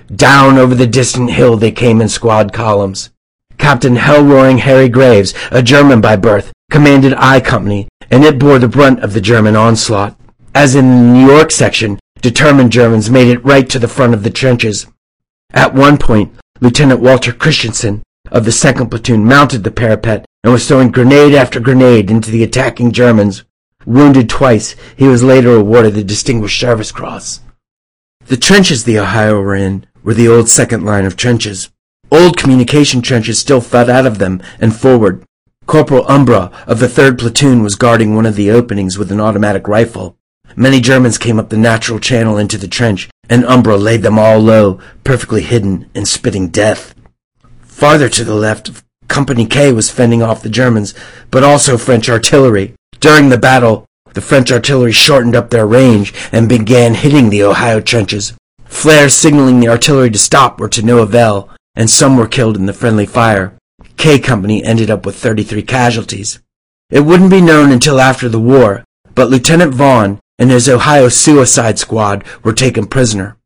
Down 0.08 0.58
over 0.58 0.74
the 0.74 0.88
distant 0.88 1.32
hill 1.32 1.58
they 1.58 1.74
came 1.74 2.00
in 2.00 2.08
squad 2.08 2.54
columns. 2.54 3.10
Captain 3.58 3.98
Hell-Roaring 3.98 4.60
Harry 4.60 4.88
Graves, 4.88 5.34
a 5.52 5.62
German 5.62 6.00
by 6.00 6.16
birth, 6.16 6.54
commanded 6.72 7.14
I 7.18 7.42
Company, 7.42 7.90
and 8.10 8.24
it 8.24 8.40
bore 8.40 8.58
the 8.58 8.70
brunt 8.70 9.04
of 9.04 9.12
the 9.12 9.20
German 9.20 9.58
onslaught. 9.58 10.18
As 10.54 10.74
in 10.74 10.88
the 10.88 11.20
New 11.20 11.28
York 11.28 11.52
section, 11.52 12.00
determined 12.22 12.72
Germans 12.72 13.10
made 13.10 13.28
it 13.28 13.44
right 13.44 13.70
to 13.72 13.78
the 13.78 13.90
front 13.90 14.14
of 14.14 14.24
the 14.24 14.30
trenches. 14.30 14.88
At 15.52 15.76
one 15.76 15.98
point, 15.98 16.34
Lieutenant 16.62 17.02
Walter 17.02 17.34
Christensen 17.34 18.04
of 18.32 18.46
the 18.46 18.52
2nd 18.52 18.90
Platoon 18.90 19.26
mounted 19.26 19.66
the 19.66 19.72
parapet 19.72 20.26
and 20.46 20.54
was 20.54 20.68
throwing 20.68 20.92
grenade 20.92 21.34
after 21.34 21.60
grenade 21.60 22.12
into 22.12 22.30
the 22.30 22.44
attacking 22.44 22.92
Germans. 22.92 23.44
Wounded 23.84 24.30
twice, 24.30 24.76
he 24.96 25.08
was 25.08 25.24
later 25.24 25.56
awarded 25.56 25.96
the 25.96 26.04
Distinguished 26.04 26.60
Service 26.60 26.92
Cross. 26.92 27.40
The 28.28 28.38
trenches 28.38 28.84
the 28.84 29.00
Ohio 29.00 29.42
were 29.42 29.56
in 29.56 29.88
were 30.04 30.14
the 30.14 30.28
old 30.28 30.48
second 30.48 30.86
line 30.86 31.04
of 31.04 31.18
trenches. 31.18 31.72
Old 32.12 32.38
communication 32.38 33.02
trenches 33.02 33.40
still 33.40 33.60
fed 33.60 33.90
out 33.90 34.06
of 34.06 34.20
them 34.20 34.40
and 34.60 34.76
forward. 34.76 35.26
Corporal 35.66 36.06
Umbra 36.08 36.52
of 36.68 36.78
the 36.78 36.86
3rd 36.86 37.18
Platoon 37.18 37.64
was 37.64 37.74
guarding 37.74 38.14
one 38.14 38.28
of 38.28 38.36
the 38.36 38.52
openings 38.52 39.00
with 39.00 39.12
an 39.12 39.20
automatic 39.20 39.68
rifle. 39.68 40.16
Many 40.56 40.80
Germans 40.80 41.18
came 41.18 41.40
up 41.40 41.50
the 41.50 41.58
natural 41.58 41.98
channel 41.98 42.38
into 42.38 42.60
the 42.60 42.68
trench, 42.68 43.10
and 43.28 43.44
Umbra 43.46 43.78
laid 43.78 44.04
them 44.04 44.20
all 44.20 44.38
low, 44.38 44.80
perfectly 45.04 45.42
hidden 45.42 45.90
and 45.96 46.08
spitting 46.08 46.50
death. 46.50 46.94
Farther 47.64 48.10
to 48.10 48.24
the 48.24 48.36
left, 48.36 48.85
Company 49.08 49.46
K 49.46 49.72
was 49.72 49.92
fending 49.92 50.22
off 50.22 50.44
the 50.44 50.50
Germans, 50.50 50.94
but 51.32 51.44
also 51.44 51.78
French 51.78 52.10
artillery. 52.10 52.74
During 53.00 53.30
the 53.30 53.38
battle, 53.38 53.86
the 54.14 54.22
French 54.22 54.52
artillery 54.52 54.92
shortened 54.92 55.36
up 55.36 55.50
their 55.50 55.68
range 55.68 56.14
and 56.32 56.50
began 56.50 56.94
hitting 56.94 57.30
the 57.30 57.44
Ohio 57.44 57.82
trenches. 57.82 58.34
Flares 58.66 59.14
signaling 59.14 59.60
the 59.60 59.68
artillery 59.68 60.10
to 60.10 60.18
stop 60.18 60.60
were 60.60 60.70
to 60.70 60.82
no 60.82 61.00
avail, 61.00 61.50
and 61.76 61.90
some 61.90 62.18
were 62.18 62.28
killed 62.28 62.58
in 62.58 62.66
the 62.66 62.74
friendly 62.74 63.06
fire. 63.06 63.58
K 63.98 64.20
Company 64.20 64.64
ended 64.64 64.90
up 64.90 65.06
with 65.06 65.18
33 65.18 65.62
casualties. 65.64 66.40
It 66.90 67.02
wouldn't 67.02 67.30
be 67.30 67.42
known 67.42 67.72
until 67.72 68.00
after 68.00 68.30
the 68.30 68.40
war, 68.40 68.84
but 69.14 69.30
Lieutenant 69.30 69.74
Vaughn 69.74 70.20
and 70.38 70.52
his 70.52 70.70
Ohio 70.70 71.10
suicide 71.10 71.80
squad 71.80 72.24
were 72.44 72.54
taken 72.54 72.86
prisoner. 72.86 73.38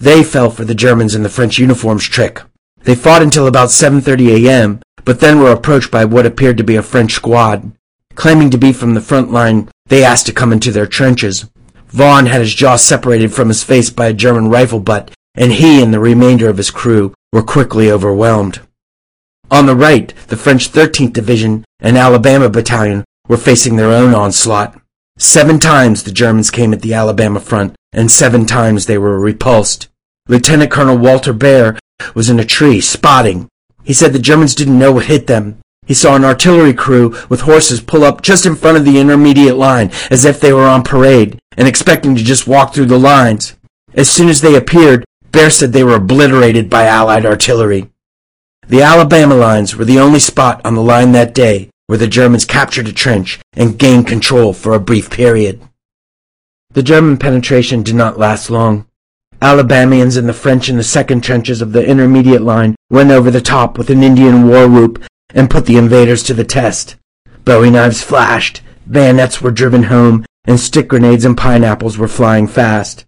They 0.00 0.22
fell 0.24 0.50
for 0.50 0.64
the 0.64 0.74
Germans 0.74 1.14
in 1.14 1.22
the 1.22 1.28
French 1.28 1.58
uniforms 1.58 2.08
trick. 2.08 2.42
They 2.84 2.94
fought 2.94 3.22
until 3.22 3.46
about 3.46 3.70
7.30 3.70 4.46
a.m., 4.46 4.80
but 5.04 5.20
then 5.20 5.40
were 5.40 5.52
approached 5.52 5.90
by 5.90 6.04
what 6.04 6.26
appeared 6.26 6.56
to 6.58 6.64
be 6.64 6.76
a 6.76 6.82
French 6.82 7.12
squad. 7.12 7.72
Claiming 8.14 8.50
to 8.50 8.58
be 8.58 8.72
from 8.72 8.94
the 8.94 9.00
front 9.00 9.32
line, 9.32 9.68
they 9.86 10.04
asked 10.04 10.26
to 10.26 10.32
come 10.32 10.52
into 10.52 10.70
their 10.70 10.86
trenches. 10.86 11.46
Vaughn 11.88 12.26
had 12.26 12.40
his 12.40 12.54
jaw 12.54 12.76
separated 12.76 13.32
from 13.32 13.48
his 13.48 13.64
face 13.64 13.90
by 13.90 14.06
a 14.06 14.14
German 14.14 14.48
rifle 14.48 14.80
butt, 14.80 15.10
and 15.34 15.52
he 15.52 15.82
and 15.82 15.92
the 15.92 16.00
remainder 16.00 16.48
of 16.48 16.56
his 16.56 16.70
crew 16.70 17.14
were 17.32 17.42
quickly 17.42 17.90
overwhelmed. 17.90 18.60
On 19.50 19.66
the 19.66 19.76
right, 19.76 20.14
the 20.28 20.36
French 20.36 20.70
13th 20.70 21.12
Division 21.12 21.64
and 21.80 21.96
Alabama 21.96 22.48
Battalion 22.48 23.04
were 23.28 23.36
facing 23.36 23.76
their 23.76 23.90
own 23.90 24.14
onslaught. 24.14 24.78
Seven 25.18 25.58
times 25.58 26.02
the 26.02 26.12
Germans 26.12 26.50
came 26.50 26.72
at 26.72 26.82
the 26.82 26.94
Alabama 26.94 27.40
front, 27.40 27.76
and 27.92 28.10
seven 28.10 28.46
times 28.46 28.86
they 28.86 28.98
were 28.98 29.18
repulsed. 29.18 29.88
Lieutenant 30.28 30.70
Colonel 30.70 30.98
Walter 30.98 31.32
Baer 31.32 31.78
was 32.14 32.28
in 32.30 32.40
a 32.40 32.44
tree, 32.44 32.80
spotting. 32.80 33.48
He 33.82 33.92
said 33.92 34.12
the 34.12 34.18
Germans 34.18 34.54
didn't 34.54 34.78
know 34.78 34.92
what 34.92 35.06
hit 35.06 35.26
them, 35.26 35.60
he 35.86 35.94
saw 35.94 36.16
an 36.16 36.24
artillery 36.24 36.72
crew 36.72 37.14
with 37.28 37.42
horses 37.42 37.80
pull 37.80 38.04
up 38.04 38.22
just 38.22 38.46
in 38.46 38.56
front 38.56 38.78
of 38.78 38.84
the 38.84 38.98
intermediate 38.98 39.56
line 39.56 39.90
as 40.10 40.24
if 40.24 40.40
they 40.40 40.52
were 40.52 40.66
on 40.66 40.82
parade 40.82 41.38
and 41.56 41.68
expecting 41.68 42.14
to 42.16 42.24
just 42.24 42.46
walk 42.46 42.72
through 42.72 42.86
the 42.86 42.98
lines. 42.98 43.54
As 43.92 44.10
soon 44.10 44.28
as 44.28 44.40
they 44.40 44.56
appeared, 44.56 45.04
Baer 45.30 45.50
said 45.50 45.72
they 45.72 45.84
were 45.84 45.96
obliterated 45.96 46.70
by 46.70 46.86
Allied 46.86 47.26
artillery. 47.26 47.90
The 48.66 48.82
Alabama 48.82 49.34
lines 49.34 49.76
were 49.76 49.84
the 49.84 49.98
only 49.98 50.20
spot 50.20 50.60
on 50.64 50.74
the 50.74 50.82
line 50.82 51.12
that 51.12 51.34
day 51.34 51.70
where 51.86 51.98
the 51.98 52.06
Germans 52.06 52.46
captured 52.46 52.88
a 52.88 52.92
trench 52.92 53.38
and 53.52 53.78
gained 53.78 54.06
control 54.06 54.54
for 54.54 54.72
a 54.72 54.80
brief 54.80 55.10
period. 55.10 55.60
The 56.70 56.82
German 56.82 57.18
penetration 57.18 57.82
did 57.82 57.94
not 57.94 58.18
last 58.18 58.48
long. 58.48 58.86
Alabamians 59.44 60.16
and 60.16 60.26
the 60.26 60.32
French 60.32 60.70
in 60.70 60.78
the 60.78 60.82
second 60.82 61.22
trenches 61.22 61.60
of 61.60 61.72
the 61.72 61.86
intermediate 61.86 62.40
line 62.40 62.74
went 62.88 63.10
over 63.10 63.30
the 63.30 63.42
top 63.42 63.76
with 63.76 63.90
an 63.90 64.02
Indian 64.02 64.48
war 64.48 64.66
whoop 64.66 65.04
and 65.34 65.50
put 65.50 65.66
the 65.66 65.76
invaders 65.76 66.22
to 66.22 66.32
the 66.32 66.44
test. 66.44 66.96
Bowie 67.44 67.70
knives 67.70 68.02
flashed, 68.02 68.62
bayonets 68.90 69.42
were 69.42 69.50
driven 69.50 69.82
home, 69.82 70.24
and 70.46 70.58
stick 70.58 70.88
grenades 70.88 71.26
and 71.26 71.36
pineapples 71.36 71.98
were 71.98 72.08
flying 72.08 72.46
fast. 72.46 73.04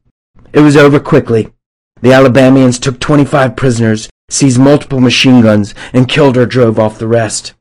It 0.53 0.61
was 0.61 0.77
over 0.77 1.01
quickly. 1.01 1.55
The 2.03 2.13
Alabamians 2.13 2.79
took 2.79 3.01
25 3.01 3.57
prisoners, 3.57 4.11
seized 4.29 4.61
multiple 4.61 5.01
machine 5.01 5.41
guns, 5.41 5.75
and 5.95 6.07
killed 6.07 6.37
or 6.37 6.45
drove 6.45 6.79
off 6.79 6.99
the 6.99 7.09
rest. 7.09 7.55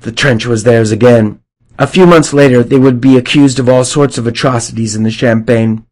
The 0.00 0.10
trench 0.10 0.46
was 0.46 0.64
theirs 0.64 0.90
again. 0.90 1.38
A 1.78 1.86
few 1.86 2.06
months 2.06 2.32
later, 2.32 2.64
they 2.64 2.78
would 2.78 3.00
be 3.00 3.16
accused 3.16 3.60
of 3.60 3.68
all 3.68 3.84
sorts 3.84 4.18
of 4.18 4.26
atrocities 4.26 4.96
in 4.96 5.04
the 5.04 5.12
Champagne. 5.12 5.85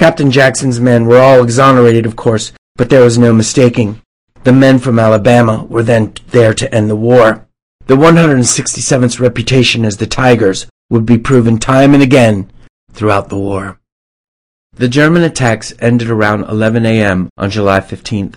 Captain 0.00 0.30
Jackson's 0.30 0.80
men 0.80 1.04
were 1.04 1.18
all 1.18 1.42
exonerated, 1.42 2.06
of 2.06 2.16
course, 2.16 2.54
but 2.74 2.88
there 2.88 3.04
was 3.04 3.18
no 3.18 3.34
mistaking. 3.34 4.00
The 4.44 4.52
men 4.52 4.78
from 4.78 4.98
Alabama 4.98 5.66
were 5.68 5.82
then 5.82 6.14
there 6.28 6.54
to 6.54 6.74
end 6.74 6.88
the 6.88 6.96
war. 6.96 7.46
The 7.86 7.96
167th's 7.96 9.20
reputation 9.20 9.84
as 9.84 9.98
the 9.98 10.06
Tigers 10.06 10.64
would 10.88 11.04
be 11.04 11.18
proven 11.18 11.58
time 11.58 11.92
and 11.92 12.02
again 12.02 12.50
throughout 12.90 13.28
the 13.28 13.36
war. 13.36 13.78
The 14.72 14.88
German 14.88 15.22
attacks 15.22 15.74
ended 15.80 16.08
around 16.08 16.44
11 16.44 16.86
a.m. 16.86 17.28
on 17.36 17.50
July 17.50 17.80
15th. 17.80 18.36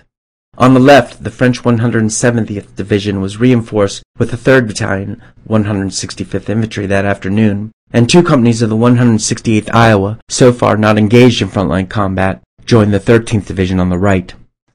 On 0.58 0.74
the 0.74 0.80
left, 0.80 1.24
the 1.24 1.30
French 1.30 1.62
170th 1.62 2.76
Division 2.76 3.22
was 3.22 3.40
reinforced 3.40 4.02
with 4.18 4.32
the 4.32 4.36
3rd 4.36 4.66
Battalion, 4.66 5.22
165th 5.48 6.50
Infantry 6.50 6.84
that 6.84 7.06
afternoon, 7.06 7.72
and 7.94 8.10
two 8.10 8.24
companies 8.24 8.60
of 8.60 8.68
the 8.68 8.76
168th 8.76 9.72
Iowa, 9.72 10.18
so 10.28 10.52
far 10.52 10.76
not 10.76 10.98
engaged 10.98 11.40
in 11.40 11.48
frontline 11.48 11.88
combat, 11.88 12.42
joined 12.66 12.92
the 12.92 12.98
13th 12.98 13.46
Division 13.46 13.78
on 13.78 13.88
the 13.88 13.98
right. 13.98 14.34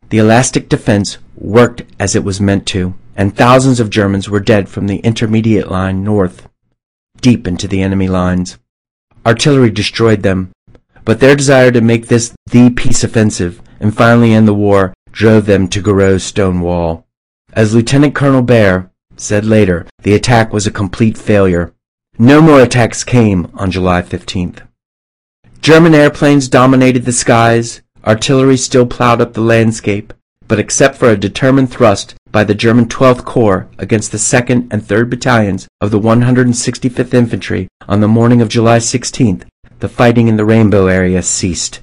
The 0.10 0.20
elastic 0.20 0.70
defense 0.70 1.18
worked 1.36 1.82
as 2.00 2.16
it 2.16 2.24
was 2.24 2.40
meant 2.40 2.66
to, 2.68 2.96
and 3.18 3.36
thousands 3.36 3.82
of 3.82 3.90
Germans 3.90 4.30
were 4.30 4.40
dead 4.40 4.70
from 4.70 4.88
the 4.88 5.00
intermediate 5.00 5.70
line 5.70 6.02
north, 6.02 6.48
deep 7.20 7.46
into 7.46 7.68
the 7.68 7.82
enemy 7.82 8.08
lines. 8.08 8.58
Artillery 9.26 9.70
destroyed 9.70 10.24
them, 10.24 10.52
but 11.04 11.20
their 11.20 11.36
desire 11.36 11.72
to 11.72 11.82
make 11.82 12.08
this 12.08 12.34
the 12.50 12.70
peace 12.70 13.04
offensive 13.04 13.62
and 13.82 13.96
finally 13.96 14.34
end 14.34 14.48
the 14.48 14.54
war 14.54 14.94
drove 15.12 15.46
them 15.46 15.68
to 15.68 15.82
Gouraud's 15.82 16.24
stone 16.24 16.62
wall. 16.62 17.06
As 17.52 17.76
Lieutenant 17.76 18.16
Colonel 18.16 18.44
Baer 18.44 18.90
said 19.18 19.44
later, 19.44 19.88
the 20.04 20.14
attack 20.14 20.54
was 20.54 20.66
a 20.66 20.72
complete 20.72 21.18
failure. 21.18 21.74
No 22.22 22.42
more 22.42 22.60
attacks 22.60 23.06
came 23.06 23.50
on 23.54 23.72
July 23.72 24.02
15th. 24.02 24.64
German 25.62 25.96
airplanes 25.96 26.50
dominated 26.50 27.06
the 27.06 27.14
skies, 27.14 27.82
artillery 28.06 28.58
still 28.58 28.86
plowed 28.86 29.22
up 29.22 29.32
the 29.32 29.40
landscape, 29.40 30.12
but 30.46 30.60
except 30.60 30.98
for 30.98 31.10
a 31.10 31.16
determined 31.16 31.72
thrust 31.72 32.16
by 32.30 32.44
the 32.44 32.54
German 32.54 32.88
12th 32.88 33.24
Corps 33.24 33.70
against 33.78 34.12
the 34.12 34.18
2nd 34.18 34.68
and 34.70 34.82
3rd 34.82 35.10
Battalions 35.10 35.70
of 35.80 35.92
the 35.92 36.00
165th 36.00 37.14
Infantry 37.14 37.70
on 37.88 38.02
the 38.02 38.08
morning 38.10 38.42
of 38.42 38.50
July 38.50 38.80
16th, 38.80 39.46
the 39.80 39.88
fighting 39.88 40.28
in 40.28 40.36
the 40.36 40.44
Rainbow 40.44 40.88
area 40.88 41.24
ceased. 41.24 41.80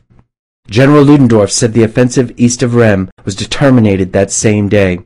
General 0.68 1.02
Ludendorff 1.02 1.50
said 1.50 1.72
the 1.72 1.82
offensive 1.82 2.30
east 2.36 2.62
of 2.62 2.74
Rheims 2.74 3.08
was 3.24 3.36
terminated 3.36 4.12
that 4.12 4.30
same 4.30 4.68
day. 4.68 4.98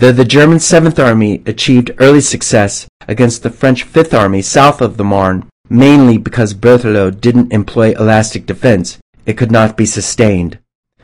Though 0.00 0.12
the 0.12 0.24
German 0.24 0.60
Seventh 0.60 0.98
Army 0.98 1.42
achieved 1.44 1.90
early 1.98 2.22
success 2.22 2.88
against 3.06 3.42
the 3.42 3.50
French 3.50 3.82
Fifth 3.82 4.14
Army 4.14 4.40
south 4.40 4.80
of 4.80 4.96
the 4.96 5.04
Marne, 5.04 5.46
mainly 5.68 6.16
because 6.16 6.54
Berthelot 6.54 7.20
didn't 7.20 7.52
employ 7.52 7.92
elastic 7.92 8.46
defense, 8.46 8.98
it 9.26 9.36
could 9.36 9.50
not 9.50 9.76
be 9.76 9.84
sustained. 9.84 10.58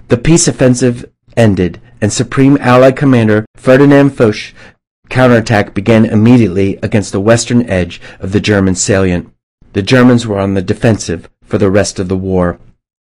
The 0.08 0.16
peace 0.16 0.48
offensive 0.48 1.04
ended, 1.36 1.78
and 2.00 2.10
Supreme 2.10 2.56
Allied 2.56 2.96
Commander 2.96 3.44
Ferdinand 3.54 4.16
Foch's 4.16 4.54
counterattack 5.10 5.74
began 5.74 6.06
immediately 6.06 6.78
against 6.82 7.12
the 7.12 7.20
western 7.20 7.68
edge 7.68 8.00
of 8.18 8.32
the 8.32 8.40
German 8.40 8.76
salient. 8.76 9.30
The 9.74 9.82
Germans 9.82 10.26
were 10.26 10.38
on 10.38 10.54
the 10.54 10.62
defensive 10.62 11.28
for 11.44 11.58
the 11.58 11.70
rest 11.70 11.98
of 11.98 12.08
the 12.08 12.16
war. 12.16 12.58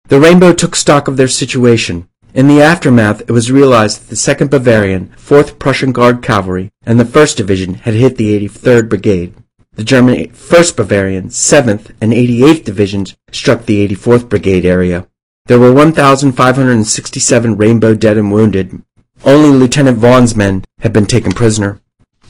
The 0.08 0.18
Rainbow 0.18 0.54
took 0.54 0.76
stock 0.76 1.08
of 1.08 1.18
their 1.18 1.28
situation. 1.28 2.08
In 2.34 2.48
the 2.48 2.60
aftermath, 2.60 3.20
it 3.20 3.30
was 3.30 3.52
realized 3.52 4.02
that 4.02 4.08
the 4.10 4.16
2nd 4.16 4.50
Bavarian, 4.50 5.14
4th 5.16 5.56
Prussian 5.60 5.92
Guard 5.92 6.20
Cavalry, 6.20 6.72
and 6.84 6.98
the 6.98 7.04
1st 7.04 7.36
Division 7.36 7.74
had 7.74 7.94
hit 7.94 8.16
the 8.16 8.36
83rd 8.36 8.88
Brigade. 8.88 9.34
The 9.76 9.84
German 9.84 10.16
1st 10.30 10.74
Bavarian, 10.74 11.28
7th, 11.28 11.92
and 12.00 12.12
88th 12.12 12.64
Divisions 12.64 13.16
struck 13.30 13.66
the 13.66 13.86
84th 13.86 14.28
Brigade 14.28 14.66
area. 14.66 15.06
There 15.46 15.60
were 15.60 15.72
1,567 15.72 17.56
Rainbow 17.56 17.94
dead 17.94 18.16
and 18.16 18.32
wounded. 18.32 18.82
Only 19.24 19.56
Lieutenant 19.56 19.98
Vaughan's 19.98 20.34
men 20.34 20.64
had 20.80 20.92
been 20.92 21.06
taken 21.06 21.30
prisoner. 21.30 21.80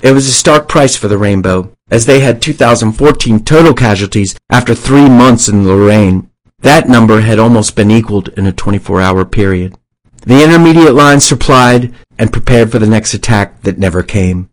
It 0.03 0.13
was 0.13 0.29
a 0.29 0.33
stark 0.33 0.69
price 0.69 0.97
for 0.97 1.09
the 1.09 1.17
Rainbow, 1.17 1.75
as 1.91 2.05
they 2.05 2.21
had 2.21 2.43
2,014 2.43 3.43
total 3.43 3.73
casualties 3.73 4.37
after 4.51 4.75
three 4.75 5.09
months 5.09 5.49
in 5.49 5.67
Lorraine. 5.67 6.31
That 6.59 6.91
number 6.91 7.23
had 7.23 7.39
almost 7.39 7.75
been 7.75 7.91
equaled 7.91 8.29
in 8.37 8.47
a 8.47 8.53
24-hour 8.53 9.25
period. 9.25 9.79
The 10.27 10.43
intermediate 10.43 10.95
line 10.95 11.21
supplied 11.21 11.93
and 12.19 12.33
prepared 12.33 12.73
for 12.73 12.79
the 12.79 12.87
next 12.87 13.13
attack 13.13 13.61
that 13.63 13.79
never 13.79 14.03
came. 14.03 14.49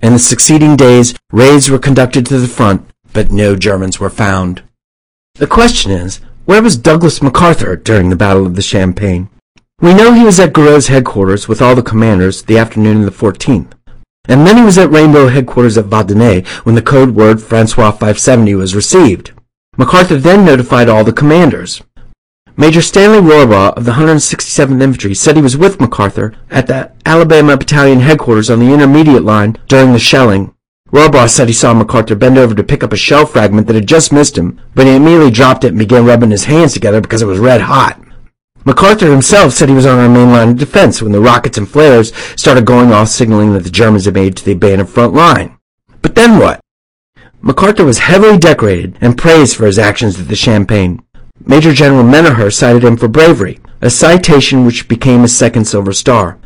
In 0.00 0.12
the 0.12 0.18
succeeding 0.20 0.76
days, 0.76 1.14
raids 1.32 1.68
were 1.68 1.80
conducted 1.80 2.26
to 2.26 2.38
the 2.38 2.46
front, 2.46 2.88
but 3.12 3.32
no 3.32 3.56
Germans 3.56 3.98
were 3.98 4.10
found. 4.10 4.62
The 5.34 5.48
question 5.48 5.90
is, 5.90 6.20
where 6.44 6.62
was 6.62 6.76
Douglas 6.76 7.20
MacArthur 7.20 7.74
during 7.74 8.08
the 8.08 8.16
Battle 8.16 8.46
of 8.46 8.54
the 8.54 8.62
Champagne? 8.62 9.28
We 9.80 9.94
know 9.94 10.12
he 10.12 10.24
was 10.24 10.38
at 10.38 10.52
Gouraud's 10.52 10.86
headquarters 10.86 11.48
with 11.48 11.60
all 11.60 11.74
the 11.74 11.82
commanders 11.82 12.42
the 12.42 12.58
afternoon 12.58 12.98
of 12.98 13.04
the 13.04 13.26
14th. 13.26 13.72
And 14.28 14.46
then 14.46 14.56
he 14.56 14.62
was 14.62 14.78
at 14.78 14.90
Rainbow 14.90 15.28
headquarters 15.28 15.76
at 15.76 15.86
Vadenay 15.86 16.46
when 16.64 16.76
the 16.76 16.82
code 16.82 17.10
word 17.10 17.42
Francois 17.42 17.90
570 17.90 18.54
was 18.54 18.76
received. 18.76 19.32
MacArthur 19.76 20.16
then 20.16 20.44
notified 20.44 20.88
all 20.88 21.04
the 21.04 21.12
commanders. 21.12 21.82
Major 22.58 22.80
Stanley 22.80 23.18
Rohrbaugh 23.18 23.74
of 23.76 23.84
the 23.84 23.92
167th 23.92 24.80
Infantry 24.80 25.14
said 25.14 25.36
he 25.36 25.42
was 25.42 25.58
with 25.58 25.78
MacArthur 25.78 26.34
at 26.50 26.66
the 26.66 26.90
Alabama 27.04 27.54
Battalion 27.54 28.00
headquarters 28.00 28.48
on 28.48 28.60
the 28.60 28.72
intermediate 28.72 29.24
line 29.24 29.58
during 29.68 29.92
the 29.92 29.98
shelling. 29.98 30.54
Rohrbaugh 30.90 31.28
said 31.28 31.48
he 31.48 31.52
saw 31.52 31.74
MacArthur 31.74 32.14
bend 32.14 32.38
over 32.38 32.54
to 32.54 32.64
pick 32.64 32.82
up 32.82 32.94
a 32.94 32.96
shell 32.96 33.26
fragment 33.26 33.66
that 33.66 33.76
had 33.76 33.86
just 33.86 34.10
missed 34.10 34.38
him, 34.38 34.58
but 34.74 34.86
he 34.86 34.96
immediately 34.96 35.30
dropped 35.30 35.64
it 35.64 35.68
and 35.68 35.78
began 35.78 36.06
rubbing 36.06 36.30
his 36.30 36.44
hands 36.44 36.72
together 36.72 37.02
because 37.02 37.20
it 37.20 37.26
was 37.26 37.38
red 37.38 37.60
hot. 37.60 38.00
MacArthur 38.64 39.10
himself 39.10 39.52
said 39.52 39.68
he 39.68 39.74
was 39.74 39.84
on 39.84 39.98
our 39.98 40.08
main 40.08 40.30
line 40.30 40.48
of 40.48 40.58
defense 40.58 41.02
when 41.02 41.12
the 41.12 41.20
rockets 41.20 41.58
and 41.58 41.68
flares 41.68 42.16
started 42.36 42.64
going 42.64 42.90
off 42.90 43.08
signaling 43.08 43.52
that 43.52 43.64
the 43.64 43.70
Germans 43.70 44.06
had 44.06 44.14
made 44.14 44.34
to 44.34 44.44
the 44.44 44.52
abandoned 44.52 44.88
front 44.88 45.12
line. 45.12 45.58
But 46.00 46.14
then 46.14 46.38
what? 46.38 46.60
MacArthur 47.42 47.84
was 47.84 47.98
heavily 47.98 48.38
decorated 48.38 48.96
and 49.02 49.18
praised 49.18 49.56
for 49.56 49.66
his 49.66 49.78
actions 49.78 50.18
at 50.18 50.28
the 50.28 50.34
Champagne. 50.34 51.02
Major 51.44 51.72
General 51.72 52.02
Menoher 52.02 52.52
cited 52.52 52.84
him 52.84 52.96
for 52.96 53.08
bravery, 53.08 53.60
a 53.80 53.90
citation 53.90 54.64
which 54.64 54.88
became 54.88 55.22
his 55.22 55.36
second 55.36 55.64
Silver 55.66 55.92
Star. 55.92 56.38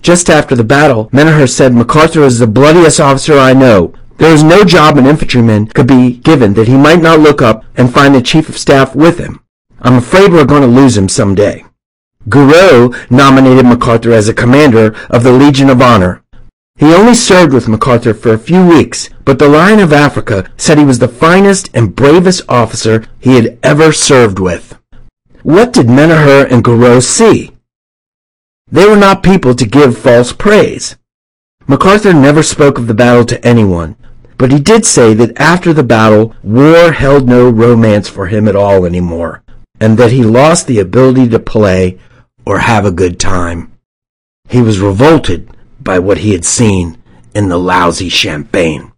Just 0.00 0.28
after 0.28 0.56
the 0.56 0.64
battle, 0.64 1.08
Menoher 1.10 1.48
said 1.48 1.72
MacArthur 1.72 2.22
is 2.22 2.38
the 2.38 2.46
bloodiest 2.46 2.98
officer 3.00 3.38
I 3.38 3.52
know. 3.52 3.94
There 4.18 4.32
is 4.32 4.42
no 4.42 4.64
job 4.64 4.98
an 4.98 5.06
infantryman 5.06 5.66
could 5.66 5.86
be 5.86 6.18
given 6.18 6.54
that 6.54 6.68
he 6.68 6.76
might 6.76 7.00
not 7.00 7.20
look 7.20 7.40
up 7.40 7.64
and 7.76 7.92
find 7.92 8.14
the 8.14 8.20
chief 8.20 8.48
of 8.48 8.58
staff 8.58 8.94
with 8.94 9.18
him. 9.18 9.40
I'm 9.80 9.96
afraid 9.96 10.32
we're 10.32 10.44
going 10.44 10.62
to 10.62 10.68
lose 10.68 10.96
him 10.96 11.08
some 11.08 11.34
day. 11.34 11.64
Gouraud 12.28 12.94
nominated 13.10 13.64
MacArthur 13.64 14.12
as 14.12 14.28
a 14.28 14.34
commander 14.34 14.94
of 15.10 15.22
the 15.22 15.32
Legion 15.32 15.70
of 15.70 15.82
Honor, 15.82 16.22
he 16.76 16.94
only 16.94 17.14
served 17.14 17.52
with 17.52 17.68
MacArthur 17.68 18.14
for 18.14 18.32
a 18.32 18.38
few 18.38 18.66
weeks, 18.66 19.10
but 19.24 19.38
the 19.38 19.48
Lion 19.48 19.78
of 19.78 19.92
Africa 19.92 20.50
said 20.56 20.78
he 20.78 20.84
was 20.84 20.98
the 20.98 21.08
finest 21.08 21.68
and 21.74 21.94
bravest 21.94 22.42
officer 22.48 23.04
he 23.20 23.36
had 23.36 23.58
ever 23.62 23.92
served 23.92 24.38
with. 24.38 24.78
What 25.42 25.72
did 25.72 25.86
Menoher 25.86 26.50
and 26.50 26.64
Gouraud 26.64 27.00
see? 27.00 27.52
They 28.70 28.88
were 28.88 28.96
not 28.96 29.22
people 29.22 29.54
to 29.54 29.66
give 29.66 29.98
false 29.98 30.32
praise. 30.32 30.96
MacArthur 31.66 32.12
never 32.12 32.42
spoke 32.42 32.78
of 32.78 32.86
the 32.86 32.94
battle 32.94 33.24
to 33.26 33.46
anyone, 33.46 33.96
but 34.38 34.50
he 34.50 34.58
did 34.58 34.84
say 34.84 35.14
that 35.14 35.38
after 35.38 35.72
the 35.72 35.84
battle, 35.84 36.34
war 36.42 36.92
held 36.92 37.28
no 37.28 37.48
romance 37.48 38.08
for 38.08 38.26
him 38.26 38.48
at 38.48 38.56
all 38.56 38.84
anymore, 38.84 39.42
and 39.78 39.98
that 39.98 40.10
he 40.10 40.24
lost 40.24 40.66
the 40.66 40.80
ability 40.80 41.28
to 41.28 41.38
play 41.38 41.98
or 42.44 42.58
have 42.58 42.84
a 42.84 42.90
good 42.90 43.20
time. 43.20 43.72
He 44.48 44.60
was 44.60 44.80
revolted 44.80 45.48
by 45.82 45.98
what 45.98 46.18
he 46.18 46.32
had 46.32 46.44
seen 46.44 46.98
in 47.34 47.48
the 47.48 47.58
lousy 47.58 48.08
Champagne. 48.08 48.92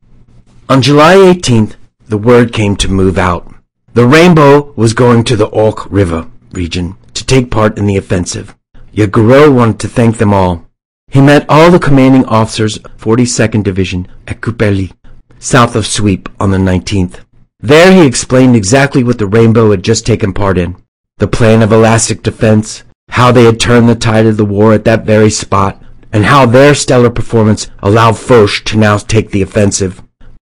On 0.69 0.83
July 0.83 1.17
18th, 1.17 1.75
the 2.09 2.19
word 2.19 2.53
came 2.53 2.77
to 2.77 2.89
move 2.89 3.19
out. 3.19 3.53
The 3.95 4.07
Rainbow 4.07 4.73
was 4.77 4.93
going 4.93 5.25
to 5.25 5.37
the 5.37 5.49
Ourcq 5.51 5.87
River 5.91 6.29
region 6.53 6.97
to 7.15 7.25
take 7.25 7.51
part 7.51 7.79
in 7.79 7.87
the 7.87 7.97
offensive. 7.97 8.55
Gouraud 8.95 9.55
wanted 9.55 9.79
to 9.81 9.89
thank 9.89 10.19
them 10.19 10.33
all. 10.33 10.67
He 11.09 11.21
met 11.21 11.47
all 11.49 11.71
the 11.71 11.79
commanding 11.79 12.25
officers 12.25 12.79
of 12.79 12.97
42nd 12.97 13.63
Division 13.63 14.09
at 14.27 14.41
Cuperly, 14.41 14.93
south 15.39 15.77
of 15.77 15.85
Suippes, 15.85 16.31
on 16.41 16.51
the 16.51 16.59
19th. 16.59 17.21
There 17.61 17.93
he 17.93 18.07
explained 18.07 18.57
exactly 18.57 19.05
what 19.05 19.19
the 19.19 19.27
Rainbow 19.27 19.71
had 19.71 19.83
just 19.83 20.05
taken 20.05 20.33
part 20.33 20.59
in. 20.59 20.77
the 21.19 21.29
plan 21.29 21.63
of 21.63 21.71
elastic 21.73 22.23
defense, 22.23 22.83
how 23.11 23.31
they 23.31 23.45
had 23.45 23.61
turned 23.61 23.89
the 23.89 23.95
tide 23.95 24.27
of 24.27 24.37
the 24.37 24.45
war 24.45 24.73
at 24.73 24.85
that 24.85 25.07
very 25.07 25.31
spot, 25.31 25.81
and 26.15 26.27
how 26.27 26.47
their 26.47 26.75
stellar 26.75 27.11
performance 27.11 27.69
allowed 27.83 28.17
Foch 28.17 28.63
to 28.65 28.79
now 28.79 28.97
take 28.97 29.33
the 29.33 29.43
offensive. 29.43 30.01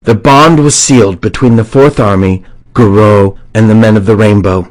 The 0.01 0.13
bond 0.13 0.59
was 0.59 0.75
sealed 0.75 1.21
between 1.21 1.55
the 1.55 1.63
Fourth 1.63 2.01
Army, 2.01 2.43
Gouraud, 2.73 3.39
and 3.53 3.69
the 3.69 3.75
men 3.75 3.95
of 3.95 4.05
the 4.05 4.17
Rainbow. 4.17 4.63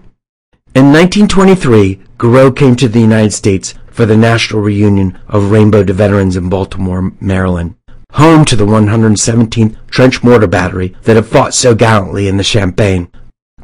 In 0.74 0.92
1923, 0.92 1.98
Gouraud 2.18 2.52
came 2.52 2.76
to 2.76 2.88
the 2.88 3.00
United 3.00 3.32
States 3.32 3.74
for 3.90 4.04
the 4.04 4.18
national 4.18 4.60
reunion 4.60 5.18
of 5.28 5.50
Rainbow 5.50 5.82
veterans 5.82 6.36
in 6.36 6.50
Baltimore, 6.50 7.12
Maryland, 7.20 7.74
home 8.12 8.44
to 8.44 8.54
the 8.54 8.66
117th 8.66 9.76
Trench 9.88 10.22
Mortar 10.22 10.46
Battery 10.46 10.94
that 11.04 11.16
had 11.16 11.24
fought 11.24 11.54
so 11.54 11.74
gallantly 11.74 12.28
in 12.28 12.36
the 12.36 12.44
Champagne. 12.44 13.10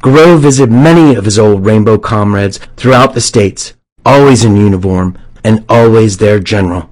Gouraud 0.01 0.39
visited 0.39 0.71
many 0.71 1.13
of 1.13 1.25
his 1.25 1.37
old 1.37 1.63
Rainbow 1.63 1.99
comrades 1.99 2.59
throughout 2.75 3.13
the 3.13 3.21
states, 3.21 3.73
always 4.03 4.43
in 4.43 4.55
uniform 4.55 5.15
and 5.43 5.63
always 5.69 6.17
their 6.17 6.39
general. 6.39 6.88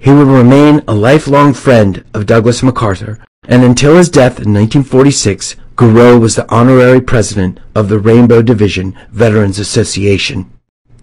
He 0.00 0.10
would 0.10 0.28
remain 0.28 0.82
a 0.88 0.94
lifelong 0.94 1.52
friend 1.52 2.02
of 2.14 2.24
Douglas 2.24 2.62
MacArthur, 2.62 3.22
and 3.44 3.62
until 3.62 3.96
his 3.96 4.08
death 4.08 4.40
in 4.40 4.54
1946, 4.54 5.56
Gouraud 5.76 6.18
was 6.18 6.36
the 6.36 6.50
honorary 6.50 7.02
president 7.02 7.60
of 7.74 7.90
the 7.90 7.98
Rainbow 7.98 8.40
Division 8.40 8.98
Veterans 9.10 9.58
Association. 9.58 10.50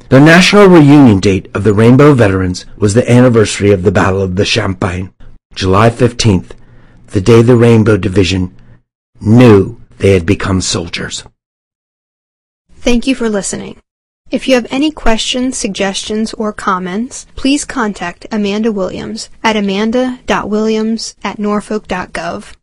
The 0.09 0.19
national 0.19 0.67
reunion 0.67 1.19
date 1.19 1.47
of 1.53 1.63
the 1.63 1.75
Rainbow 1.75 2.15
Veterans 2.15 2.65
was 2.75 2.95
the 2.95 3.09
anniversary 3.09 3.71
of 3.71 3.83
the 3.83 3.91
Battle 3.91 4.23
of 4.23 4.35
the 4.35 4.45
Champagne, 4.45 5.13
July 5.53 5.91
15th, 5.91 6.53
the 7.07 7.21
day 7.21 7.43
the 7.43 7.55
Rainbow 7.55 7.97
Division 7.97 8.55
knew 9.21 9.79
they 9.99 10.13
had 10.13 10.25
become 10.25 10.59
soldiers. 10.59 11.23
Thank 12.73 13.05
you 13.05 13.13
for 13.13 13.29
listening. 13.29 13.79
If 14.29 14.45
you 14.45 14.55
have 14.55 14.67
any 14.69 14.91
questions, 14.91 15.57
suggestions, 15.57 16.33
or 16.33 16.51
comments, 16.51 17.27
please 17.37 17.63
contact 17.63 18.27
Amanda 18.29 18.73
Williams 18.73 19.29
at 19.41 19.55
amanda.williams 19.55 21.15
at 21.23 21.39
norfolk.gov. 21.39 22.56